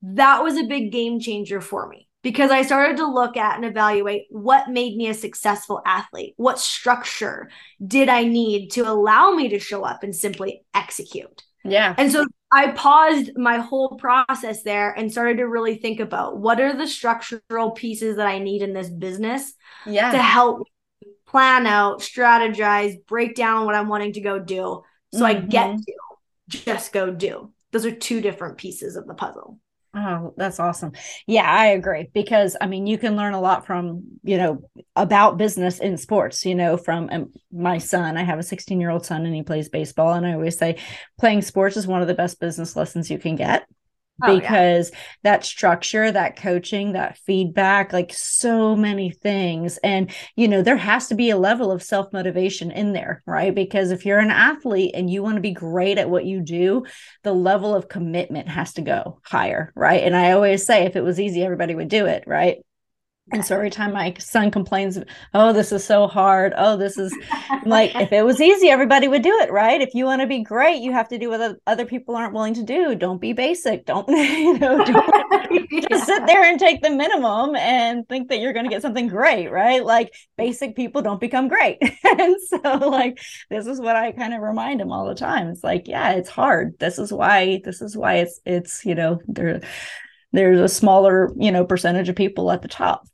that 0.01 0.43
was 0.43 0.58
a 0.58 0.63
big 0.63 0.91
game 0.91 1.19
changer 1.19 1.62
for 1.62 1.88
me 1.88 2.10
because 2.21 2.51
I 2.51 2.62
started 2.62 2.97
to 2.97 3.12
look 3.12 3.38
at 3.38 3.55
and 3.55 3.65
evaluate 3.65 4.25
what 4.29 4.69
made 4.69 4.95
me 4.95 5.07
a 5.07 5.13
successful 5.13 5.81
athlete. 5.86 6.34
What 6.38 6.60
structure 6.60 7.49
did 7.86 8.10
I 8.10 8.25
need 8.25 8.71
to 8.71 8.81
allow 8.81 9.31
me 9.31 9.49
to 9.49 9.60
show 9.60 9.84
up 9.84 10.03
and 10.03 10.15
simply 10.15 10.63
execute? 10.73 11.43
Yeah. 11.63 11.95
And 11.97 12.12
so 12.12 12.25
I 12.51 12.71
paused 12.71 13.31
my 13.36 13.57
whole 13.57 13.97
process 13.97 14.63
there 14.63 14.91
and 14.91 15.12
started 15.12 15.38
to 15.38 15.47
really 15.47 15.75
think 15.75 15.99
about 15.99 16.38
what 16.38 16.60
are 16.60 16.75
the 16.75 16.88
structural 16.88 17.71
pieces 17.71 18.17
that 18.17 18.27
I 18.27 18.39
need 18.39 18.62
in 18.62 18.73
this 18.73 18.89
business 18.89 19.53
yeah. 19.86 20.12
to 20.12 20.17
help 20.17 20.67
plan 21.27 21.65
out, 21.65 22.01
strategize, 22.01 22.95
break 23.05 23.36
down 23.36 23.65
what 23.65 23.75
I'm 23.75 23.88
wanting 23.88 24.13
to 24.13 24.21
go 24.21 24.38
do 24.38 24.84
so 25.13 25.25
mm-hmm. 25.25 25.25
I 25.25 25.34
get 25.34 25.69
mm-hmm. 25.69 25.79
to 26.51 26.57
just 26.65 26.93
go 26.93 27.12
do. 27.12 27.51
Those 27.71 27.86
are 27.86 27.91
two 27.91 28.21
different 28.21 28.57
pieces 28.57 28.95
of 28.95 29.07
the 29.07 29.13
puzzle. 29.13 29.60
Oh, 29.93 30.34
that's 30.38 30.58
awesome. 30.58 30.93
Yeah, 31.27 31.43
I 31.43 31.67
agree 31.67 32.10
because 32.13 32.56
I 32.62 32.67
mean, 32.67 32.88
you 32.88 32.97
can 32.97 33.17
learn 33.17 33.34
a 33.34 33.41
lot 33.41 33.65
from, 33.65 34.04
you 34.23 34.38
know, 34.38 34.63
about 34.95 35.38
business 35.38 35.80
in 35.80 35.97
sports, 35.97 36.45
you 36.45 36.56
know, 36.56 36.77
from 36.77 37.10
um, 37.12 37.34
my 37.51 37.77
son. 37.77 38.15
I 38.15 38.23
have 38.23 38.39
a 38.39 38.43
16 38.43 38.80
year 38.80 38.89
old 38.89 39.06
son 39.06 39.25
and 39.25 39.36
he 39.36 39.43
plays 39.43 39.67
baseball. 39.67 40.13
And 40.13 40.25
I 40.25 40.34
always 40.34 40.58
say 40.58 40.77
playing 41.19 41.41
sports 41.41 41.75
is 41.75 41.88
one 41.88 42.01
of 42.01 42.08
the 42.08 42.13
best 42.13 42.39
business 42.39 42.77
lessons 42.77 43.12
you 43.12 43.19
can 43.19 43.36
get 43.36 43.67
oh, 44.23 44.39
because 44.39 44.91
yeah. 44.91 44.97
that 45.23 45.45
structure, 45.45 46.12
that 46.12 46.36
coaching, 46.36 46.93
that 46.93 47.17
feedback, 47.19 47.93
like 47.93 48.13
so 48.13 48.75
many 48.75 49.12
things. 49.12 49.77
And, 49.84 50.12
you 50.36 50.47
know, 50.47 50.62
there 50.62 50.77
has 50.77 51.07
to 51.07 51.15
be 51.15 51.29
a 51.29 51.38
level 51.38 51.71
of 51.71 51.84
self 51.84 52.12
motivation 52.13 52.71
in 52.71 52.93
there, 52.93 53.23
right? 53.25 53.53
Because 53.53 53.91
if 53.91 54.05
you're 54.05 54.19
an 54.19 54.31
athlete 54.31 54.91
and 54.93 55.10
you 55.10 55.23
want 55.23 55.36
to 55.36 55.41
be 55.41 55.51
great 55.51 55.97
at 55.97 56.10
what 56.10 56.25
you 56.25 56.41
do, 56.41 56.86
the 57.23 57.34
level 57.34 57.75
of 57.75 57.89
commitment 57.89 58.47
has 58.49 58.73
to 58.73 58.81
go 58.81 59.19
higher, 59.23 59.71
right? 59.75 60.03
And 60.03 60.15
I 60.15 60.31
always 60.31 60.65
say 60.65 60.86
if 60.86 60.95
it 60.95 61.03
was 61.03 61.19
easy, 61.19 61.43
everybody 61.43 61.75
would 61.75 61.89
do 61.89 62.05
it, 62.05 62.23
right? 62.27 62.57
And 63.32 63.46
so 63.46 63.56
every 63.56 63.70
time 63.70 63.94
my 63.94 64.13
son 64.20 64.52
complains, 64.52 65.00
oh, 65.34 65.54
this 65.54 65.72
is 65.72 65.86
so 65.86 66.08
hard. 66.08 66.54
Oh, 66.58 66.76
this 66.76 66.98
is 66.98 67.15
like, 67.65 67.96
if 67.96 68.12
it 68.12 68.26
was 68.26 68.41
easy, 68.41 68.70
everybody 68.70 69.08
would 69.08 69.22
do 69.22 69.34
it, 69.39 69.52
right? 69.52 69.80
If 69.80 69.94
you 69.94 70.04
want 70.06 70.22
to 70.22 70.28
be 70.28 70.44
great, 70.44 70.82
you 70.82 70.91
have 70.91 71.08
to 71.10 71.17
do 71.17 71.30
what 71.30 71.58
other 71.65 71.86
people 71.86 72.15
aren't 72.15 72.34
willing 72.34 72.56
to 72.56 72.63
do. 72.63 72.94
Don't 72.94 73.22
be 73.22 73.32
basic. 73.32 73.86
Don't, 73.86 74.08
you 74.10 74.60
know, 74.60 74.84
don't 74.84 75.70
yeah. 75.72 75.80
just 75.89 76.06
sit 76.06 76.26
there 76.26 76.44
and 76.44 76.60
take 76.60 76.82
the 76.82 76.89
minimum 76.89 77.56
and 77.56 78.08
think 78.10 78.28
that 78.30 78.39
you're 78.39 78.52
going 78.52 78.65
to 78.65 78.70
get 78.70 78.82
something 78.82 79.08
great, 79.08 79.50
right? 79.50 79.86
Like 79.86 80.13
basic 80.38 80.76
people 80.76 81.02
don't 81.02 81.22
become 81.22 81.48
great. 81.48 81.78
and 82.04 82.36
so, 82.48 82.89
like, 82.89 83.17
this 83.50 83.65
is 83.65 83.80
what 83.80 83.96
I 83.96 84.12
kind 84.12 84.34
of 84.34 84.41
remind 84.41 84.82
him 84.82 84.91
all 84.91 85.08
the 85.08 85.15
time. 85.15 85.48
It's 85.48 85.63
like, 85.63 85.88
yeah, 85.88 86.13
it's 86.13 86.30
hard. 86.30 86.78
This 86.80 87.00
is 87.00 87.13
why, 87.13 87.62
this 87.63 87.82
is 87.82 87.96
why 87.96 88.15
it's, 88.15 88.41
it's, 88.46 88.86
you 88.86 88.96
know, 88.96 89.20
there, 89.26 89.62
there's 90.34 90.60
a 90.60 90.67
smaller, 90.67 91.32
you 91.38 91.52
know, 91.52 91.65
percentage 91.65 92.10
of 92.10 92.15
people 92.17 92.52
at 92.52 92.62
the 92.62 92.67
top 92.67 93.06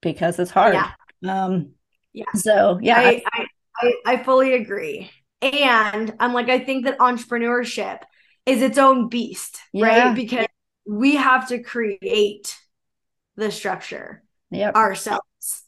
because 0.00 0.38
it's 0.38 0.50
hard. 0.50 0.74
Yeah. 0.74 0.90
Um, 1.26 1.72
yeah. 2.12 2.24
So 2.34 2.78
yeah, 2.80 2.98
I, 2.98 3.22
I, 3.32 3.46
I, 3.76 3.94
I 4.06 4.16
fully 4.22 4.54
agree. 4.54 5.10
And 5.40 6.14
I'm 6.18 6.32
like, 6.32 6.48
I 6.48 6.58
think 6.58 6.84
that 6.84 6.98
entrepreneurship 6.98 8.00
is 8.44 8.62
its 8.62 8.78
own 8.78 9.08
beast, 9.08 9.58
yeah. 9.72 9.86
right? 9.86 10.14
Because 10.14 10.46
we 10.86 11.16
have 11.16 11.48
to 11.48 11.62
create 11.62 12.56
the 13.36 13.50
structure 13.50 14.22
yep. 14.50 14.74
ourselves. 14.74 15.22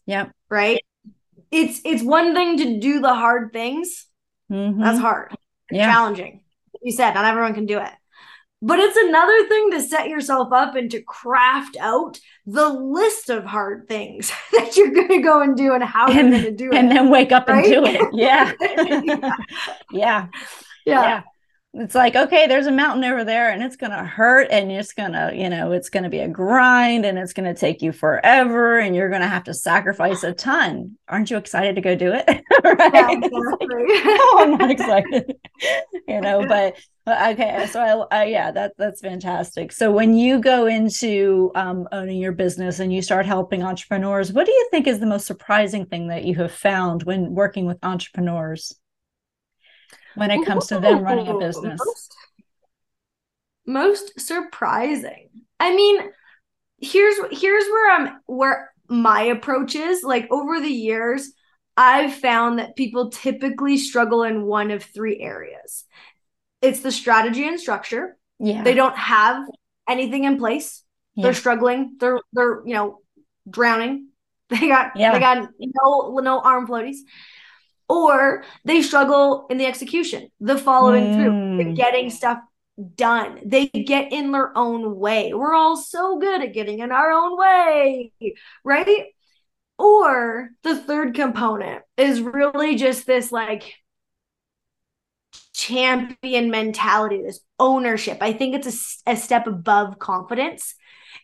Yep. 0.07 0.33
Right. 0.49 0.83
It's 1.51 1.81
it's 1.85 2.03
one 2.03 2.35
thing 2.35 2.57
to 2.59 2.81
do 2.81 3.01
the 3.01 3.15
hard 3.15 3.53
things. 3.53 4.07
Mm-hmm. 4.51 4.83
That's 4.83 4.99
hard. 4.99 5.35
Yeah. 5.71 5.93
Challenging. 5.93 6.43
You 6.83 6.93
said 6.93 7.15
not 7.15 7.25
everyone 7.25 7.55
can 7.55 7.67
do 7.67 7.79
it. 7.79 7.93
But 8.63 8.79
it's 8.79 8.97
another 8.97 9.49
thing 9.49 9.71
to 9.71 9.81
set 9.81 10.09
yourself 10.09 10.53
up 10.53 10.75
and 10.77 10.91
to 10.91 11.01
craft 11.01 11.79
out 11.81 12.21
the 12.47 12.69
list 12.69 13.31
of 13.31 13.45
hard 13.45 13.89
things 13.89 14.31
that 14.53 14.77
you're 14.77 14.93
going 14.93 15.09
to 15.09 15.23
go 15.23 15.41
and 15.41 15.57
do 15.57 15.73
and 15.73 15.83
how 15.83 16.09
and, 16.09 16.15
you're 16.15 16.31
going 16.31 16.45
to 16.45 16.51
do 16.53 16.71
it. 16.71 16.75
And 16.75 16.91
then 16.91 17.09
wake 17.09 17.33
up 17.33 17.49
right? 17.49 17.65
and 17.65 17.73
do 17.73 17.85
it. 17.85 18.01
Yeah. 18.13 18.53
yeah. 18.67 19.33
yeah. 19.91 20.29
yeah. 20.85 21.23
It's 21.73 21.95
like 21.95 22.17
okay 22.17 22.49
there's 22.49 22.67
a 22.67 22.73
mountain 22.73 23.05
over 23.05 23.23
there 23.23 23.51
and 23.51 23.63
it's 23.63 23.77
going 23.77 23.93
to 23.93 24.05
hurt 24.05 24.49
and 24.51 24.73
it's 24.73 24.93
going 24.93 25.13
to 25.13 25.31
you 25.33 25.49
know 25.49 25.71
it's 25.71 25.89
going 25.89 26.03
to 26.03 26.09
be 26.09 26.19
a 26.19 26.27
grind 26.27 27.07
and 27.07 27.17
it's 27.17 27.33
going 27.33 27.53
to 27.53 27.59
take 27.59 27.81
you 27.81 27.93
forever 27.93 28.81
and 28.81 28.97
you're 28.97 29.09
going 29.09 29.21
to 29.21 29.29
have 29.29 29.45
to 29.45 29.55
sacrifice 29.55 30.25
a 30.25 30.33
ton. 30.33 30.99
Aren't 31.09 31.31
you 31.31 31.37
excited 31.37 31.77
to 31.77 31.81
go 31.81 31.95
do 31.95 32.13
it? 32.13 32.29
Right? 32.63 32.93
Yeah, 32.93 33.11
exactly. 33.13 33.69
oh 33.89 34.39
i'm 34.43 34.59
not 34.59 34.71
excited 34.71 35.35
you 36.09 36.21
know 36.21 36.47
but, 36.47 36.77
but 37.07 37.33
okay 37.33 37.67
so 37.71 38.07
I, 38.11 38.23
I, 38.23 38.25
yeah 38.27 38.51
that 38.51 38.73
that's 38.77 39.01
fantastic. 39.01 39.73
So 39.73 39.91
when 39.91 40.15
you 40.15 40.41
go 40.41 40.67
into 40.67 41.53
um, 41.55 41.89
owning 41.91 42.19
your 42.19 42.33
business 42.33 42.81
and 42.81 42.93
you 42.93 43.01
start 43.01 43.25
helping 43.25 43.63
entrepreneurs 43.63 44.33
what 44.33 44.45
do 44.45 44.53
you 44.53 44.69
think 44.71 44.87
is 44.87 45.01
the 45.01 45.07
most 45.07 45.27
surprising 45.27 45.87
thing 45.87 46.09
that 46.09 46.25
you 46.25 46.35
have 46.37 46.53
found 46.53 47.05
when 47.05 47.35
working 47.35 47.65
with 47.65 47.79
entrepreneurs 47.83 48.75
when 50.15 50.31
it 50.31 50.45
comes 50.47 50.67
to 50.69 50.81
them 50.81 51.03
running 51.03 51.29
a 51.29 51.39
business? 51.39 51.81
Most, 51.85 52.17
most 53.67 54.21
surprising. 54.21 55.29
I 55.59 55.75
mean, 55.75 56.01
here's 56.79 57.17
here's 57.31 57.65
where 57.65 57.93
I'm 57.93 58.21
where 58.27 58.73
my 58.89 59.23
approach 59.23 59.75
is. 59.75 60.03
Like 60.03 60.29
over 60.31 60.61
the 60.61 60.69
years, 60.69 61.33
I've 61.77 62.15
found 62.15 62.59
that 62.59 62.77
people 62.77 63.11
typically 63.11 63.79
struggle 63.79 64.23
in 64.23 64.45
one 64.45 64.71
of 64.71 64.83
three 64.83 65.21
areas. 65.21 65.85
It's 66.63 66.81
the 66.81 66.93
strategy 66.93 67.47
and 67.47 67.61
structure. 67.61 68.17
Yeah. 68.39 68.63
They 68.63 68.75
don't 68.75 68.97
have 68.97 69.45
anything 69.89 70.25
in 70.25 70.39
place. 70.39 70.83
Yeah. 71.15 71.25
They're 71.25 71.35
struggling. 71.35 71.97
They're 71.99 72.21
they're, 72.33 72.63
you 72.67 72.75
know, 72.75 73.01
drowning. 73.49 74.07
They 74.51 74.67
got 74.67 74.97
yeah. 74.97 75.13
they 75.13 75.21
got 75.21 75.49
no 75.61 76.19
no 76.21 76.41
arm 76.41 76.67
floaties 76.67 76.97
or 77.91 78.45
they 78.65 78.83
struggle 78.83 79.49
in 79.51 79.59
the 79.59 79.67
execution, 79.67 80.31
the 80.39 80.57
following 80.57 81.07
mm. 81.07 81.15
through, 81.59 81.75
getting 81.75 82.09
stuff 82.09 82.39
done. 82.95 83.41
They 83.45 83.67
get 83.67 84.13
in 84.13 84.31
their 84.31 84.57
own 84.57 84.97
way. 84.97 85.35
We're 85.35 85.55
all 85.55 85.77
so 85.77 86.19
good 86.21 86.41
at 86.41 86.55
getting 86.55 86.79
in 86.79 86.93
our 86.93 87.11
own 87.11 87.37
way, 87.37 88.13
right? 88.65 89.07
Or 89.77 90.51
the 90.63 90.77
third 90.77 91.17
component 91.17 91.83
is 91.97 92.21
really 92.21 92.77
just 92.77 93.09
this 93.09 93.33
like 93.33 93.75
champion 95.53 96.51
mentality, 96.51 97.23
this 97.23 97.41
ownership. 97.59 98.19
I 98.21 98.33
think 98.35 98.55
it's 98.55 99.03
a, 99.07 99.13
a 99.13 99.17
step 99.17 99.49
above 99.49 99.99
confidence. 99.99 100.77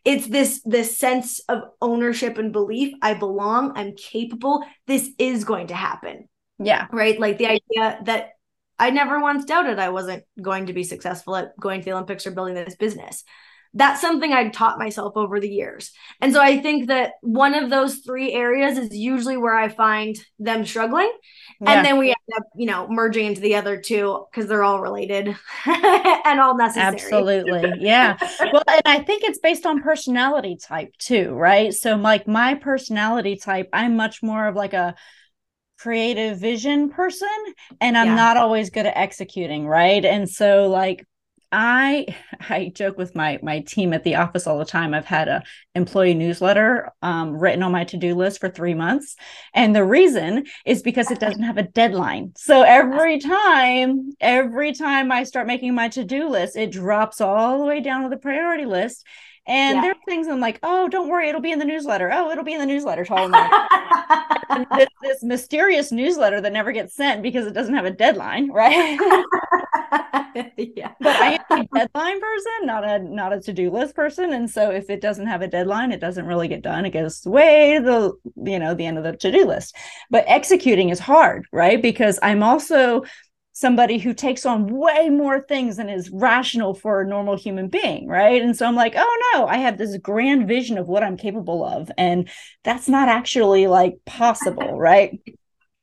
It's 0.05 0.27
this 0.27 0.63
this 0.65 0.99
sense 0.99 1.39
of 1.49 1.63
ownership 1.81 2.39
and 2.39 2.53
belief. 2.53 2.93
I 3.03 3.15
belong. 3.15 3.73
I'm 3.77 3.95
capable. 3.95 4.65
This 4.89 5.11
is 5.17 5.45
going 5.45 5.69
to 5.69 5.75
happen. 5.75 6.29
Yeah. 6.59 6.87
Right. 6.91 7.19
Like 7.19 7.39
the 7.39 7.47
idea 7.47 8.01
that 8.05 8.31
I 8.79 8.91
never 8.91 9.21
once 9.21 9.45
doubted 9.45 9.79
I 9.79 9.89
wasn't 9.89 10.25
going 10.41 10.67
to 10.67 10.73
be 10.73 10.85
successful 10.85 11.37
at 11.37 11.59
going 11.59 11.81
to 11.81 11.85
the 11.85 11.93
Olympics 11.93 12.27
or 12.27 12.31
building 12.31 12.55
this 12.55 12.77
business. 12.77 13.25
That's 13.75 14.01
something 14.01 14.33
I 14.33 14.49
taught 14.49 14.79
myself 14.79 15.19
over 15.19 15.39
the 15.39 15.51
years. 15.51 15.93
And 16.23 16.33
so 16.33 16.41
I 16.41 16.63
think 16.63 16.89
that 16.89 17.13
one 17.21 17.53
of 17.53 17.69
those 17.69 17.97
three 17.97 18.33
areas 18.33 18.79
is 18.79 18.97
usually 18.97 19.37
where 19.37 19.55
I 19.55 19.69
find 19.69 20.17
them 20.39 20.65
struggling. 20.65 21.13
Yeah. 21.61 21.73
And 21.73 21.85
then 21.85 21.99
we 21.99 22.09
end 22.09 22.17
up, 22.39 22.45
you 22.57 22.65
know, 22.65 22.89
merging 22.89 23.27
into 23.27 23.43
the 23.43 23.57
other 23.57 23.79
two 23.79 24.25
because 24.31 24.49
they're 24.49 24.63
all 24.63 24.81
related 24.81 25.37
and 25.67 26.41
all 26.41 26.57
necessary. 26.57 26.87
Absolutely. 26.87 27.73
Yeah. 27.81 28.17
well, 28.51 28.63
and 28.67 28.83
I 28.87 29.01
think 29.01 29.25
it's 29.25 29.41
based 29.41 29.67
on 29.67 29.83
personality 29.83 30.57
type 30.57 30.97
too, 30.97 31.35
right? 31.35 31.75
So, 31.75 31.97
like 31.97 32.27
my 32.27 32.55
personality 32.55 33.37
type, 33.37 33.69
I'm 33.75 33.97
much 33.97 34.23
more 34.23 34.49
of 34.49 34.55
like 34.55 34.73
a 34.73 34.95
creative 35.79 36.39
vision 36.39 36.89
person 36.89 37.29
and 37.81 37.97
I'm 37.97 38.09
yeah. 38.09 38.15
not 38.15 38.37
always 38.37 38.71
good 38.71 38.87
at 38.87 38.97
executing, 38.97 39.67
right? 39.67 40.05
And 40.05 40.29
so 40.29 40.69
like 40.69 41.05
I 41.53 42.15
I 42.49 42.73
joke 42.75 42.99
with 42.99 43.15
my 43.15 43.39
my 43.43 43.61
team 43.61 43.93
at 43.93 44.05
the 44.05 44.17
office 44.17 44.47
all 44.47 44.59
the 44.59 44.65
time. 44.65 44.95
I've 44.95 45.07
had 45.07 45.29
a 45.29 45.43
employee 45.75 46.15
newsletter 46.15 46.91
um, 47.03 47.37
written 47.37 47.63
on 47.63 47.73
my 47.73 47.85
to 47.85 47.97
do 47.97 48.15
list 48.15 48.41
for 48.41 48.49
three 48.49 48.75
months, 48.75 49.17
and 49.55 49.75
the 49.75 49.85
reason 49.85 50.45
is 50.65 50.83
because 50.83 51.11
it 51.11 51.21
doesn't 51.21 51.43
have 51.43 51.59
a 51.59 51.63
deadline. 51.63 52.33
So 52.37 52.63
every 52.63 53.19
time, 53.19 54.13
every 54.21 54.73
time 54.73 55.11
I 55.13 55.25
start 55.25 55.47
making 55.47 55.75
my 55.75 55.89
to 55.91 56.05
do 56.05 56.29
list, 56.29 56.57
it 56.57 56.73
drops 56.73 57.21
all 57.21 57.59
the 57.59 57.65
way 57.65 57.81
down 57.81 58.03
to 58.03 58.09
the 58.09 58.17
priority 58.17 58.67
list, 58.67 59.05
and 59.47 59.77
yeah. 59.77 59.83
there 59.83 59.91
are 59.93 60.05
things 60.07 60.29
I'm 60.29 60.41
like, 60.41 60.59
oh, 60.63 60.89
don't 60.89 61.09
worry, 61.09 61.29
it'll 61.29 61.41
be 61.41 61.53
in 61.53 61.59
the 61.59 61.65
newsletter. 61.65 62.11
Oh, 62.13 62.31
it'll 62.31 62.45
be 62.45 62.55
in 62.55 62.61
the 62.61 62.67
newsletter. 62.67 63.07
this, 64.77 64.89
this 65.03 65.23
mysterious 65.23 65.93
newsletter 65.93 66.41
that 66.41 66.53
never 66.53 66.73
gets 66.73 66.95
sent 66.95 67.23
because 67.23 67.47
it 67.47 67.53
doesn't 67.53 67.75
have 67.75 67.85
a 67.85 67.91
deadline, 67.91 68.51
right? 68.51 68.99
yeah. 70.57 70.93
But 71.01 71.17
I 71.17 71.39
am 71.51 71.61
a 71.61 71.79
deadline 71.79 72.21
person, 72.21 72.53
not 72.63 72.85
a 72.85 72.99
not 72.99 73.33
a 73.33 73.41
to-do 73.41 73.71
list 73.71 73.95
person. 73.95 74.33
And 74.33 74.51
so 74.51 74.71
if 74.71 74.91
it 74.91 75.01
doesn't 75.01 75.27
have 75.27 75.43
a 75.43 75.49
deadline, 75.49 75.93
it 75.93 76.01
doesn't 76.01 76.27
really 76.27 76.49
get 76.49 76.63
done. 76.63 76.85
It 76.85 76.91
goes 76.91 77.25
way 77.25 77.75
to 77.79 77.83
the, 77.83 78.51
you 78.51 78.59
know, 78.59 78.75
the 78.75 78.87
end 78.87 78.99
of 78.99 79.05
the 79.05 79.17
to-do 79.17 79.47
list. 79.47 79.77
But 80.11 80.25
executing 80.27 80.91
is 80.91 80.99
hard, 80.99 81.47
right? 81.53 81.81
Because 81.81 82.19
I'm 82.23 82.43
also 82.43 83.05
somebody 83.57 83.97
who 83.97 84.13
takes 84.13 84.45
on 84.45 84.67
way 84.67 85.09
more 85.09 85.41
things 85.41 85.79
than 85.79 85.89
is 85.89 86.11
rational 86.11 86.75
for 86.75 87.01
a 87.01 87.07
normal 87.07 87.39
human 87.39 87.69
being, 87.69 88.07
right? 88.07 88.43
And 88.43 88.55
so 88.55 88.67
I'm 88.67 88.75
like, 88.75 88.93
oh 88.99 89.23
no, 89.33 89.47
I 89.47 89.57
have 89.57 89.79
this 89.79 89.97
grand 89.97 90.47
vision 90.47 90.77
of 90.77 90.89
what 90.89 91.03
I'm 91.03 91.17
capable 91.17 91.65
of. 91.65 91.91
And 91.97 92.29
that's 92.65 92.87
not 92.87 93.09
actually 93.09 93.67
like 93.67 93.95
possible, 94.05 94.79
right? 94.79 95.19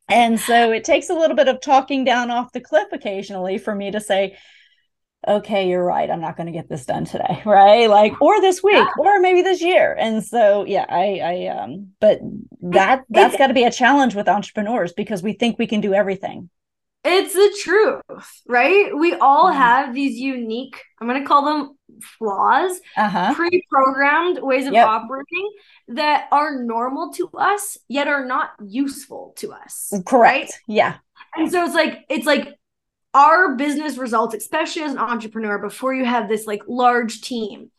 And 0.08 0.40
so 0.40 0.72
it 0.72 0.84
takes 0.84 1.10
a 1.10 1.16
little 1.16 1.36
bit 1.36 1.48
of 1.48 1.62
talking 1.62 2.04
down 2.04 2.30
off 2.30 2.52
the 2.52 2.62
cliff 2.62 2.90
occasionally 2.92 3.58
for 3.58 3.74
me 3.74 3.90
to 3.90 4.00
say, 4.00 4.38
okay, 5.28 5.68
you're 5.68 5.84
right. 5.84 6.12
I'm 6.12 6.22
not 6.22 6.38
going 6.38 6.46
to 6.46 6.54
get 6.54 6.70
this 6.70 6.86
done 6.86 7.06
today, 7.06 7.42
right? 7.46 7.90
Like, 7.90 8.22
or 8.22 8.40
this 8.40 8.62
week, 8.62 8.88
or 9.00 9.20
maybe 9.20 9.42
this 9.42 9.64
year. 9.64 9.96
And 10.00 10.24
so, 10.24 10.64
yeah, 10.64 10.86
I, 10.88 11.22
I, 11.24 11.48
um, 11.48 11.88
but 12.00 12.20
that 12.62 13.06
that's 13.10 13.36
got 13.36 13.48
to 13.48 13.56
be 13.56 13.64
a 13.64 13.72
challenge 13.72 14.14
with 14.14 14.30
entrepreneurs 14.30 14.94
because 14.94 15.24
we 15.24 15.34
think 15.34 15.58
we 15.58 15.66
can 15.66 15.82
do 15.82 15.96
everything. 15.96 16.52
It's 17.04 17.34
the 17.34 17.58
truth, 17.62 18.02
right? 18.48 18.98
We 18.98 19.14
all 19.16 19.50
mm-hmm. 19.50 19.58
have 19.58 19.94
these 19.94 20.18
unique, 20.18 20.82
I'm 21.00 21.08
going 21.08 21.22
to 21.22 21.28
call 21.28 21.46
them 21.46 21.78
flaws, 22.18 22.80
uh-huh. 22.96 23.34
pre 23.36 23.66
programmed 23.70 24.40
ways 24.42 24.68
of 24.68 24.74
yep. 24.74 24.88
operating 24.88 25.52
that 25.90 26.28
are 26.32 26.64
normal 26.64 27.12
to 27.14 27.30
us, 27.38 27.78
yet 27.88 28.08
are 28.08 28.26
not 28.26 28.52
useful 28.64 29.34
to 29.38 29.52
us. 29.52 29.92
Correct. 30.06 30.14
Right? 30.14 30.52
Yeah. 30.68 30.96
And 31.36 31.52
so 31.52 31.66
it's 31.66 31.76
like, 31.76 32.06
it's 32.10 32.26
like, 32.26 32.58
our 33.16 33.56
business 33.56 33.98
results, 33.98 34.34
especially 34.34 34.82
as 34.82 34.94
an 34.94 34.98
entrepreneur, 34.98 35.60
before 35.60 35.94
you 35.94 36.04
have 36.04 36.28
this 36.28 36.48
like 36.48 36.64
large 36.68 37.22
team, 37.22 37.70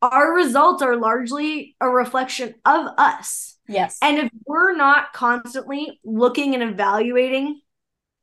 our 0.00 0.32
results 0.32 0.82
are 0.82 0.96
largely 0.96 1.74
a 1.80 1.88
reflection 1.88 2.54
of 2.64 2.86
us. 2.96 3.56
Yes. 3.66 3.98
And 4.00 4.18
if 4.18 4.30
we're 4.46 4.76
not 4.76 5.12
constantly 5.12 5.98
looking 6.04 6.54
and 6.54 6.62
evaluating 6.62 7.60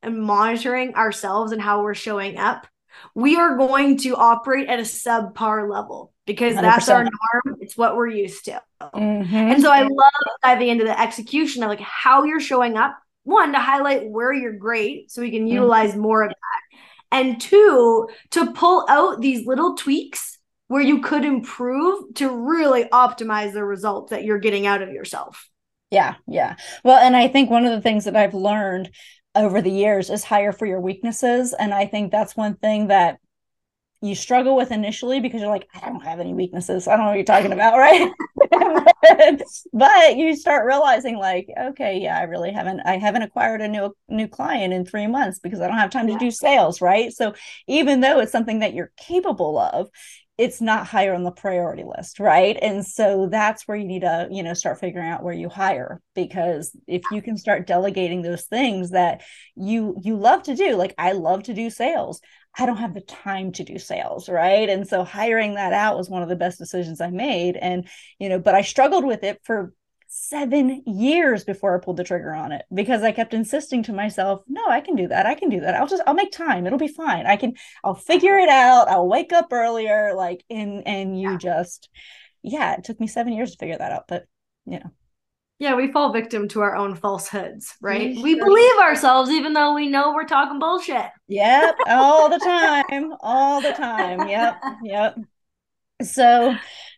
and 0.06 0.22
monitoring 0.22 0.94
ourselves 0.94 1.52
and 1.52 1.60
how 1.60 1.82
we're 1.82 1.94
showing 1.94 2.38
up, 2.38 2.66
we 3.14 3.36
are 3.36 3.56
going 3.56 3.98
to 3.98 4.16
operate 4.16 4.68
at 4.68 4.78
a 4.78 4.82
subpar 4.82 5.70
level 5.70 6.12
because 6.26 6.54
100%. 6.54 6.62
that's 6.62 6.88
our 6.88 7.02
norm. 7.02 7.58
It's 7.60 7.76
what 7.76 7.96
we're 7.96 8.08
used 8.08 8.46
to. 8.46 8.62
Mm-hmm. 8.80 9.34
And 9.34 9.62
so 9.62 9.70
I 9.70 9.82
love 9.82 10.38
diving 10.42 10.68
into 10.68 10.84
the 10.84 10.98
execution 10.98 11.62
of 11.62 11.68
like 11.68 11.80
how 11.80 12.24
you're 12.24 12.40
showing 12.40 12.76
up. 12.76 12.98
One, 13.24 13.52
to 13.52 13.58
highlight 13.58 14.08
where 14.08 14.32
you're 14.32 14.52
great 14.52 15.10
so 15.10 15.20
we 15.20 15.30
can 15.30 15.40
mm-hmm. 15.40 15.54
utilize 15.54 15.96
more 15.96 16.22
of 16.22 16.30
that. 16.30 16.78
And 17.10 17.40
two, 17.40 18.08
to 18.30 18.52
pull 18.52 18.86
out 18.88 19.20
these 19.20 19.46
little 19.46 19.74
tweaks 19.74 20.38
where 20.68 20.82
you 20.82 21.00
could 21.00 21.24
improve 21.24 22.14
to 22.14 22.28
really 22.28 22.84
optimize 22.84 23.52
the 23.52 23.64
results 23.64 24.10
that 24.10 24.24
you're 24.24 24.38
getting 24.38 24.66
out 24.66 24.82
of 24.82 24.90
yourself. 24.90 25.48
Yeah, 25.90 26.14
yeah. 26.26 26.56
Well, 26.82 26.98
and 26.98 27.14
I 27.16 27.28
think 27.28 27.48
one 27.48 27.64
of 27.64 27.72
the 27.72 27.80
things 27.80 28.04
that 28.04 28.16
I've 28.16 28.34
learned 28.34 28.90
over 29.36 29.62
the 29.62 29.70
years 29.70 30.10
is 30.10 30.24
hire 30.24 30.52
for 30.52 30.66
your 30.66 30.80
weaknesses. 30.80 31.52
And 31.52 31.74
I 31.74 31.86
think 31.86 32.10
that's 32.10 32.36
one 32.36 32.56
thing 32.56 32.88
that 32.88 33.18
you 34.02 34.14
struggle 34.14 34.56
with 34.56 34.70
initially 34.70 35.20
because 35.20 35.40
you're 35.40 35.50
like, 35.50 35.68
I 35.74 35.88
don't 35.88 36.04
have 36.04 36.20
any 36.20 36.34
weaknesses. 36.34 36.86
I 36.86 36.96
don't 36.96 37.06
know 37.06 37.10
what 37.10 37.16
you're 37.16 37.24
talking 37.24 37.52
about, 37.52 37.78
right? 37.78 38.12
but 39.72 40.16
you 40.16 40.36
start 40.36 40.66
realizing 40.66 41.16
like, 41.16 41.48
okay, 41.58 41.98
yeah, 41.98 42.18
I 42.18 42.22
really 42.24 42.52
haven't 42.52 42.80
I 42.80 42.98
haven't 42.98 43.22
acquired 43.22 43.60
a 43.60 43.68
new 43.68 43.94
new 44.08 44.28
client 44.28 44.72
in 44.74 44.84
3 44.84 45.06
months 45.06 45.38
because 45.38 45.60
I 45.60 45.68
don't 45.68 45.78
have 45.78 45.90
time 45.90 46.08
to 46.08 46.18
do 46.18 46.30
sales, 46.30 46.80
right? 46.80 47.12
So 47.12 47.34
even 47.66 48.00
though 48.00 48.20
it's 48.20 48.32
something 48.32 48.60
that 48.60 48.74
you're 48.74 48.92
capable 48.96 49.58
of, 49.58 49.88
it's 50.38 50.60
not 50.60 50.86
higher 50.86 51.14
on 51.14 51.22
the 51.22 51.30
priority 51.30 51.84
list 51.84 52.20
right? 52.20 52.58
And 52.60 52.84
so 52.84 53.28
that's 53.30 53.66
where 53.66 53.76
you 53.76 53.86
need 53.86 54.02
to 54.02 54.28
you 54.30 54.42
know 54.42 54.54
start 54.54 54.80
figuring 54.80 55.08
out 55.08 55.22
where 55.22 55.34
you 55.34 55.48
hire 55.48 56.00
because 56.14 56.76
if 56.86 57.02
you 57.10 57.22
can 57.22 57.36
start 57.36 57.66
delegating 57.66 58.22
those 58.22 58.44
things 58.44 58.90
that 58.90 59.22
you 59.54 59.96
you 60.02 60.16
love 60.16 60.42
to 60.44 60.54
do 60.54 60.74
like 60.76 60.94
i 60.98 61.12
love 61.12 61.44
to 61.44 61.54
do 61.54 61.70
sales 61.70 62.20
i 62.58 62.66
don't 62.66 62.76
have 62.76 62.94
the 62.94 63.00
time 63.00 63.52
to 63.52 63.64
do 63.64 63.78
sales 63.78 64.28
right? 64.28 64.68
And 64.68 64.86
so 64.86 65.04
hiring 65.04 65.54
that 65.54 65.72
out 65.72 65.96
was 65.96 66.08
one 66.10 66.22
of 66.22 66.28
the 66.28 66.36
best 66.36 66.58
decisions 66.58 67.00
i 67.00 67.10
made. 67.10 67.56
And 67.56 67.88
you 68.18 68.28
know 68.28 68.38
but 68.38 68.54
i 68.54 68.62
struggled 68.62 69.04
with 69.04 69.24
it 69.24 69.40
for 69.44 69.72
seven 70.18 70.82
years 70.86 71.44
before 71.44 71.76
I 71.76 71.84
pulled 71.84 71.98
the 71.98 72.04
trigger 72.04 72.34
on 72.34 72.50
it 72.50 72.64
because 72.72 73.02
I 73.02 73.12
kept 73.12 73.34
insisting 73.34 73.82
to 73.84 73.92
myself, 73.92 74.42
no, 74.48 74.62
I 74.66 74.80
can 74.80 74.96
do 74.96 75.08
that. 75.08 75.26
I 75.26 75.34
can 75.34 75.50
do 75.50 75.60
that. 75.60 75.74
I'll 75.74 75.86
just, 75.86 76.02
I'll 76.06 76.14
make 76.14 76.32
time. 76.32 76.66
It'll 76.66 76.78
be 76.78 76.88
fine. 76.88 77.26
I 77.26 77.36
can, 77.36 77.52
I'll 77.84 77.94
figure 77.94 78.38
it 78.38 78.48
out. 78.48 78.88
I'll 78.88 79.06
wake 79.06 79.32
up 79.32 79.48
earlier. 79.52 80.14
Like, 80.14 80.42
and, 80.48 80.86
and 80.86 81.20
you 81.20 81.32
yeah. 81.32 81.38
just, 81.38 81.90
yeah, 82.42 82.74
it 82.74 82.84
took 82.84 82.98
me 82.98 83.06
seven 83.06 83.34
years 83.34 83.52
to 83.52 83.58
figure 83.58 83.76
that 83.76 83.92
out. 83.92 84.04
But, 84.08 84.24
you 84.64 84.78
know. 84.78 84.90
Yeah, 85.58 85.74
we 85.74 85.92
fall 85.92 86.12
victim 86.12 86.48
to 86.48 86.60
our 86.60 86.76
own 86.76 86.94
falsehoods, 86.94 87.74
right? 87.80 88.16
We, 88.16 88.22
we 88.22 88.34
believe 88.34 88.76
ourselves 88.78 89.30
even 89.30 89.52
though 89.52 89.74
we 89.74 89.88
know 89.88 90.12
we're 90.12 90.26
talking 90.26 90.58
bullshit. 90.58 91.10
Yep, 91.28 91.76
all 91.88 92.28
the 92.28 92.38
time, 92.88 93.12
all 93.20 93.60
the 93.62 93.72
time. 93.72 94.28
Yep, 94.28 94.62
yep. 94.82 95.16
So, 96.02 96.54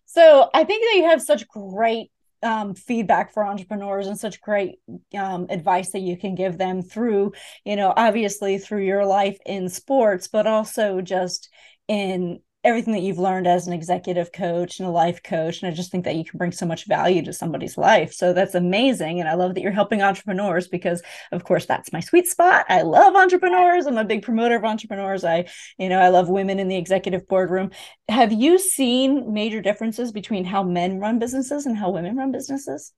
so 0.06 0.50
I 0.52 0.64
think 0.64 0.84
that 0.84 0.98
you 0.98 1.04
have 1.08 1.22
such 1.22 1.46
great 1.46 2.10
um, 2.42 2.74
feedback 2.74 3.32
for 3.32 3.44
entrepreneurs 3.44 4.06
and 4.06 4.18
such 4.18 4.40
great 4.40 4.76
um, 5.18 5.46
advice 5.50 5.90
that 5.90 6.00
you 6.00 6.16
can 6.16 6.34
give 6.34 6.58
them 6.58 6.82
through, 6.82 7.32
you 7.64 7.76
know, 7.76 7.92
obviously 7.96 8.58
through 8.58 8.84
your 8.84 9.04
life 9.04 9.38
in 9.44 9.68
sports, 9.68 10.28
but 10.28 10.46
also 10.46 11.00
just 11.00 11.48
in 11.88 12.40
everything 12.68 12.92
that 12.92 13.02
you've 13.02 13.18
learned 13.18 13.46
as 13.46 13.66
an 13.66 13.72
executive 13.72 14.30
coach 14.30 14.78
and 14.78 14.88
a 14.88 14.92
life 14.92 15.22
coach. 15.22 15.62
And 15.62 15.72
I 15.72 15.74
just 15.74 15.90
think 15.90 16.04
that 16.04 16.16
you 16.16 16.24
can 16.24 16.36
bring 16.36 16.52
so 16.52 16.66
much 16.66 16.86
value 16.86 17.22
to 17.24 17.32
somebody's 17.32 17.78
life. 17.78 18.12
So 18.12 18.32
that's 18.32 18.54
amazing. 18.54 19.18
And 19.18 19.28
I 19.28 19.34
love 19.34 19.54
that 19.54 19.62
you're 19.62 19.72
helping 19.72 20.02
entrepreneurs 20.02 20.68
because, 20.68 21.02
of 21.32 21.44
course, 21.44 21.66
that's 21.66 21.92
my 21.92 22.00
sweet 22.00 22.26
spot. 22.28 22.66
I 22.68 22.82
love 22.82 23.16
entrepreneurs. 23.16 23.86
I'm 23.86 23.96
a 23.96 24.04
big 24.04 24.22
promoter 24.22 24.56
of 24.56 24.64
entrepreneurs. 24.64 25.24
I, 25.24 25.46
you 25.78 25.88
know, 25.88 25.98
I 25.98 26.08
love 26.08 26.28
women 26.28 26.58
in 26.58 26.68
the 26.68 26.76
executive 26.76 27.26
boardroom. 27.26 27.70
Have 28.08 28.32
you 28.32 28.58
seen 28.58 29.32
major 29.32 29.62
differences 29.62 30.12
between 30.12 30.44
how 30.44 30.62
men 30.62 31.00
run 31.00 31.18
businesses 31.18 31.64
and 31.64 31.76
how 31.76 31.90
women 31.90 32.16
run 32.16 32.30
businesses? 32.30 32.92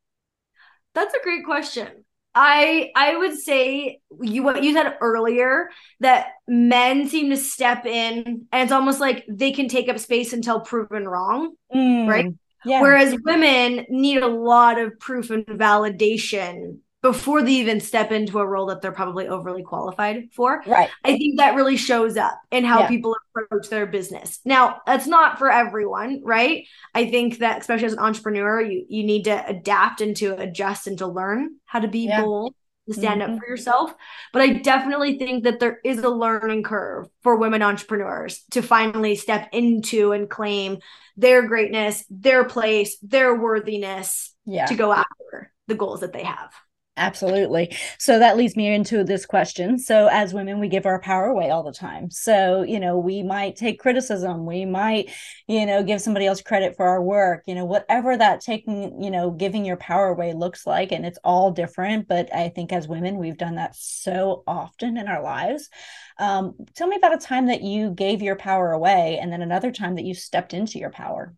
That's 0.94 1.14
a 1.14 1.22
great 1.22 1.44
question. 1.44 2.04
I 2.34 2.90
I 2.94 3.16
would 3.16 3.36
say 3.38 4.00
you 4.20 4.42
what 4.42 4.62
you 4.62 4.72
said 4.72 4.96
earlier 5.00 5.68
that 6.00 6.28
men 6.46 7.08
seem 7.08 7.30
to 7.30 7.36
step 7.36 7.86
in 7.86 8.46
and 8.52 8.62
it's 8.62 8.72
almost 8.72 9.00
like 9.00 9.24
they 9.28 9.52
can 9.52 9.68
take 9.68 9.88
up 9.88 9.98
space 9.98 10.32
until 10.32 10.60
proven 10.60 11.08
wrong, 11.08 11.54
mm, 11.74 12.08
right? 12.08 12.26
Yeah. 12.64 12.82
Whereas 12.82 13.16
women 13.24 13.86
need 13.88 14.22
a 14.22 14.28
lot 14.28 14.78
of 14.78 14.98
proof 15.00 15.30
and 15.30 15.46
validation 15.46 16.78
before 17.02 17.42
they 17.42 17.52
even 17.52 17.80
step 17.80 18.12
into 18.12 18.38
a 18.38 18.46
role 18.46 18.66
that 18.66 18.82
they're 18.82 18.92
probably 18.92 19.26
overly 19.26 19.62
qualified 19.62 20.28
for. 20.32 20.62
Right. 20.66 20.90
I 21.04 21.16
think 21.16 21.38
that 21.38 21.54
really 21.54 21.76
shows 21.76 22.16
up 22.16 22.38
in 22.50 22.64
how 22.64 22.80
yeah. 22.80 22.88
people 22.88 23.16
approach 23.34 23.68
their 23.70 23.86
business. 23.86 24.40
Now, 24.44 24.82
that's 24.86 25.06
not 25.06 25.38
for 25.38 25.50
everyone, 25.50 26.20
right? 26.22 26.66
I 26.94 27.10
think 27.10 27.38
that 27.38 27.60
especially 27.60 27.86
as 27.86 27.94
an 27.94 28.00
entrepreneur, 28.00 28.60
you 28.60 28.84
you 28.88 29.04
need 29.04 29.24
to 29.24 29.46
adapt 29.46 30.00
and 30.00 30.16
to 30.16 30.36
adjust 30.36 30.86
and 30.86 30.98
to 30.98 31.06
learn 31.06 31.56
how 31.64 31.80
to 31.80 31.88
be 31.88 32.06
yeah. 32.06 32.22
bold 32.22 32.54
to 32.86 32.94
stand 32.94 33.22
mm-hmm. 33.22 33.34
up 33.34 33.38
for 33.38 33.46
yourself. 33.46 33.94
But 34.32 34.42
I 34.42 34.54
definitely 34.54 35.18
think 35.18 35.44
that 35.44 35.60
there 35.60 35.78
is 35.84 35.98
a 35.98 36.08
learning 36.08 36.64
curve 36.64 37.08
for 37.22 37.36
women 37.36 37.62
entrepreneurs 37.62 38.42
to 38.50 38.62
finally 38.62 39.14
step 39.14 39.48
into 39.52 40.12
and 40.12 40.28
claim 40.28 40.78
their 41.16 41.46
greatness, 41.46 42.04
their 42.10 42.44
place, 42.44 42.98
their 42.98 43.34
worthiness 43.34 44.34
yeah. 44.44 44.66
to 44.66 44.74
go 44.74 44.92
after 44.92 45.52
the 45.66 45.74
goals 45.74 46.00
that 46.00 46.12
they 46.12 46.24
have. 46.24 46.52
Absolutely. 47.00 47.74
So 47.98 48.18
that 48.18 48.36
leads 48.36 48.56
me 48.56 48.74
into 48.74 49.02
this 49.04 49.24
question. 49.24 49.78
So, 49.78 50.08
as 50.08 50.34
women, 50.34 50.60
we 50.60 50.68
give 50.68 50.84
our 50.84 51.00
power 51.00 51.28
away 51.28 51.48
all 51.48 51.62
the 51.62 51.72
time. 51.72 52.10
So, 52.10 52.62
you 52.62 52.78
know, 52.78 52.98
we 52.98 53.22
might 53.22 53.56
take 53.56 53.80
criticism, 53.80 54.44
we 54.44 54.66
might, 54.66 55.10
you 55.48 55.64
know, 55.64 55.82
give 55.82 56.02
somebody 56.02 56.26
else 56.26 56.42
credit 56.42 56.76
for 56.76 56.86
our 56.86 57.02
work, 57.02 57.44
you 57.46 57.54
know, 57.54 57.64
whatever 57.64 58.18
that 58.18 58.42
taking, 58.42 59.02
you 59.02 59.10
know, 59.10 59.30
giving 59.30 59.64
your 59.64 59.78
power 59.78 60.08
away 60.08 60.34
looks 60.34 60.66
like. 60.66 60.92
And 60.92 61.06
it's 61.06 61.18
all 61.24 61.50
different. 61.50 62.06
But 62.06 62.34
I 62.34 62.50
think 62.50 62.70
as 62.70 62.86
women, 62.86 63.16
we've 63.16 63.38
done 63.38 63.54
that 63.54 63.74
so 63.76 64.44
often 64.46 64.98
in 64.98 65.08
our 65.08 65.22
lives. 65.22 65.70
Um, 66.18 66.54
tell 66.74 66.86
me 66.86 66.96
about 66.96 67.14
a 67.14 67.26
time 67.26 67.46
that 67.46 67.62
you 67.62 67.92
gave 67.92 68.20
your 68.20 68.36
power 68.36 68.72
away 68.72 69.18
and 69.22 69.32
then 69.32 69.40
another 69.40 69.72
time 69.72 69.94
that 69.94 70.04
you 70.04 70.12
stepped 70.12 70.52
into 70.52 70.78
your 70.78 70.90
power. 70.90 71.34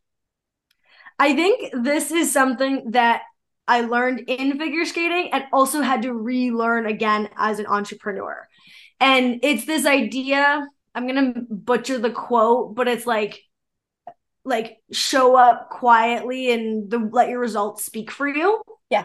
I 1.20 1.36
think 1.36 1.72
this 1.72 2.10
is 2.10 2.32
something 2.32 2.90
that 2.90 3.22
I 3.68 3.82
learned 3.82 4.24
in 4.26 4.58
figure 4.58 4.84
skating 4.84 5.30
and 5.32 5.44
also 5.52 5.82
had 5.82 6.02
to 6.02 6.12
relearn 6.12 6.86
again 6.86 7.28
as 7.36 7.58
an 7.58 7.66
entrepreneur. 7.66 8.48
And 9.00 9.40
it's 9.42 9.64
this 9.64 9.86
idea, 9.86 10.66
I'm 10.94 11.06
going 11.06 11.34
to 11.34 11.40
butcher 11.48 11.98
the 11.98 12.10
quote, 12.10 12.74
but 12.74 12.88
it's 12.88 13.06
like 13.06 13.40
like 14.44 14.78
show 14.90 15.36
up 15.36 15.70
quietly 15.70 16.50
and 16.50 16.90
the, 16.90 16.98
let 16.98 17.28
your 17.28 17.38
results 17.38 17.84
speak 17.84 18.10
for 18.10 18.28
you. 18.28 18.60
Yeah. 18.90 19.04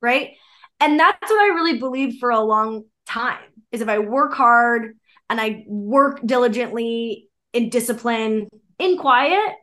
Right? 0.00 0.32
And 0.80 0.98
that's 0.98 1.30
what 1.30 1.40
I 1.40 1.54
really 1.54 1.78
believed 1.78 2.18
for 2.18 2.30
a 2.30 2.40
long 2.40 2.84
time 3.06 3.44
is 3.72 3.80
if 3.80 3.88
I 3.88 3.98
work 3.98 4.34
hard 4.34 4.96
and 5.30 5.40
I 5.40 5.64
work 5.66 6.20
diligently 6.26 7.28
in 7.52 7.70
discipline 7.70 8.48
in 8.78 8.98
quiet, 8.98 9.54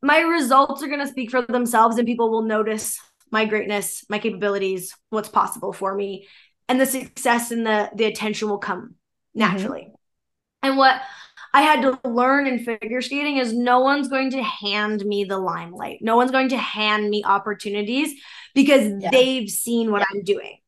my 0.00 0.20
results 0.20 0.82
are 0.82 0.88
going 0.88 1.00
to 1.00 1.08
speak 1.08 1.30
for 1.30 1.42
themselves 1.42 1.98
and 1.98 2.06
people 2.06 2.30
will 2.30 2.42
notice 2.42 2.98
my 3.32 3.46
greatness, 3.46 4.04
my 4.08 4.18
capabilities, 4.18 4.94
what's 5.10 5.28
possible 5.28 5.72
for 5.72 5.94
me, 5.94 6.28
and 6.68 6.80
the 6.80 6.86
success 6.86 7.50
and 7.50 7.66
the 7.66 7.90
the 7.94 8.04
attention 8.04 8.48
will 8.48 8.58
come 8.58 8.94
naturally. 9.34 9.82
Mm-hmm. 9.82 10.68
And 10.68 10.76
what 10.76 11.00
I 11.54 11.62
had 11.62 11.82
to 11.82 11.98
learn 12.08 12.46
in 12.46 12.64
figure 12.64 13.00
skating 13.00 13.38
is 13.38 13.52
no 13.52 13.80
one's 13.80 14.08
going 14.08 14.30
to 14.30 14.42
hand 14.42 15.04
me 15.04 15.24
the 15.24 15.38
limelight. 15.38 15.98
No 16.00 16.16
one's 16.16 16.30
going 16.30 16.50
to 16.50 16.56
hand 16.56 17.10
me 17.10 17.24
opportunities 17.24 18.14
because 18.54 18.92
yeah. 19.00 19.10
they've 19.10 19.50
seen 19.50 19.90
what 19.90 20.06
I'm 20.12 20.22
doing. 20.22 20.58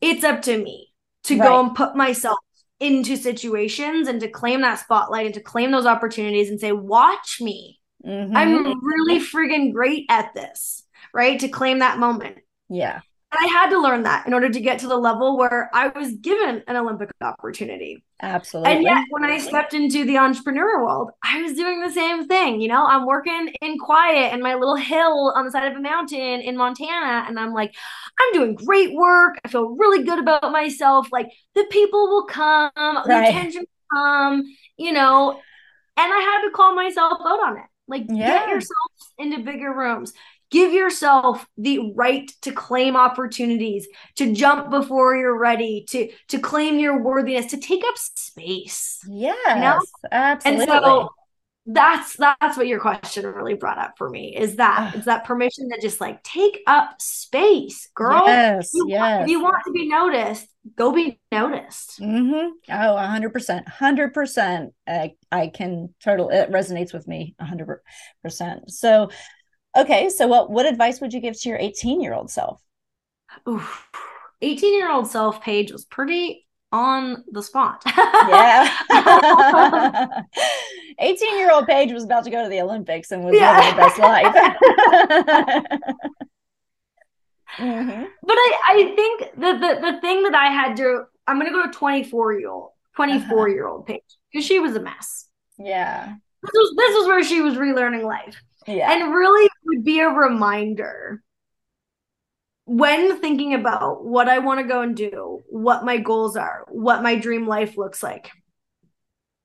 It's 0.00 0.24
up 0.24 0.42
to 0.42 0.56
me 0.56 0.92
to 1.24 1.38
right. 1.38 1.46
go 1.46 1.60
and 1.60 1.74
put 1.74 1.96
myself 1.96 2.38
into 2.80 3.16
situations 3.16 4.08
and 4.08 4.20
to 4.20 4.28
claim 4.28 4.62
that 4.62 4.78
spotlight 4.80 5.26
and 5.26 5.34
to 5.34 5.40
claim 5.40 5.70
those 5.70 5.86
opportunities 5.86 6.50
and 6.50 6.58
say, 6.58 6.72
watch 6.72 7.38
me. 7.40 7.80
Mm-hmm. 8.04 8.36
I'm 8.36 8.84
really 8.84 9.20
friggin' 9.20 9.72
great 9.72 10.06
at 10.08 10.34
this 10.34 10.81
right? 11.12 11.38
To 11.40 11.48
claim 11.48 11.80
that 11.80 11.98
moment. 11.98 12.38
Yeah. 12.68 13.00
And 13.32 13.48
I 13.48 13.50
had 13.50 13.70
to 13.70 13.80
learn 13.80 14.02
that 14.02 14.26
in 14.26 14.34
order 14.34 14.50
to 14.50 14.60
get 14.60 14.80
to 14.80 14.86
the 14.86 14.96
level 14.96 15.38
where 15.38 15.70
I 15.72 15.88
was 15.88 16.12
given 16.16 16.62
an 16.66 16.76
Olympic 16.76 17.10
opportunity. 17.22 18.04
Absolutely. 18.20 18.72
And 18.72 18.82
yet, 18.82 19.04
when 19.08 19.24
I 19.24 19.38
stepped 19.38 19.72
into 19.72 20.04
the 20.04 20.18
entrepreneur 20.18 20.84
world, 20.84 21.12
I 21.24 21.40
was 21.40 21.54
doing 21.54 21.80
the 21.80 21.90
same 21.90 22.28
thing. 22.28 22.60
You 22.60 22.68
know, 22.68 22.84
I'm 22.84 23.06
working 23.06 23.54
in 23.62 23.78
quiet 23.78 24.34
in 24.34 24.42
my 24.42 24.54
little 24.54 24.76
hill 24.76 25.32
on 25.34 25.46
the 25.46 25.50
side 25.50 25.72
of 25.72 25.78
a 25.78 25.80
mountain 25.80 26.42
in 26.42 26.58
Montana. 26.58 27.24
And 27.26 27.40
I'm 27.40 27.54
like, 27.54 27.74
I'm 28.20 28.32
doing 28.34 28.54
great 28.54 28.92
work. 28.92 29.38
I 29.42 29.48
feel 29.48 29.76
really 29.76 30.04
good 30.04 30.18
about 30.18 30.52
myself. 30.52 31.08
Like, 31.10 31.30
the 31.54 31.64
people 31.70 32.08
will 32.08 32.26
come, 32.26 32.70
right. 32.76 33.06
the 33.06 33.28
attention 33.28 33.60
will 33.62 33.98
come, 33.98 34.44
you 34.76 34.92
know. 34.92 35.40
And 35.96 36.12
I 36.12 36.18
had 36.18 36.42
to 36.42 36.50
call 36.50 36.74
myself 36.74 37.18
out 37.24 37.42
on 37.42 37.56
it. 37.56 37.66
Like, 37.88 38.04
yeah. 38.08 38.40
get 38.40 38.48
yourself 38.50 38.90
into 39.18 39.38
bigger 39.42 39.72
rooms 39.72 40.12
Give 40.52 40.72
yourself 40.72 41.46
the 41.56 41.92
right 41.94 42.30
to 42.42 42.52
claim 42.52 42.94
opportunities, 42.94 43.88
to 44.16 44.34
jump 44.34 44.70
before 44.70 45.16
you're 45.16 45.38
ready, 45.38 45.84
to 45.88 46.10
to 46.28 46.38
claim 46.38 46.78
your 46.78 47.02
worthiness, 47.02 47.46
to 47.46 47.56
take 47.56 47.82
up 47.84 47.96
space. 47.96 49.00
Yes, 49.08 49.36
you 49.48 49.60
know? 49.60 49.80
absolutely. 50.12 50.62
And 50.62 50.70
so 50.70 51.08
that's 51.66 52.16
that's 52.16 52.56
what 52.56 52.66
your 52.66 52.80
question 52.80 53.24
really 53.24 53.54
brought 53.54 53.78
up 53.78 53.94
for 53.96 54.10
me 54.10 54.36
is 54.36 54.56
that 54.56 54.96
is 54.96 55.04
that 55.04 55.24
permission 55.24 55.70
to 55.70 55.80
just 55.80 56.00
like 56.00 56.20
take 56.24 56.60
up 56.66 57.00
space 57.00 57.88
girl 57.94 58.24
yes, 58.26 58.66
if 58.66 58.70
you, 58.74 58.86
yes. 58.88 59.22
if 59.22 59.28
you 59.28 59.40
want 59.40 59.56
to 59.64 59.70
be 59.70 59.86
noticed 59.86 60.48
go 60.74 60.90
be 60.90 61.20
noticed 61.30 62.00
mm-hmm. 62.00 62.50
oh 62.68 62.96
100% 62.96 63.64
100% 63.64 64.68
I, 64.88 65.12
I 65.30 65.46
can 65.48 65.94
totally 66.02 66.34
it 66.34 66.50
resonates 66.50 66.92
with 66.92 67.06
me 67.06 67.36
100% 67.40 67.76
so 68.66 69.10
Okay, 69.76 70.10
so 70.10 70.26
what 70.26 70.50
what 70.50 70.66
advice 70.66 71.00
would 71.00 71.12
you 71.14 71.20
give 71.20 71.38
to 71.40 71.48
your 71.48 71.58
18 71.58 72.00
year 72.00 72.14
old 72.14 72.30
self? 72.30 72.60
18 74.42 74.78
year 74.78 74.90
old 74.90 75.06
self 75.06 75.40
Paige 75.40 75.72
was 75.72 75.84
pretty 75.84 76.46
on 76.72 77.24
the 77.30 77.42
spot. 77.42 77.82
yeah. 77.96 78.68
18 80.98 81.38
year 81.38 81.52
old 81.52 81.66
Paige 81.66 81.92
was 81.92 82.04
about 82.04 82.24
to 82.24 82.30
go 82.30 82.42
to 82.42 82.48
the 82.48 82.60
Olympics 82.60 83.12
and 83.12 83.24
was 83.24 83.34
yeah. 83.34 83.58
living 83.58 83.70
the 83.70 83.82
best 83.82 83.98
life. 83.98 84.34
mm-hmm. 87.58 88.04
But 88.22 88.36
I, 88.36 88.58
I 88.68 88.94
think 88.96 89.20
the, 89.36 89.52
the 89.52 89.92
the 89.92 90.00
thing 90.00 90.22
that 90.24 90.34
I 90.34 90.46
had 90.46 90.76
to 90.78 91.04
I'm 91.26 91.38
gonna 91.38 91.50
go 91.50 91.66
to 91.66 91.72
24 91.72 92.38
year 92.38 92.50
old 92.50 92.70
24 92.96 93.48
year 93.48 93.66
old 93.66 93.86
Paige 93.86 94.02
because 94.30 94.44
she 94.46 94.58
was 94.58 94.76
a 94.76 94.80
mess. 94.80 95.28
Yeah. 95.58 96.14
This 96.42 96.50
was 96.52 96.74
this 96.76 96.94
was 96.96 97.06
where 97.06 97.22
she 97.22 97.40
was 97.40 97.54
relearning 97.54 98.04
life. 98.04 98.42
Yeah. 98.66 98.92
And 98.92 99.14
really 99.14 99.48
would 99.64 99.84
be 99.84 100.00
a 100.00 100.08
reminder 100.08 101.22
when 102.64 103.20
thinking 103.20 103.54
about 103.54 104.04
what 104.04 104.28
I 104.28 104.38
want 104.38 104.60
to 104.60 104.66
go 104.66 104.82
and 104.82 104.96
do, 104.96 105.40
what 105.48 105.84
my 105.84 105.98
goals 105.98 106.36
are, 106.36 106.64
what 106.68 107.02
my 107.02 107.16
dream 107.16 107.46
life 107.46 107.76
looks 107.76 108.02
like. 108.02 108.30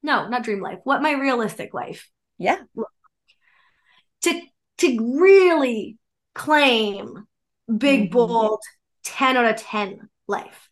No, 0.04 0.28
not 0.28 0.44
dream 0.44 0.62
life, 0.62 0.80
what 0.84 1.02
my 1.02 1.14
realistic 1.14 1.74
life. 1.74 2.10
Yeah. 2.38 2.60
To 4.22 4.42
to 4.80 5.20
really 5.20 5.98
claim 6.36 7.26
big, 7.76 8.04
mm-hmm. 8.04 8.14
bold 8.14 8.62
10 9.04 9.38
out 9.38 9.46
of 9.46 9.56
10 9.58 10.10
life. 10.28 10.70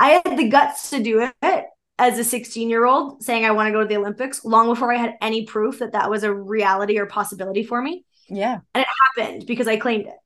I 0.00 0.22
had 0.24 0.38
the 0.38 0.48
guts 0.48 0.90
to 0.90 1.02
do 1.02 1.28
it 1.42 1.66
as 2.02 2.18
a 2.18 2.24
16 2.24 2.68
year 2.68 2.84
old 2.84 3.22
saying 3.22 3.44
I 3.44 3.52
want 3.52 3.68
to 3.68 3.72
go 3.72 3.80
to 3.80 3.86
the 3.86 3.96
Olympics 3.96 4.44
long 4.44 4.66
before 4.66 4.92
I 4.92 4.96
had 4.96 5.14
any 5.20 5.46
proof 5.46 5.78
that 5.78 5.92
that 5.92 6.10
was 6.10 6.24
a 6.24 6.34
reality 6.34 6.98
or 6.98 7.06
possibility 7.06 7.62
for 7.62 7.80
me. 7.80 8.04
Yeah. 8.28 8.58
And 8.74 8.82
it 8.82 8.88
happened 9.16 9.46
because 9.46 9.68
I 9.68 9.76
claimed 9.76 10.06
it. 10.06 10.16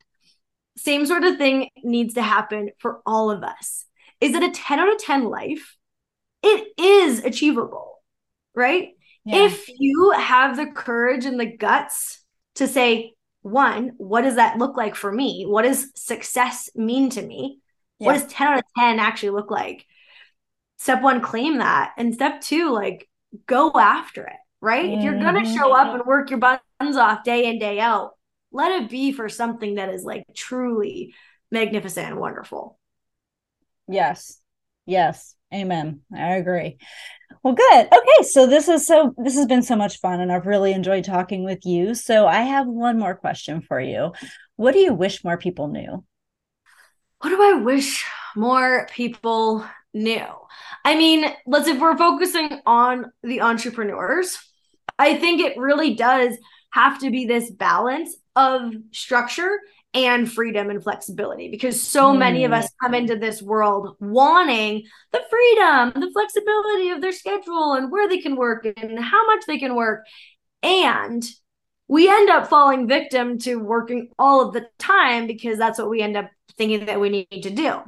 Same 0.78 1.04
sort 1.04 1.24
of 1.24 1.36
thing 1.36 1.68
needs 1.84 2.14
to 2.14 2.22
happen 2.22 2.70
for 2.78 3.00
all 3.04 3.30
of 3.30 3.42
us. 3.42 3.84
Is 4.22 4.34
it 4.34 4.42
a 4.42 4.50
10 4.50 4.78
out 4.78 4.90
of 4.90 4.98
10 4.98 5.24
life? 5.24 5.76
It 6.42 6.68
is 6.78 7.22
achievable, 7.24 7.98
right? 8.54 8.90
Yeah. 9.26 9.44
If 9.44 9.68
you 9.68 10.12
have 10.12 10.56
the 10.56 10.66
courage 10.66 11.26
and 11.26 11.38
the 11.38 11.56
guts 11.56 12.22
to 12.54 12.66
say, 12.66 13.12
one, 13.42 13.92
what 13.98 14.22
does 14.22 14.36
that 14.36 14.56
look 14.56 14.78
like 14.78 14.94
for 14.94 15.12
me? 15.12 15.44
What 15.46 15.62
does 15.62 15.90
success 15.94 16.70
mean 16.74 17.10
to 17.10 17.22
me? 17.22 17.58
Yeah. 17.98 18.06
What 18.06 18.12
does 18.14 18.32
10 18.32 18.46
out 18.48 18.58
of 18.58 18.64
10 18.78 18.98
actually 18.98 19.30
look 19.30 19.50
like? 19.50 19.84
Step 20.76 21.02
one, 21.02 21.20
claim 21.20 21.58
that. 21.58 21.92
And 21.96 22.14
step 22.14 22.40
two, 22.40 22.72
like 22.72 23.08
go 23.46 23.72
after 23.74 24.24
it, 24.24 24.36
right? 24.60 24.84
Mm-hmm. 24.84 24.98
If 24.98 25.04
you're 25.04 25.20
going 25.20 25.44
to 25.44 25.50
show 25.50 25.72
up 25.72 25.94
and 25.94 26.04
work 26.04 26.30
your 26.30 26.38
buns 26.38 26.96
off 26.96 27.24
day 27.24 27.46
in, 27.46 27.58
day 27.58 27.80
out, 27.80 28.12
let 28.52 28.82
it 28.82 28.90
be 28.90 29.12
for 29.12 29.28
something 29.28 29.76
that 29.76 29.90
is 29.90 30.04
like 30.04 30.24
truly 30.34 31.14
magnificent 31.50 32.08
and 32.08 32.18
wonderful. 32.18 32.78
Yes. 33.88 34.40
Yes. 34.86 35.34
Amen. 35.54 36.00
I 36.14 36.36
agree. 36.36 36.78
Well, 37.42 37.54
good. 37.54 37.86
Okay, 37.86 38.22
so 38.28 38.46
this 38.46 38.68
is 38.68 38.86
so 38.86 39.14
this 39.16 39.36
has 39.36 39.46
been 39.46 39.62
so 39.62 39.76
much 39.76 40.00
fun 40.00 40.20
and 40.20 40.32
I've 40.32 40.46
really 40.46 40.72
enjoyed 40.72 41.04
talking 41.04 41.44
with 41.44 41.64
you. 41.64 41.94
So 41.94 42.26
I 42.26 42.42
have 42.42 42.66
one 42.66 42.98
more 42.98 43.14
question 43.14 43.60
for 43.60 43.80
you. 43.80 44.12
What 44.56 44.72
do 44.72 44.80
you 44.80 44.94
wish 44.94 45.22
more 45.22 45.38
people 45.38 45.68
knew? 45.68 46.04
What 47.20 47.30
do 47.30 47.40
I 47.40 47.60
wish 47.60 48.04
more 48.34 48.88
people 48.92 49.64
knew? 49.94 50.26
I 50.86 50.94
mean, 50.94 51.26
let's 51.48 51.66
if 51.66 51.80
we're 51.80 51.98
focusing 51.98 52.60
on 52.64 53.10
the 53.24 53.40
entrepreneurs, 53.40 54.38
I 55.00 55.16
think 55.16 55.40
it 55.40 55.58
really 55.58 55.96
does 55.96 56.36
have 56.70 57.00
to 57.00 57.10
be 57.10 57.26
this 57.26 57.50
balance 57.50 58.16
of 58.36 58.72
structure 58.92 59.58
and 59.94 60.30
freedom 60.30 60.70
and 60.70 60.80
flexibility 60.80 61.50
because 61.50 61.82
so 61.82 62.12
mm. 62.12 62.18
many 62.18 62.44
of 62.44 62.52
us 62.52 62.70
come 62.80 62.94
into 62.94 63.16
this 63.16 63.42
world 63.42 63.96
wanting 63.98 64.84
the 65.10 65.24
freedom, 65.28 65.92
the 65.96 66.12
flexibility 66.12 66.90
of 66.90 67.00
their 67.00 67.10
schedule 67.10 67.72
and 67.72 67.90
where 67.90 68.08
they 68.08 68.20
can 68.20 68.36
work 68.36 68.64
and 68.64 68.96
how 69.00 69.26
much 69.26 69.42
they 69.48 69.58
can 69.58 69.74
work. 69.74 70.06
And 70.62 71.24
we 71.88 72.08
end 72.08 72.30
up 72.30 72.46
falling 72.46 72.86
victim 72.86 73.38
to 73.40 73.56
working 73.56 74.10
all 74.20 74.40
of 74.46 74.54
the 74.54 74.68
time 74.78 75.26
because 75.26 75.58
that's 75.58 75.80
what 75.80 75.90
we 75.90 76.00
end 76.00 76.16
up 76.16 76.30
thinking 76.56 76.86
that 76.86 77.00
we 77.00 77.08
need 77.08 77.42
to 77.42 77.50
do. 77.50 77.82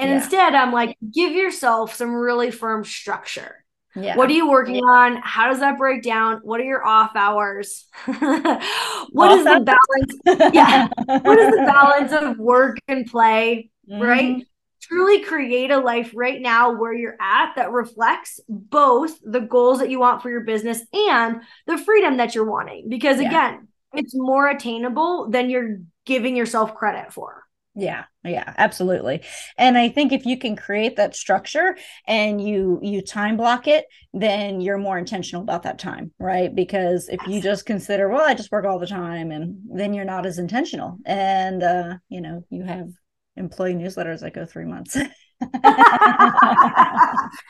And 0.00 0.08
yeah. 0.08 0.16
instead, 0.16 0.54
I'm 0.54 0.72
like, 0.72 0.96
give 1.12 1.32
yourself 1.32 1.94
some 1.94 2.14
really 2.14 2.50
firm 2.50 2.84
structure. 2.84 3.64
Yeah. 3.94 4.16
What 4.16 4.30
are 4.30 4.32
you 4.32 4.48
working 4.48 4.76
yeah. 4.76 4.82
on? 4.82 5.16
How 5.22 5.50
does 5.50 5.60
that 5.60 5.76
break 5.76 6.02
down? 6.02 6.40
What 6.42 6.58
are 6.58 6.64
your 6.64 6.86
off 6.86 7.10
hours? 7.16 7.86
what 8.06 8.22
off 8.22 9.38
is 9.38 9.44
the 9.44 9.76
balance? 10.24 10.54
yeah. 10.54 10.88
what 11.06 11.38
is 11.38 11.50
the 11.50 11.64
balance 11.66 12.12
of 12.12 12.38
work 12.38 12.78
and 12.88 13.04
play? 13.04 13.70
Mm-hmm. 13.90 14.02
Right? 14.02 14.46
Truly 14.80 15.22
create 15.22 15.70
a 15.70 15.78
life 15.78 16.12
right 16.14 16.40
now 16.40 16.72
where 16.72 16.94
you're 16.94 17.16
at 17.20 17.52
that 17.56 17.72
reflects 17.72 18.40
both 18.48 19.18
the 19.22 19.40
goals 19.40 19.80
that 19.80 19.90
you 19.90 20.00
want 20.00 20.22
for 20.22 20.30
your 20.30 20.44
business 20.44 20.80
and 20.94 21.42
the 21.66 21.76
freedom 21.76 22.16
that 22.16 22.34
you're 22.34 22.50
wanting. 22.50 22.88
Because 22.88 23.20
yeah. 23.20 23.28
again, 23.28 23.68
it's 23.92 24.14
more 24.14 24.48
attainable 24.48 25.28
than 25.28 25.50
you're 25.50 25.80
giving 26.06 26.36
yourself 26.36 26.74
credit 26.74 27.12
for. 27.12 27.39
Yeah, 27.76 28.04
yeah, 28.24 28.52
absolutely. 28.58 29.22
And 29.56 29.78
I 29.78 29.88
think 29.88 30.10
if 30.12 30.26
you 30.26 30.36
can 30.36 30.56
create 30.56 30.96
that 30.96 31.14
structure 31.14 31.76
and 32.06 32.40
you 32.40 32.80
you 32.82 33.00
time 33.00 33.36
block 33.36 33.68
it, 33.68 33.84
then 34.12 34.60
you're 34.60 34.76
more 34.76 34.98
intentional 34.98 35.42
about 35.42 35.62
that 35.62 35.78
time, 35.78 36.12
right? 36.18 36.52
Because 36.52 37.08
if 37.08 37.26
you 37.28 37.40
just 37.40 37.66
consider, 37.66 38.08
well, 38.08 38.24
I 38.26 38.34
just 38.34 38.50
work 38.50 38.64
all 38.64 38.80
the 38.80 38.88
time 38.88 39.30
and 39.30 39.56
then 39.72 39.94
you're 39.94 40.04
not 40.04 40.26
as 40.26 40.38
intentional. 40.38 40.98
And 41.06 41.62
uh, 41.62 41.98
you 42.08 42.20
know, 42.20 42.44
you 42.50 42.64
have 42.64 42.88
employee 43.36 43.74
newsletters 43.74 44.20
that 44.20 44.34
go 44.34 44.44
3 44.44 44.64
months. 44.64 44.96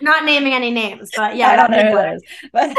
Not 0.00 0.24
naming 0.24 0.52
any 0.52 0.70
names, 0.70 1.10
but 1.16 1.36
yeah, 1.36 1.48
I 1.48 1.56
don't 1.56 1.72
know 1.72 1.90
who 1.90 1.96
that 1.96 2.14
is. 2.14 2.22
But, 2.52 2.76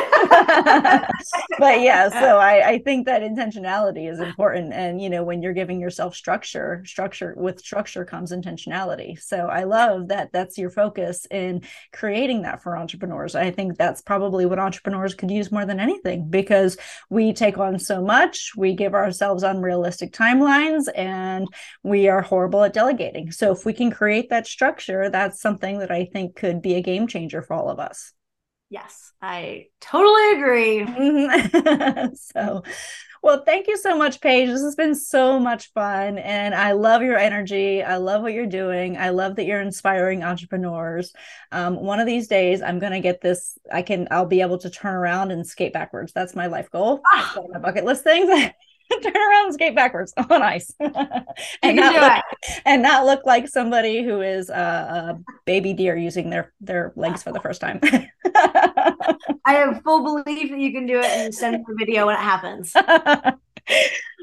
but 1.60 1.82
yeah, 1.82 2.08
so 2.22 2.38
I, 2.38 2.70
I 2.70 2.78
think 2.80 3.06
that 3.08 3.22
intentionality 3.22 4.10
is 4.10 4.20
important. 4.22 4.72
And 4.74 5.02
you 5.02 5.10
know, 5.10 5.24
when 5.24 5.42
you're 5.42 5.54
giving 5.54 5.82
yourself 5.82 6.16
structure, 6.16 6.82
structure 6.86 7.34
with 7.38 7.60
structure 7.60 8.06
comes 8.06 8.32
intentionality. 8.32 9.22
So 9.22 9.48
I 9.48 9.64
love 9.66 10.08
that 10.08 10.32
that's 10.32 10.58
your 10.58 10.70
focus 10.70 11.28
in 11.30 11.64
creating 11.92 12.44
that 12.44 12.64
for 12.64 12.78
entrepreneurs. 12.78 13.36
I 13.36 13.52
think 13.52 13.78
that's 13.78 14.02
probably 14.02 14.46
what 14.46 14.60
entrepreneurs 14.60 15.14
could 15.14 15.30
use 15.32 15.52
more 15.52 15.66
than 15.66 15.80
anything 15.80 16.30
because 16.30 16.78
we 17.10 17.34
take 17.34 17.58
on 17.58 17.80
so 17.80 18.02
much, 18.02 18.54
we 18.56 18.74
give 18.76 18.94
ourselves 18.94 19.44
unrealistic 19.44 20.14
timelines, 20.14 20.88
and 20.96 21.48
we 21.84 22.08
are 22.08 22.22
horrible 22.22 22.64
at 22.64 22.74
delegating. 22.74 23.32
So 23.32 23.52
if 23.52 23.66
we 23.66 23.74
can 23.74 23.92
create 23.92 24.30
that 24.30 24.48
structure 24.48 25.01
that's 25.10 25.42
something 25.42 25.80
that 25.80 25.92
I 25.92 26.06
think 26.06 26.36
could 26.36 26.62
be 26.62 26.76
a 26.76 26.82
game 26.82 27.08
changer 27.08 27.42
for 27.42 27.54
all 27.54 27.70
of 27.70 27.80
us. 27.80 28.14
Yes, 28.70 29.12
I 29.22 29.66
totally 29.82 30.32
agree. 30.34 30.86
so, 32.16 32.64
well, 33.22 33.44
thank 33.46 33.68
you 33.68 33.76
so 33.76 33.98
much, 33.98 34.22
Paige. 34.22 34.48
This 34.48 34.62
has 34.62 34.76
been 34.76 34.96
so 34.96 35.40
much 35.42 35.74
fun. 35.74 36.18
And 36.18 36.56
I 36.56 36.72
love 36.72 37.02
your 37.02 37.18
energy. 37.18 37.84
I 37.84 37.98
love 37.98 38.22
what 38.22 38.32
you're 38.32 38.48
doing. 38.48 38.96
I 38.96 39.10
love 39.10 39.36
that 39.36 39.46
you're 39.46 39.60
inspiring 39.60 40.24
entrepreneurs. 40.24 41.12
Um, 41.52 41.76
one 41.82 42.00
of 42.00 42.08
these 42.08 42.30
days, 42.30 42.62
I'm 42.62 42.80
going 42.80 42.94
to 42.94 43.02
get 43.02 43.20
this. 43.20 43.58
I 43.70 43.82
can, 43.82 44.08
I'll 44.10 44.26
be 44.26 44.40
able 44.40 44.58
to 44.60 44.70
turn 44.70 44.96
around 44.96 45.32
and 45.32 45.46
skate 45.46 45.74
backwards. 45.74 46.14
That's 46.14 46.36
my 46.36 46.48
life 46.48 46.72
goal. 46.72 47.02
Ah. 47.14 47.36
my 47.50 47.60
bucket 47.60 47.84
list 47.84 48.04
things. 48.04 48.30
turn 49.04 49.16
around 49.16 49.46
and 49.46 49.54
skate 49.54 49.76
backwards 49.76 50.14
on 50.30 50.42
ice. 50.42 50.74
And 51.64 51.76
not 51.76 51.94
look, 51.96 52.62
and 52.66 52.82
not 52.82 53.06
look 53.06 53.26
like 53.26 53.48
somebody 53.48 54.04
who 54.04 54.22
is 54.22 54.50
a, 54.50 54.54
a 54.54 55.20
baby 55.46 55.74
deer 55.74 55.96
using 55.96 56.30
their 56.30 56.54
their 56.60 56.94
legs 56.96 57.24
for 57.24 57.32
the 57.32 57.40
first 57.40 57.62
time. 57.62 57.80
I 59.46 59.54
have 59.54 59.82
full 59.84 60.04
belief 60.04 60.52
that 60.52 60.60
you 60.60 60.72
can 60.72 60.86
do 60.86 61.00
it 61.00 61.06
and 61.06 61.34
send 61.34 61.58
me 61.58 61.64
a 61.68 61.76
video 61.78 62.08
when 62.08 62.16
it 62.16 62.22
happens. 62.22 62.74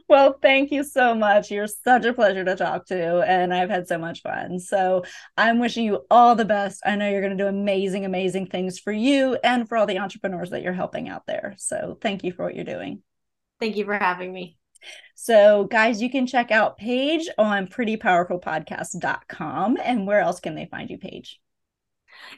Well 0.08 0.38
thank 0.40 0.72
you 0.72 0.84
so 0.84 1.14
much. 1.14 1.50
You're 1.50 1.66
such 1.66 2.06
a 2.06 2.14
pleasure 2.14 2.44
to 2.44 2.56
talk 2.56 2.86
to 2.86 3.20
and 3.20 3.52
i've 3.52 3.68
had 3.68 3.86
so 3.86 3.98
much 3.98 4.22
fun. 4.22 4.58
So 4.58 5.04
i'm 5.36 5.58
wishing 5.58 5.84
you 5.84 6.06
all 6.10 6.34
the 6.34 6.46
best. 6.46 6.82
I 6.86 6.96
know 6.96 7.08
you're 7.08 7.20
going 7.20 7.36
to 7.36 7.44
do 7.44 7.48
amazing 7.48 8.04
amazing 8.06 8.46
things 8.46 8.78
for 8.78 8.92
you 8.92 9.38
and 9.44 9.68
for 9.68 9.76
all 9.76 9.86
the 9.86 9.98
entrepreneurs 9.98 10.50
that 10.50 10.62
you're 10.62 10.72
helping 10.72 11.08
out 11.08 11.26
there. 11.26 11.54
So 11.58 11.98
thank 12.00 12.24
you 12.24 12.32
for 12.32 12.44
what 12.44 12.54
you're 12.54 12.64
doing. 12.64 13.02
Thank 13.60 13.76
you 13.76 13.84
for 13.84 13.94
having 13.94 14.32
me. 14.32 14.57
So, 15.14 15.64
guys, 15.64 16.00
you 16.00 16.10
can 16.10 16.26
check 16.26 16.50
out 16.50 16.78
Paige 16.78 17.28
on 17.38 17.66
prettypowerfulpodcast.com. 17.66 19.78
And 19.82 20.06
where 20.06 20.20
else 20.20 20.40
can 20.40 20.54
they 20.54 20.66
find 20.66 20.88
you, 20.88 20.98
Paige? 20.98 21.40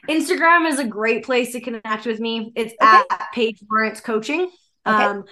Instagram 0.09 0.67
is 0.67 0.79
a 0.79 0.85
great 0.85 1.25
place 1.25 1.53
to 1.53 1.61
connect 1.61 2.05
with 2.05 2.19
me. 2.19 2.51
It's 2.55 2.73
okay. 2.81 3.03
at 3.09 3.27
Paige 3.33 3.63
Lawrence 3.69 4.01
Coaching. 4.01 4.51
Okay. 4.85 5.03
Um, 5.03 5.23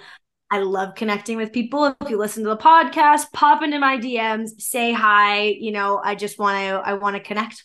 I 0.50 0.60
love 0.60 0.96
connecting 0.96 1.36
with 1.36 1.52
people. 1.52 1.94
If 2.00 2.10
you 2.10 2.18
listen 2.18 2.42
to 2.42 2.50
the 2.50 2.56
podcast, 2.56 3.30
pop 3.32 3.62
into 3.62 3.78
my 3.78 3.98
DMs, 3.98 4.60
say 4.60 4.92
hi. 4.92 5.42
You 5.42 5.70
know, 5.70 6.00
I 6.02 6.16
just 6.16 6.38
want 6.38 6.58
to, 6.58 6.82
I 6.84 6.94
want 6.94 7.16
to 7.16 7.22
connect. 7.22 7.64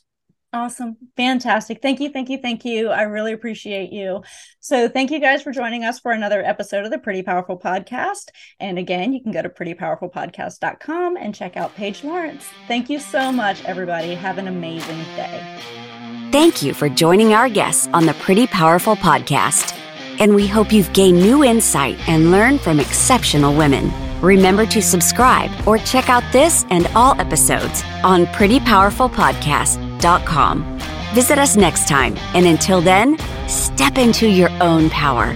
Awesome. 0.55 0.95
Fantastic. 1.17 1.81
Thank 1.81 1.99
you. 1.99 2.09
Thank 2.09 2.29
you. 2.29 2.37
Thank 2.37 2.63
you. 2.63 2.87
I 2.87 3.01
really 3.01 3.33
appreciate 3.33 3.91
you. 3.91 4.23
So, 4.61 4.87
thank 4.87 5.11
you 5.11 5.19
guys 5.19 5.41
for 5.43 5.51
joining 5.51 5.83
us 5.83 5.99
for 5.99 6.13
another 6.13 6.41
episode 6.41 6.85
of 6.85 6.91
the 6.91 6.97
Pretty 6.97 7.23
Powerful 7.23 7.59
Podcast. 7.59 8.29
And 8.57 8.79
again, 8.79 9.11
you 9.11 9.21
can 9.21 9.33
go 9.33 9.41
to 9.41 9.49
prettypowerfulpodcast.com 9.49 11.17
and 11.17 11.35
check 11.35 11.57
out 11.57 11.75
Paige 11.75 12.05
Lawrence. 12.05 12.47
Thank 12.69 12.89
you 12.89 12.99
so 12.99 13.33
much, 13.33 13.65
everybody. 13.65 14.15
Have 14.15 14.37
an 14.37 14.47
amazing 14.47 15.03
day. 15.17 15.59
Thank 16.31 16.63
you 16.63 16.73
for 16.73 16.87
joining 16.87 17.33
our 17.33 17.49
guests 17.49 17.89
on 17.93 18.05
the 18.05 18.13
Pretty 18.13 18.47
Powerful 18.47 18.95
Podcast. 18.95 19.77
And 20.21 20.33
we 20.33 20.47
hope 20.47 20.71
you've 20.71 20.93
gained 20.93 21.19
new 21.19 21.43
insight 21.43 21.99
and 22.07 22.31
learned 22.31 22.61
from 22.61 22.79
exceptional 22.79 23.53
women. 23.53 23.91
Remember 24.21 24.65
to 24.67 24.81
subscribe 24.81 25.51
or 25.67 25.77
check 25.79 26.07
out 26.09 26.23
this 26.31 26.65
and 26.69 26.87
all 26.95 27.19
episodes 27.19 27.83
on 28.05 28.25
prettypowerfulpodcast.com. 28.27 29.84
Visit 31.15 31.39
us 31.39 31.55
next 31.55 31.87
time, 31.87 32.15
and 32.35 32.45
until 32.45 32.79
then, 32.79 33.17
step 33.47 33.97
into 33.97 34.27
your 34.27 34.49
own 34.61 34.91
power 34.91 35.33